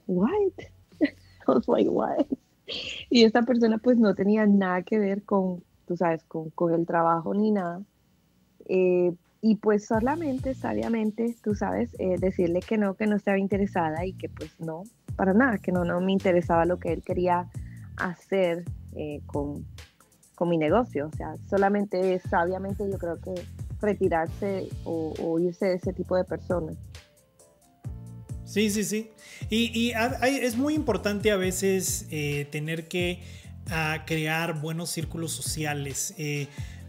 what? 0.08 0.30
I 1.02 1.08
was 1.48 1.68
like, 1.68 1.90
what? 1.90 2.26
Y 3.10 3.24
esta 3.24 3.44
persona 3.44 3.78
pues 3.78 3.98
no 3.98 4.16
tenía 4.16 4.46
nada 4.46 4.82
que 4.84 5.00
ver 5.00 5.24
con, 5.24 5.64
tú 5.88 5.98
sabes, 5.98 6.24
con, 6.24 6.50
con 6.52 6.74
el 6.74 6.86
trabajo 6.86 7.34
ni 7.34 7.52
nada. 7.52 7.82
Eh, 8.68 9.14
y 9.42 9.56
pues 9.56 9.86
solamente, 9.86 10.54
sabiamente, 10.54 11.36
tú 11.44 11.56
sabes, 11.56 11.96
eh, 11.98 12.18
decirle 12.20 12.60
que 12.60 12.78
no, 12.78 12.94
que 12.94 13.08
no 13.08 13.16
estaba 13.16 13.40
interesada 13.40 14.06
y 14.06 14.14
que 14.14 14.30
pues 14.30 14.60
no, 14.60 14.84
para 15.16 15.34
nada, 15.34 15.58
que 15.58 15.72
no, 15.72 15.84
no 15.84 16.00
me 16.00 16.12
interesaba 16.12 16.66
lo 16.66 16.78
que 16.78 16.94
él 16.94 17.04
quería 17.04 17.50
hacer 17.98 18.64
eh, 18.96 19.22
con, 19.26 19.66
con, 20.36 20.48
mi 20.48 20.60
negocio. 20.60 21.08
O 21.08 21.16
sea, 21.18 21.38
solamente 21.50 22.20
sabiamente 22.20 22.90
yo 22.90 23.00
creo 23.00 23.20
que 23.20 23.34
retirarse 23.82 24.70
o, 24.86 25.40
irse 25.40 25.66
de 25.66 25.74
ese 25.74 25.92
tipo 25.92 26.16
de 26.16 26.24
personas. 26.24 26.78
Sí, 28.52 28.70
sí, 28.70 28.84
sí. 28.84 29.10
Y, 29.50 29.92
es 29.92 30.56
muy 30.58 30.74
importante 30.74 31.32
a 31.32 31.38
veces 31.38 32.06
eh, 32.12 32.48
tener 32.52 32.88
que 32.88 33.22
ah, 33.70 34.04
crear 34.06 34.60
buenos 34.60 34.90
círculos 34.90 35.32
sociales. 35.32 36.14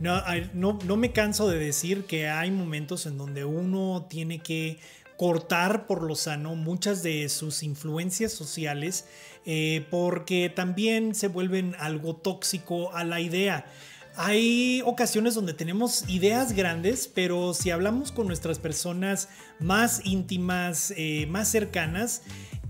No, 0.00 0.20
no, 0.52 0.96
me 0.96 1.12
canso 1.12 1.48
de 1.48 1.60
decir 1.60 2.04
que 2.06 2.28
hay 2.28 2.50
momentos 2.50 3.06
en 3.06 3.16
donde 3.16 3.44
uno 3.44 4.06
tiene 4.10 4.40
que 4.40 4.78
cortar 5.16 5.86
por 5.86 6.02
lo 6.02 6.16
sano 6.16 6.56
muchas 6.56 7.04
de 7.04 7.28
sus 7.28 7.62
influencias 7.62 8.32
sociales 8.32 9.06
eh, 9.44 9.86
porque 9.90 10.50
también 10.50 11.14
se 11.14 11.28
vuelven 11.28 11.76
algo 11.78 12.16
tóxico 12.16 12.92
a 12.92 13.04
la 13.04 13.20
idea. 13.20 13.64
Hay 14.16 14.82
ocasiones 14.84 15.34
donde 15.34 15.54
tenemos 15.54 16.04
ideas 16.08 16.52
grandes, 16.52 17.08
pero 17.08 17.54
si 17.54 17.70
hablamos 17.70 18.12
con 18.12 18.26
nuestras 18.26 18.58
personas 18.58 19.28
más 19.58 20.02
íntimas, 20.04 20.92
eh, 20.96 21.26
más 21.30 21.48
cercanas, 21.48 22.22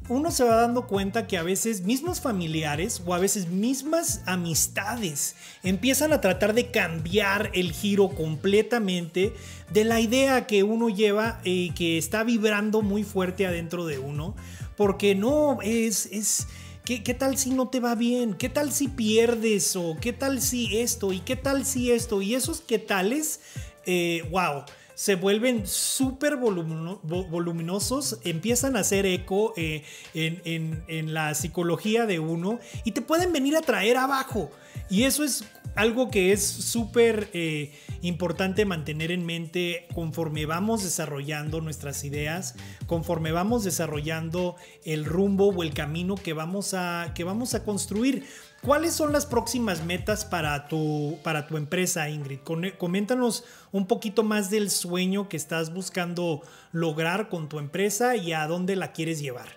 uno 0.09 0.31
se 0.31 0.45
va 0.45 0.57
dando 0.57 0.87
cuenta 0.87 1.27
que 1.27 1.39
a 1.39 1.43
veces 1.43 1.83
mismos 1.83 2.21
familiares 2.21 3.03
o 3.05 3.15
a 3.15 3.19
veces 3.19 3.49
mismas 3.49 4.21
amistades 4.27 5.37
empiezan 5.63 6.13
a 6.13 6.21
tratar 6.21 6.55
de 6.55 6.71
cambiar 6.71 7.51
el 7.55 7.73
giro 7.73 8.11
completamente 8.11 9.33
de 9.73 9.85
la 9.85 10.01
idea 10.01 10.47
que 10.47 10.63
uno 10.63 10.89
lleva 10.89 11.41
y 11.45 11.69
eh, 11.69 11.75
que 11.75 11.99
está 11.99 12.25
vibrando 12.25 12.83
muy 12.83 13.05
fuerte 13.05 13.47
adentro 13.47 13.87
de 13.87 13.99
uno. 13.99 14.35
Porque 14.77 15.15
no, 15.15 15.59
es, 15.63 16.07
es, 16.07 16.47
¿qué, 16.85 17.15
tal 17.15 17.37
si 17.39 17.51
no 17.51 17.69
te 17.69 17.81
va 17.81 17.95
bien? 17.95 18.35
¿Qué 18.35 18.49
tal 18.49 18.73
si 18.73 18.89
pierdes? 18.89 19.77
¿O 19.77 19.97
qué 20.01 20.13
tal 20.13 20.41
si 20.41 20.79
esto? 20.79 21.13
¿Y 21.13 21.21
qué 21.21 21.37
tal 21.37 21.65
si 21.65 21.91
esto? 21.91 22.23
Y 22.23 22.35
esos 22.35 22.61
qué 22.61 22.79
tales, 22.79 23.41
eh, 23.87 24.27
wow 24.31 24.65
se 25.03 25.17
vuelven 25.17 25.67
súper 25.67 26.37
voluminosos, 26.37 28.21
empiezan 28.23 28.77
a 28.77 28.81
hacer 28.81 29.05
eco 29.05 29.53
eh, 29.57 29.83
en, 30.15 31.13
la 31.13 31.35
psicología 31.35 32.07
de 32.07 32.21
uno 32.21 32.61
y 32.85 32.93
te 32.93 33.03
pueden 33.03 33.33
venir 33.33 33.57
a 33.57 33.63
traer 33.63 33.97
abajo. 33.97 34.53
Y 34.89 35.03
eso 35.03 35.25
es 35.25 35.45
algo 35.75 36.09
que 36.09 36.31
es 36.31 36.47
súper 36.47 37.31
eh, 37.33 37.73
importante 38.03 38.65
mantener 38.65 39.11
en 39.11 39.27
mente 39.27 39.89
conforme 39.93 40.47
vamos 40.47 40.85
desarrollando 40.85 41.61
nuestras 41.61 42.05
ideas, 42.05 42.55
conforme 42.87 43.33
vamos 43.33 43.65
desarrollando 43.65 44.55
el 44.85 45.05
rumbo 45.05 45.49
o 45.49 45.65
el 45.65 45.75
camino 45.75 46.15
que 46.15 46.33
vamos 46.33 46.75
a, 46.75 47.11
que 47.13 47.25
vamos 47.25 47.55
a 47.55 47.65
construir. 47.65 48.25
¿Cuáles 48.65 48.95
son 48.95 49.11
las 49.11 49.27
próximas 49.27 49.85
metas 49.85 50.25
para 50.25 50.69
tu, 50.69 51.19
para 51.25 51.49
tu 51.49 51.57
empresa, 51.57 52.09
Ingrid? 52.09 52.39
Coméntanos 52.79 53.45
un 53.73 53.89
poquito 53.89 54.23
más 54.23 54.51
del 54.51 54.71
sueño 54.71 55.29
que 55.29 55.37
estás 55.37 55.75
buscando 55.75 56.43
lograr 56.71 57.29
con 57.29 57.49
tu 57.49 57.59
empresa 57.59 58.15
y 58.15 58.33
a 58.33 58.47
dónde 58.47 58.77
la 58.77 58.93
quieres 58.93 59.21
llevar. 59.21 59.49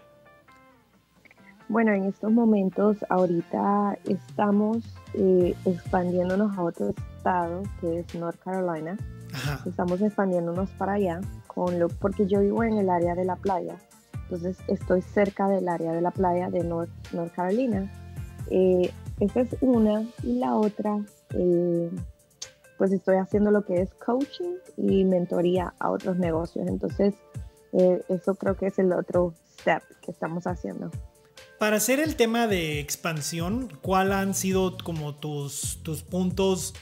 Bueno, 1.69 1.93
en 1.93 2.05
estos 2.05 2.31
momentos 2.31 2.97
ahorita 3.07 3.95
estamos 4.05 4.77
eh, 5.13 5.53
expandiéndonos 5.65 6.57
a 6.57 6.63
otro 6.63 6.89
estado 6.89 7.61
que 7.81 7.99
es 7.99 8.15
North 8.15 8.39
Carolina. 8.43 8.97
Estamos 9.67 10.01
expandiéndonos 10.01 10.71
para 10.71 10.93
allá 10.93 11.21
con 11.45 11.77
lo, 11.77 11.89
porque 11.89 12.25
yo 12.25 12.39
vivo 12.39 12.63
en 12.63 12.79
el 12.79 12.89
área 12.89 13.13
de 13.13 13.25
la 13.25 13.35
playa. 13.35 13.75
Entonces 14.23 14.57
estoy 14.67 15.03
cerca 15.03 15.47
del 15.47 15.69
área 15.69 15.91
de 15.91 16.01
la 16.01 16.09
playa 16.09 16.49
de 16.49 16.63
North, 16.63 16.89
North 17.13 17.31
Carolina 17.35 17.87
eh, 18.49 18.91
esa 19.19 19.41
es 19.41 19.55
una. 19.61 20.05
Y 20.23 20.39
la 20.39 20.55
otra, 20.55 20.99
eh, 21.33 21.89
pues 22.77 22.91
estoy 22.91 23.17
haciendo 23.17 23.51
lo 23.51 23.65
que 23.65 23.81
es 23.81 23.93
coaching 23.93 24.55
y 24.77 25.05
mentoría 25.05 25.73
a 25.79 25.91
otros 25.91 26.17
negocios. 26.17 26.67
Entonces, 26.67 27.13
eh, 27.73 28.01
eso 28.09 28.35
creo 28.35 28.55
que 28.55 28.67
es 28.67 28.79
el 28.79 28.91
otro 28.91 29.33
step 29.59 29.83
que 30.01 30.11
estamos 30.11 30.45
haciendo. 30.47 30.91
Para 31.59 31.77
hacer 31.77 31.99
el 31.99 32.15
tema 32.15 32.47
de 32.47 32.79
expansión, 32.79 33.69
¿cuáles 33.81 34.15
han 34.15 34.33
sido 34.33 34.77
como 34.77 35.15
tus, 35.15 35.79
tus 35.83 36.03
puntos 36.03 36.73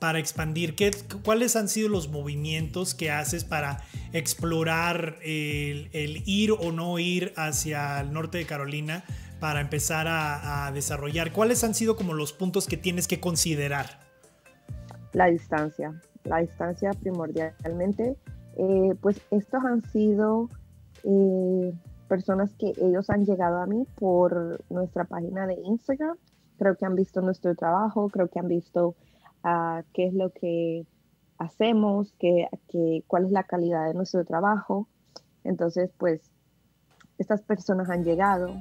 para 0.00 0.18
expandir? 0.18 0.74
¿Qué, 0.74 0.90
¿Cuáles 1.24 1.54
han 1.54 1.68
sido 1.68 1.88
los 1.88 2.08
movimientos 2.08 2.94
que 2.94 3.12
haces 3.12 3.44
para 3.44 3.84
explorar 4.12 5.18
el 5.22 5.88
ir 6.26 6.50
o 6.50 6.72
no 6.72 6.98
ir 6.98 7.32
hacia 7.36 8.00
el 8.00 8.12
norte 8.12 8.38
de 8.38 8.46
Carolina? 8.46 9.04
Para 9.40 9.60
empezar 9.60 10.06
a, 10.08 10.70
desarrollar? 10.72 11.32
¿Cuáles 11.32 11.64
han 11.64 11.74
sido 11.74 11.96
como 11.96 12.14
los 12.14 12.32
puntos 12.32 12.66
que 12.66 12.76
tienes 12.76 13.06
que 13.08 13.20
considerar? 13.20 14.00
La 15.12 15.26
distancia, 15.26 16.00
la 16.24 16.38
distancia 16.38 16.90
primordialmente. 16.92 18.16
Eh, 18.58 18.94
pues 19.00 19.20
estos 19.30 19.64
han 19.64 19.82
sido 19.90 20.48
eh, 21.04 21.72
personas 22.08 22.54
que 22.54 22.72
ellos 22.80 23.10
han 23.10 23.24
llegado 23.24 23.58
a 23.58 23.66
mí 23.66 23.86
por 23.96 24.64
nuestra 24.70 25.04
página 25.04 25.46
de 25.46 25.54
Instagram. 25.54 26.16
Creo 26.58 26.76
que 26.76 26.86
han 26.86 26.94
visto 26.94 27.20
nuestro 27.20 27.54
trabajo, 27.54 28.08
creo 28.08 28.28
que 28.28 28.38
han 28.38 28.48
visto 28.48 28.94
uh, 29.44 29.82
qué 29.92 30.06
es 30.06 30.14
lo 30.14 30.30
que 30.30 30.86
hacemos, 31.38 32.14
qué, 32.18 32.48
cuál 33.06 33.26
es 33.26 33.30
la 33.30 33.44
calidad 33.44 33.86
de 33.86 33.94
nuestro 33.94 34.24
trabajo. 34.24 34.88
Entonces, 35.44 35.90
pues, 35.98 36.20
estas 37.18 37.42
personas 37.42 37.90
han 37.90 38.04
llegado, 38.04 38.54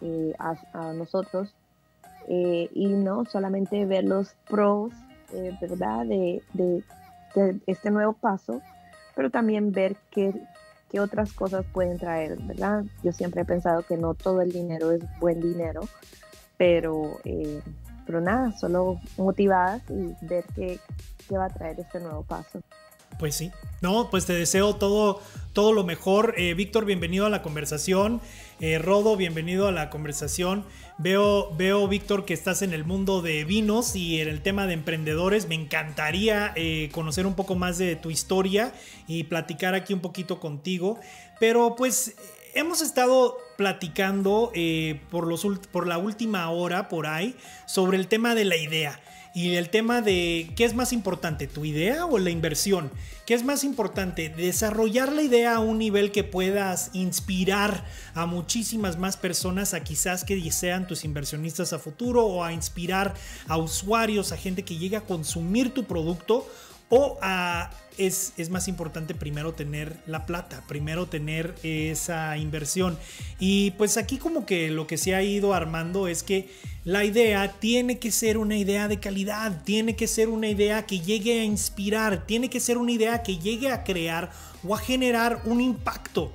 eh, 0.00 0.34
a, 0.38 0.92
nosotros 0.92 1.54
eh, 2.28 2.68
y 2.72 2.88
no 2.88 3.24
solamente 3.24 3.84
ver 3.84 4.04
los 4.04 4.34
pros, 4.48 4.92
eh, 5.32 5.56
¿verdad? 5.60 6.06
De, 6.06 6.42
de, 6.52 6.82
este 7.66 7.90
nuevo 7.90 8.12
paso, 8.12 8.60
pero 9.14 9.30
también 9.30 9.70
ver 9.70 9.96
qué, 10.10 10.34
qué 10.90 11.00
otras 11.00 11.32
cosas 11.32 11.64
pueden 11.72 11.98
traer, 11.98 12.36
¿verdad? 12.42 12.84
Yo 13.04 13.12
siempre 13.12 13.42
he 13.42 13.44
pensado 13.44 13.82
que 13.82 13.96
no 13.96 14.14
todo 14.14 14.40
el 14.40 14.50
dinero 14.50 14.90
es 14.90 15.02
buen 15.20 15.40
dinero, 15.40 15.82
pero, 16.56 17.20
pero 18.04 18.20
nada, 18.20 18.50
solo 18.52 18.98
motivadas 19.16 19.82
y 19.90 20.16
ver 20.22 20.44
qué, 20.56 20.80
qué 21.28 21.38
va 21.38 21.44
a 21.44 21.50
traer 21.50 21.78
este 21.78 22.00
nuevo 22.00 22.24
paso. 22.24 22.60
Pues 23.18 23.34
sí. 23.34 23.50
No, 23.80 24.10
pues 24.10 24.26
te 24.26 24.34
deseo 24.34 24.76
todo, 24.76 25.20
todo 25.52 25.72
lo 25.72 25.84
mejor. 25.84 26.34
Eh, 26.36 26.54
Víctor, 26.54 26.84
bienvenido 26.84 27.24
a 27.24 27.30
la 27.30 27.42
conversación. 27.42 28.20
Eh, 28.60 28.78
Rodo, 28.78 29.16
bienvenido 29.16 29.68
a 29.68 29.72
la 29.72 29.88
conversación. 29.88 30.66
Veo, 30.98 31.54
veo, 31.56 31.88
Víctor, 31.88 32.26
que 32.26 32.34
estás 32.34 32.60
en 32.60 32.74
el 32.74 32.84
mundo 32.84 33.22
de 33.22 33.44
vinos 33.44 33.96
y 33.96 34.20
en 34.20 34.28
el 34.28 34.42
tema 34.42 34.66
de 34.66 34.74
emprendedores. 34.74 35.48
Me 35.48 35.54
encantaría 35.54 36.52
eh, 36.56 36.90
conocer 36.92 37.26
un 37.26 37.34
poco 37.34 37.54
más 37.54 37.78
de 37.78 37.96
tu 37.96 38.10
historia 38.10 38.74
y 39.06 39.24
platicar 39.24 39.74
aquí 39.74 39.94
un 39.94 40.00
poquito 40.00 40.40
contigo. 40.40 41.00
Pero 41.38 41.74
pues 41.74 42.16
hemos 42.54 42.80
estado 42.80 43.38
platicando 43.56 44.52
por, 45.10 45.26
los, 45.26 45.44
por 45.70 45.86
la 45.86 45.98
última 45.98 46.48
hora 46.50 46.88
por 46.88 47.06
ahí 47.06 47.36
sobre 47.66 47.98
el 47.98 48.08
tema 48.08 48.34
de 48.34 48.44
la 48.44 48.56
idea 48.56 49.00
y 49.34 49.54
el 49.54 49.70
tema 49.70 50.00
de 50.00 50.50
qué 50.56 50.64
es 50.64 50.74
más 50.74 50.92
importante, 50.92 51.46
tu 51.46 51.64
idea 51.64 52.04
o 52.06 52.18
la 52.18 52.30
inversión. 52.30 52.90
¿Qué 53.26 53.34
es 53.34 53.44
más 53.44 53.62
importante? 53.62 54.28
Desarrollar 54.28 55.12
la 55.12 55.22
idea 55.22 55.56
a 55.56 55.60
un 55.60 55.78
nivel 55.78 56.10
que 56.10 56.24
puedas 56.24 56.90
inspirar 56.94 57.84
a 58.14 58.26
muchísimas 58.26 58.98
más 58.98 59.16
personas, 59.16 59.72
a 59.72 59.84
quizás 59.84 60.24
que 60.24 60.50
sean 60.50 60.88
tus 60.88 61.04
inversionistas 61.04 61.72
a 61.72 61.78
futuro 61.78 62.26
o 62.26 62.42
a 62.42 62.52
inspirar 62.52 63.14
a 63.46 63.56
usuarios, 63.56 64.32
a 64.32 64.36
gente 64.36 64.64
que 64.64 64.76
llegue 64.76 64.96
a 64.96 65.02
consumir 65.02 65.72
tu 65.72 65.84
producto 65.84 66.48
o 66.90 67.18
a 67.22 67.70
es, 68.06 68.50
más 68.50 68.68
importante 68.68 69.14
primero 69.14 69.52
tener 69.52 69.96
la 70.06 70.26
plata, 70.26 70.62
primero 70.66 71.06
tener 71.06 71.54
esa 71.62 72.36
inversión. 72.36 72.98
Y 73.38 73.72
pues 73.72 73.96
aquí 73.96 74.18
como 74.18 74.46
que 74.46 74.70
lo 74.70 74.86
que 74.86 74.96
se 74.96 75.14
ha 75.14 75.22
ido 75.22 75.54
armando 75.54 76.08
es 76.08 76.22
que 76.22 76.48
la 76.84 77.04
idea 77.04 77.52
tiene 77.58 77.98
que 77.98 78.10
ser 78.10 78.38
una 78.38 78.56
idea 78.56 78.88
de 78.88 78.98
calidad, 78.98 79.62
tiene 79.64 79.96
que 79.96 80.06
ser 80.06 80.28
una 80.28 80.48
idea 80.48 80.86
que 80.86 81.00
llegue 81.00 81.40
a 81.40 81.44
inspirar, 81.44 82.26
tiene 82.26 82.48
que 82.48 82.60
ser 82.60 82.78
una 82.78 82.92
idea 82.92 83.22
que 83.22 83.38
llegue 83.38 83.70
a 83.70 83.84
crear 83.84 84.30
o 84.66 84.74
a 84.74 84.78
generar 84.78 85.42
un 85.44 85.60
impacto. 85.60 86.32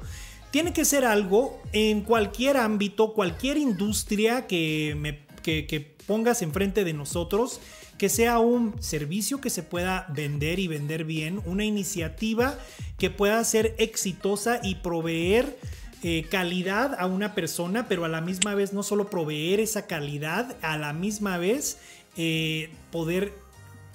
Tiene 0.51 0.71
que 0.71 0.85
ser 0.85 1.03
algo 1.03 1.61
en 1.73 2.01
cualquier 2.01 2.57
ámbito, 2.57 3.13
cualquier 3.13 3.57
industria 3.57 4.47
que, 4.47 4.95
me, 4.97 5.19
que 5.41 5.95
pongas 6.05 6.41
enfrente 6.41 6.83
de 6.83 6.93
nosotros 6.93 7.59
que 7.97 8.09
sea 8.09 8.39
un 8.39 8.81
servicio 8.81 9.39
que 9.39 9.49
se 9.49 9.63
pueda 9.63 10.05
vender 10.09 10.59
y 10.59 10.67
vender 10.67 11.05
bien, 11.05 11.41
una 11.45 11.63
iniciativa 11.63 12.57
que 12.97 13.09
pueda 13.09 13.43
ser 13.43 13.75
exitosa 13.77 14.59
y 14.61 14.75
proveer 14.75 15.57
eh, 16.03 16.25
calidad 16.29 16.95
a 16.99 17.05
una 17.07 17.33
persona, 17.33 17.87
pero 17.87 18.05
a 18.05 18.09
la 18.09 18.21
misma 18.21 18.53
vez 18.53 18.73
no 18.73 18.83
solo 18.83 19.09
proveer 19.09 19.59
esa 19.59 19.87
calidad, 19.87 20.55
a 20.61 20.77
la 20.77 20.93
misma 20.93 21.37
vez 21.37 21.77
eh, 22.17 22.69
poder 22.91 23.33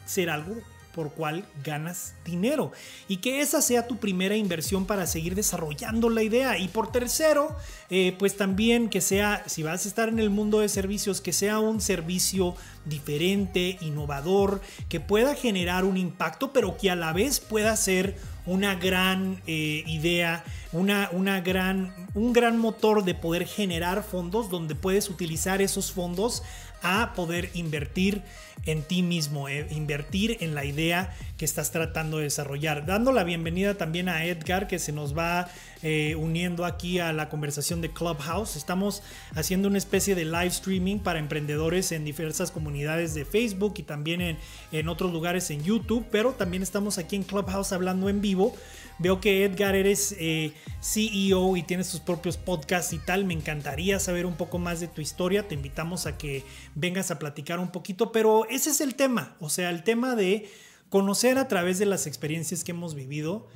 ser 0.06 0.30
algo 0.30 0.56
por 0.94 1.12
cual 1.12 1.44
ganas 1.64 2.14
dinero. 2.24 2.72
Y 3.08 3.18
que 3.18 3.40
esa 3.40 3.62
sea 3.62 3.86
tu 3.86 3.98
primera 3.98 4.36
inversión 4.36 4.86
para 4.86 5.06
seguir 5.06 5.34
desarrollando 5.34 6.10
la 6.10 6.22
idea. 6.22 6.58
Y 6.58 6.68
por 6.68 6.92
tercero 6.92 7.56
eh, 7.92 8.14
pues 8.18 8.36
también 8.36 8.88
que 8.88 9.00
sea 9.00 9.42
si 9.46 9.64
vas 9.64 9.84
a 9.84 9.88
estar 9.88 10.08
en 10.08 10.20
el 10.20 10.30
mundo 10.30 10.60
de 10.60 10.68
servicios 10.68 11.20
que 11.20 11.32
sea 11.32 11.58
un 11.58 11.80
servicio 11.80 12.54
diferente 12.84 13.78
innovador 13.80 14.60
que 14.88 15.00
pueda 15.00 15.34
generar 15.34 15.84
un 15.84 15.96
impacto 15.96 16.52
pero 16.52 16.76
que 16.76 16.90
a 16.90 16.94
la 16.94 17.12
vez 17.12 17.40
pueda 17.40 17.74
ser 17.76 18.16
una 18.46 18.74
gran 18.74 19.40
eh, 19.46 19.84
idea 19.86 20.44
una, 20.72 21.08
una 21.12 21.40
gran, 21.40 21.92
un 22.14 22.32
gran 22.32 22.58
motor 22.58 23.04
de 23.04 23.14
poder 23.14 23.46
generar 23.46 24.04
fondos 24.04 24.50
donde 24.50 24.74
puedes 24.74 25.10
utilizar 25.10 25.60
esos 25.60 25.92
fondos 25.92 26.42
a 26.82 27.12
poder 27.14 27.50
invertir 27.54 28.22
en 28.66 28.82
ti 28.82 29.02
mismo, 29.02 29.48
eh, 29.48 29.66
invertir 29.70 30.38
en 30.40 30.54
la 30.54 30.64
idea 30.64 31.14
que 31.36 31.44
estás 31.44 31.72
tratando 31.72 32.18
de 32.18 32.24
desarrollar. 32.24 32.86
Dando 32.86 33.12
la 33.12 33.24
bienvenida 33.24 33.74
también 33.74 34.08
a 34.08 34.24
Edgar 34.24 34.66
que 34.66 34.78
se 34.78 34.92
nos 34.92 35.16
va 35.16 35.48
eh, 35.82 36.14
uniendo 36.16 36.64
aquí 36.64 36.98
a 36.98 37.12
la 37.12 37.28
conversación 37.28 37.80
de 37.80 37.90
Clubhouse. 37.92 38.56
Estamos 38.56 39.02
haciendo 39.34 39.68
una 39.68 39.78
especie 39.78 40.14
de 40.14 40.24
live 40.24 40.46
streaming 40.46 40.98
para 40.98 41.18
emprendedores 41.18 41.92
en 41.92 42.04
diversas 42.04 42.50
comunidades 42.50 43.14
de 43.14 43.24
Facebook 43.24 43.74
y 43.78 43.82
también 43.82 44.20
en, 44.20 44.38
en 44.72 44.88
otros 44.88 45.12
lugares 45.12 45.50
en 45.50 45.62
YouTube, 45.62 46.06
pero 46.10 46.32
también 46.32 46.62
estamos 46.62 46.98
aquí 46.98 47.16
en 47.16 47.22
Clubhouse 47.22 47.72
hablando 47.72 48.08
en 48.08 48.20
vivo 48.20 48.54
Veo 49.00 49.18
que 49.18 49.46
Edgar 49.46 49.76
eres 49.76 50.14
eh, 50.18 50.52
CEO 50.82 51.56
y 51.56 51.62
tienes 51.62 51.90
tus 51.90 52.00
propios 52.00 52.36
podcasts 52.36 52.92
y 52.92 52.98
tal. 52.98 53.24
Me 53.24 53.32
encantaría 53.32 53.98
saber 53.98 54.26
un 54.26 54.34
poco 54.34 54.58
más 54.58 54.78
de 54.78 54.88
tu 54.88 55.00
historia. 55.00 55.48
Te 55.48 55.54
invitamos 55.54 56.04
a 56.04 56.18
que 56.18 56.44
vengas 56.74 57.10
a 57.10 57.18
platicar 57.18 57.60
un 57.60 57.72
poquito, 57.72 58.12
pero 58.12 58.46
ese 58.50 58.68
es 58.68 58.82
el 58.82 58.94
tema. 58.94 59.36
O 59.40 59.48
sea, 59.48 59.70
el 59.70 59.84
tema 59.84 60.16
de 60.16 60.50
conocer 60.90 61.38
a 61.38 61.48
través 61.48 61.78
de 61.78 61.86
las 61.86 62.06
experiencias 62.06 62.62
que 62.62 62.72
hemos 62.72 62.94
vivido, 62.94 63.48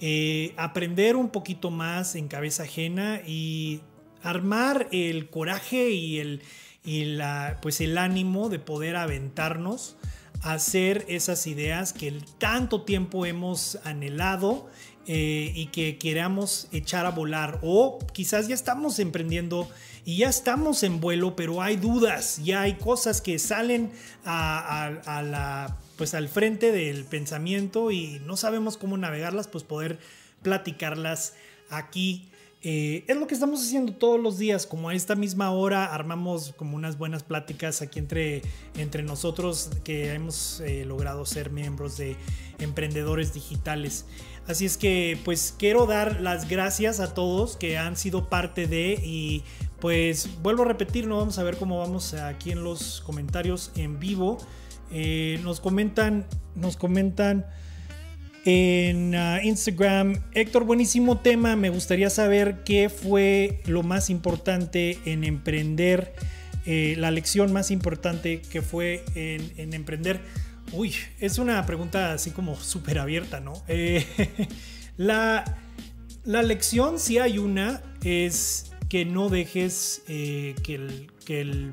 eh, 0.00 0.54
aprender 0.56 1.16
un 1.16 1.30
poquito 1.30 1.70
más 1.70 2.14
en 2.14 2.28
cabeza 2.28 2.64
ajena 2.64 3.20
y 3.26 3.80
armar 4.22 4.88
el 4.92 5.30
coraje 5.30 5.90
y 5.90 6.18
el, 6.18 6.42
la, 6.84 7.58
pues 7.62 7.80
el 7.80 7.98
ánimo 7.98 8.48
de 8.48 8.58
poder 8.58 8.96
aventarnos 8.96 9.96
hacer 10.42 11.04
esas 11.08 11.46
ideas 11.46 11.92
que 11.92 12.12
tanto 12.38 12.82
tiempo 12.82 13.26
hemos 13.26 13.78
anhelado 13.84 14.68
eh, 15.06 15.52
y 15.54 15.66
que 15.66 15.98
queramos 15.98 16.68
echar 16.72 17.06
a 17.06 17.10
volar. 17.10 17.58
O 17.62 17.98
quizás 18.12 18.48
ya 18.48 18.54
estamos 18.54 18.98
emprendiendo 18.98 19.68
y 20.04 20.18
ya 20.18 20.28
estamos 20.28 20.82
en 20.84 21.00
vuelo 21.00 21.34
pero 21.34 21.60
hay 21.60 21.76
dudas 21.76 22.40
ya 22.42 22.62
hay 22.62 22.74
cosas 22.74 23.20
que 23.20 23.40
salen 23.40 23.90
a, 24.24 25.00
la 25.24 25.76
pues 25.96 26.14
al 26.14 26.28
frente 26.28 26.72
del 26.72 27.04
pensamiento 27.04 27.90
y 27.90 28.20
no 28.26 28.36
sabemos 28.36 28.76
cómo 28.76 28.96
navegarlas 28.96 29.48
pues 29.48 29.64
poder 29.64 29.98
platicarlas 30.42 31.34
aquí 31.70 32.28
eh, 32.68 33.04
es 33.06 33.16
lo 33.16 33.28
que 33.28 33.34
estamos 33.34 33.60
haciendo 33.62 33.92
todos 33.92 34.18
los 34.18 34.38
días, 34.38 34.66
como 34.66 34.88
a 34.88 34.94
esta 34.94 35.14
misma 35.14 35.52
hora 35.52 35.94
armamos 35.94 36.52
como 36.56 36.74
unas 36.74 36.98
buenas 36.98 37.22
pláticas 37.22 37.80
aquí 37.80 38.00
entre, 38.00 38.42
entre 38.76 39.04
nosotros 39.04 39.70
que 39.84 40.12
hemos 40.12 40.58
eh, 40.60 40.84
logrado 40.84 41.24
ser 41.26 41.50
miembros 41.50 41.96
de 41.96 42.16
emprendedores 42.58 43.32
digitales. 43.32 44.04
Así 44.48 44.64
es 44.64 44.78
que 44.78 45.16
pues 45.24 45.54
quiero 45.56 45.86
dar 45.86 46.20
las 46.20 46.48
gracias 46.48 46.98
a 46.98 47.14
todos 47.14 47.56
que 47.56 47.78
han 47.78 47.96
sido 47.96 48.28
parte 48.28 48.66
de 48.66 49.00
y 49.00 49.44
pues 49.78 50.28
vuelvo 50.42 50.64
a 50.64 50.66
repetir, 50.66 51.06
no 51.06 51.18
vamos 51.18 51.38
a 51.38 51.44
ver 51.44 51.58
cómo 51.58 51.78
vamos 51.78 52.14
aquí 52.14 52.50
en 52.50 52.64
los 52.64 53.00
comentarios 53.02 53.70
en 53.76 54.00
vivo. 54.00 54.38
Eh, 54.90 55.40
nos 55.42 55.60
comentan, 55.60 56.26
nos 56.54 56.76
comentan 56.76 57.46
en 58.44 59.14
uh, 59.14 59.38
Instagram. 59.42 60.22
Héctor, 60.32 60.64
buenísimo 60.64 61.18
tema. 61.18 61.56
Me 61.56 61.70
gustaría 61.70 62.10
saber 62.10 62.62
qué 62.64 62.88
fue 62.88 63.60
lo 63.66 63.82
más 63.82 64.10
importante 64.10 64.98
en 65.04 65.24
emprender, 65.24 66.14
eh, 66.64 66.94
la 66.98 67.10
lección 67.10 67.52
más 67.52 67.70
importante 67.70 68.40
que 68.40 68.62
fue 68.62 69.04
en, 69.14 69.74
emprender. 69.74 70.20
Uy, 70.72 70.94
es 71.20 71.38
una 71.38 71.64
pregunta 71.66 72.12
así 72.12 72.30
como 72.30 72.56
súper 72.56 72.98
abierta, 72.98 73.40
¿no? 73.40 73.54
Eh, 73.68 74.04
la, 74.96 75.44
lección, 76.24 76.98
si 76.98 77.18
hay 77.18 77.38
una, 77.38 77.82
es 78.02 78.72
que 78.88 79.04
no 79.04 79.28
dejes 79.28 80.02
que 80.06 80.54
el, 80.68 81.10
que 81.24 81.40
el 81.40 81.72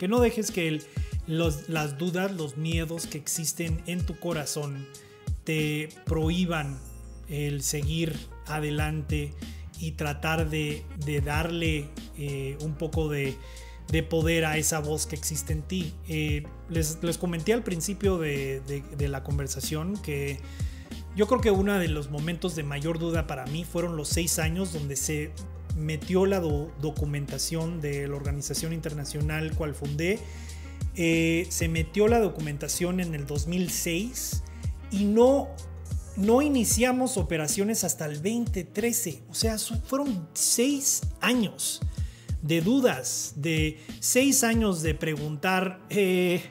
que 0.00 0.08
no 0.08 0.18
dejes 0.18 0.50
que 0.50 0.80
las 1.30 1.98
dudas, 1.98 2.32
los 2.32 2.56
miedos 2.56 3.06
que 3.06 3.18
existen 3.18 3.82
en 3.86 4.04
tu 4.04 4.18
corazón 4.18 4.86
te 5.44 5.88
prohíban 6.04 6.78
el 7.28 7.62
seguir 7.62 8.16
adelante 8.46 9.32
y 9.78 9.92
tratar 9.92 10.50
de, 10.50 10.84
darle 11.24 11.88
eh, 12.18 12.58
un 12.60 12.74
poco 12.74 13.08
de, 13.08 13.36
poder 14.08 14.44
a 14.44 14.56
esa 14.56 14.80
voz 14.80 15.06
que 15.06 15.16
existe 15.16 15.52
en 15.52 15.62
ti. 15.62 15.94
Eh, 16.08 16.44
les, 16.68 16.98
comenté 17.18 17.52
al 17.52 17.62
principio 17.62 18.18
de, 18.18 18.62
la 18.98 19.22
conversación 19.22 19.96
que 20.02 20.38
yo 21.16 21.26
creo 21.26 21.40
que 21.40 21.50
uno 21.50 21.78
de 21.78 21.88
los 21.88 22.10
momentos 22.10 22.54
de 22.54 22.62
mayor 22.62 22.98
duda 22.98 23.26
para 23.26 23.46
mí 23.46 23.64
fueron 23.64 23.96
los 23.96 24.08
seis 24.08 24.38
años 24.38 24.72
donde 24.72 24.96
se 24.96 25.32
metió 25.76 26.26
la 26.26 26.40
documentación 26.40 27.80
de 27.80 28.06
la 28.06 28.16
organización 28.16 28.72
internacional 28.72 29.54
cual 29.54 29.74
fundé. 29.74 30.18
Eh, 31.02 31.46
se 31.48 31.66
metió 31.68 32.08
la 32.08 32.18
documentación 32.18 33.00
en 33.00 33.14
el 33.14 33.26
2006 33.26 34.42
y 34.90 35.06
no, 35.06 35.48
no 36.16 36.42
iniciamos 36.42 37.16
operaciones 37.16 37.84
hasta 37.84 38.04
el 38.04 38.16
2013. 38.16 39.22
O 39.30 39.34
sea, 39.34 39.56
fueron 39.58 40.28
seis 40.34 41.00
años 41.22 41.80
de 42.42 42.60
dudas, 42.60 43.32
de 43.36 43.78
seis 44.00 44.44
años 44.44 44.82
de 44.82 44.94
preguntar, 44.94 45.80
eh, 45.88 46.42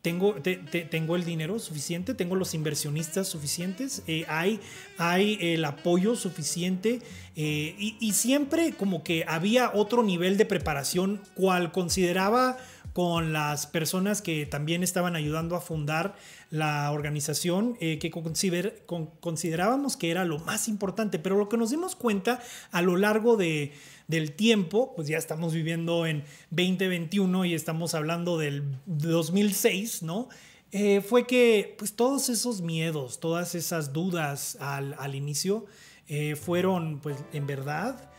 tengo, 0.00 0.36
tengo 0.36 1.14
el 1.14 1.26
dinero 1.26 1.58
suficiente, 1.58 2.14
tengo 2.14 2.36
los 2.36 2.54
inversionistas 2.54 3.28
suficientes, 3.28 4.02
eh, 4.06 4.24
hay, 4.28 4.60
hay 4.96 5.36
el 5.42 5.62
apoyo 5.66 6.16
suficiente 6.16 7.02
y, 7.36 8.12
siempre 8.14 8.72
como 8.72 9.04
que 9.04 9.26
había 9.28 9.70
otro 9.74 10.02
nivel 10.02 10.38
de 10.38 10.46
preparación 10.46 11.20
cual 11.34 11.70
consideraba 11.70 12.56
con 12.92 13.32
las 13.32 13.66
personas 13.66 14.22
que 14.22 14.46
también 14.46 14.82
estaban 14.82 15.16
ayudando 15.16 15.56
a 15.56 15.60
fundar 15.60 16.16
la 16.50 16.90
organización 16.90 17.76
eh, 17.80 17.98
que 17.98 18.10
considerábamos 18.10 19.96
que 19.96 20.10
era 20.10 20.24
lo 20.24 20.38
más 20.40 20.68
importante, 20.68 21.18
pero 21.18 21.36
lo 21.36 21.48
que 21.48 21.56
nos 21.56 21.70
dimos 21.70 21.94
cuenta 21.94 22.40
a 22.72 22.82
lo 22.82 22.96
largo 22.96 23.36
de, 23.36 23.72
del 24.08 24.32
tiempo, 24.32 24.92
pues 24.96 25.08
ya 25.08 25.18
estamos 25.18 25.54
viviendo 25.54 26.06
en 26.06 26.24
2021 26.50 27.44
y 27.44 27.54
estamos 27.54 27.94
hablando 27.94 28.38
del 28.38 28.64
2006, 28.86 30.02
¿no? 30.02 30.28
Eh, 30.72 31.00
fue 31.00 31.26
que 31.26 31.74
pues 31.78 31.94
todos 31.94 32.28
esos 32.28 32.60
miedos, 32.60 33.18
todas 33.18 33.54
esas 33.56 33.92
dudas 33.92 34.56
al, 34.60 34.94
al 34.98 35.16
inicio 35.16 35.66
eh, 36.06 36.36
fueron 36.36 37.00
pues 37.00 37.16
en 37.32 37.46
verdad, 37.46 38.10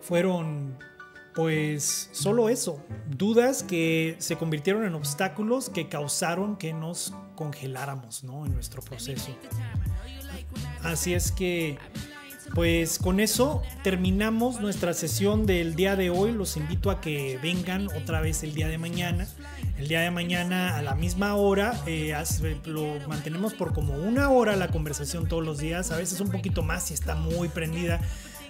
fueron 0.00 0.78
pues 1.34 2.10
solo 2.12 2.48
eso, 2.48 2.84
dudas 3.08 3.62
que 3.62 4.16
se 4.18 4.36
convirtieron 4.36 4.84
en 4.84 4.94
obstáculos 4.94 5.70
que 5.70 5.88
causaron 5.88 6.56
que 6.56 6.72
nos 6.72 7.14
congeláramos 7.36 8.22
¿no? 8.24 8.44
en 8.46 8.54
nuestro 8.54 8.82
proceso. 8.82 9.34
Así 10.82 11.14
es 11.14 11.32
que, 11.32 11.78
pues 12.54 12.98
con 12.98 13.20
eso 13.20 13.62
terminamos 13.82 14.60
nuestra 14.60 14.92
sesión 14.92 15.46
del 15.46 15.74
día 15.74 15.96
de 15.96 16.10
hoy. 16.10 16.32
Los 16.32 16.56
invito 16.56 16.90
a 16.90 17.00
que 17.00 17.38
vengan 17.42 17.88
otra 17.88 18.20
vez 18.20 18.42
el 18.42 18.54
día 18.54 18.68
de 18.68 18.78
mañana. 18.78 19.26
El 19.78 19.88
día 19.88 20.00
de 20.00 20.10
mañana 20.10 20.76
a 20.76 20.82
la 20.82 20.94
misma 20.94 21.34
hora, 21.34 21.74
eh, 21.86 22.14
lo 22.66 23.00
mantenemos 23.08 23.54
por 23.54 23.72
como 23.72 23.94
una 23.94 24.28
hora 24.28 24.54
la 24.54 24.68
conversación 24.68 25.26
todos 25.26 25.44
los 25.44 25.58
días, 25.58 25.90
a 25.90 25.96
veces 25.96 26.20
un 26.20 26.30
poquito 26.30 26.62
más 26.62 26.84
si 26.84 26.94
está 26.94 27.14
muy 27.14 27.48
prendida 27.48 28.00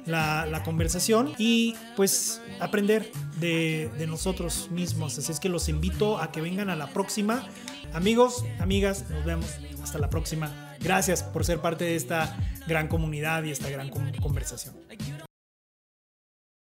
la, 0.07 0.63
conversación 0.65 1.33
y 1.39 1.75
pues 1.97 2.41
aprender 2.61 3.11
de, 3.39 3.91
de, 3.99 4.07
nosotros 4.07 4.69
mismos. 4.71 5.19
Así 5.19 5.33
es 5.33 5.41
que 5.41 5.49
los 5.49 5.69
invito 5.69 6.19
a 6.19 6.31
que 6.33 6.41
vengan 6.41 6.71
a 6.71 6.77
la 6.77 6.89
próxima. 6.89 7.47
Amigos, 7.93 8.45
amigas, 8.59 9.09
nos 9.11 9.25
vemos 9.25 9.47
hasta 9.83 9.99
la 9.99 10.09
próxima. 10.09 10.77
Gracias 10.81 11.23
por 11.23 11.45
ser 11.45 11.61
parte 11.61 11.85
de 11.85 11.97
esta 11.97 12.37
gran 12.67 12.89
comunidad 12.89 13.43
y 13.45 13.51
esta 13.51 13.71
gran 13.71 13.91
conversación. 13.91 14.75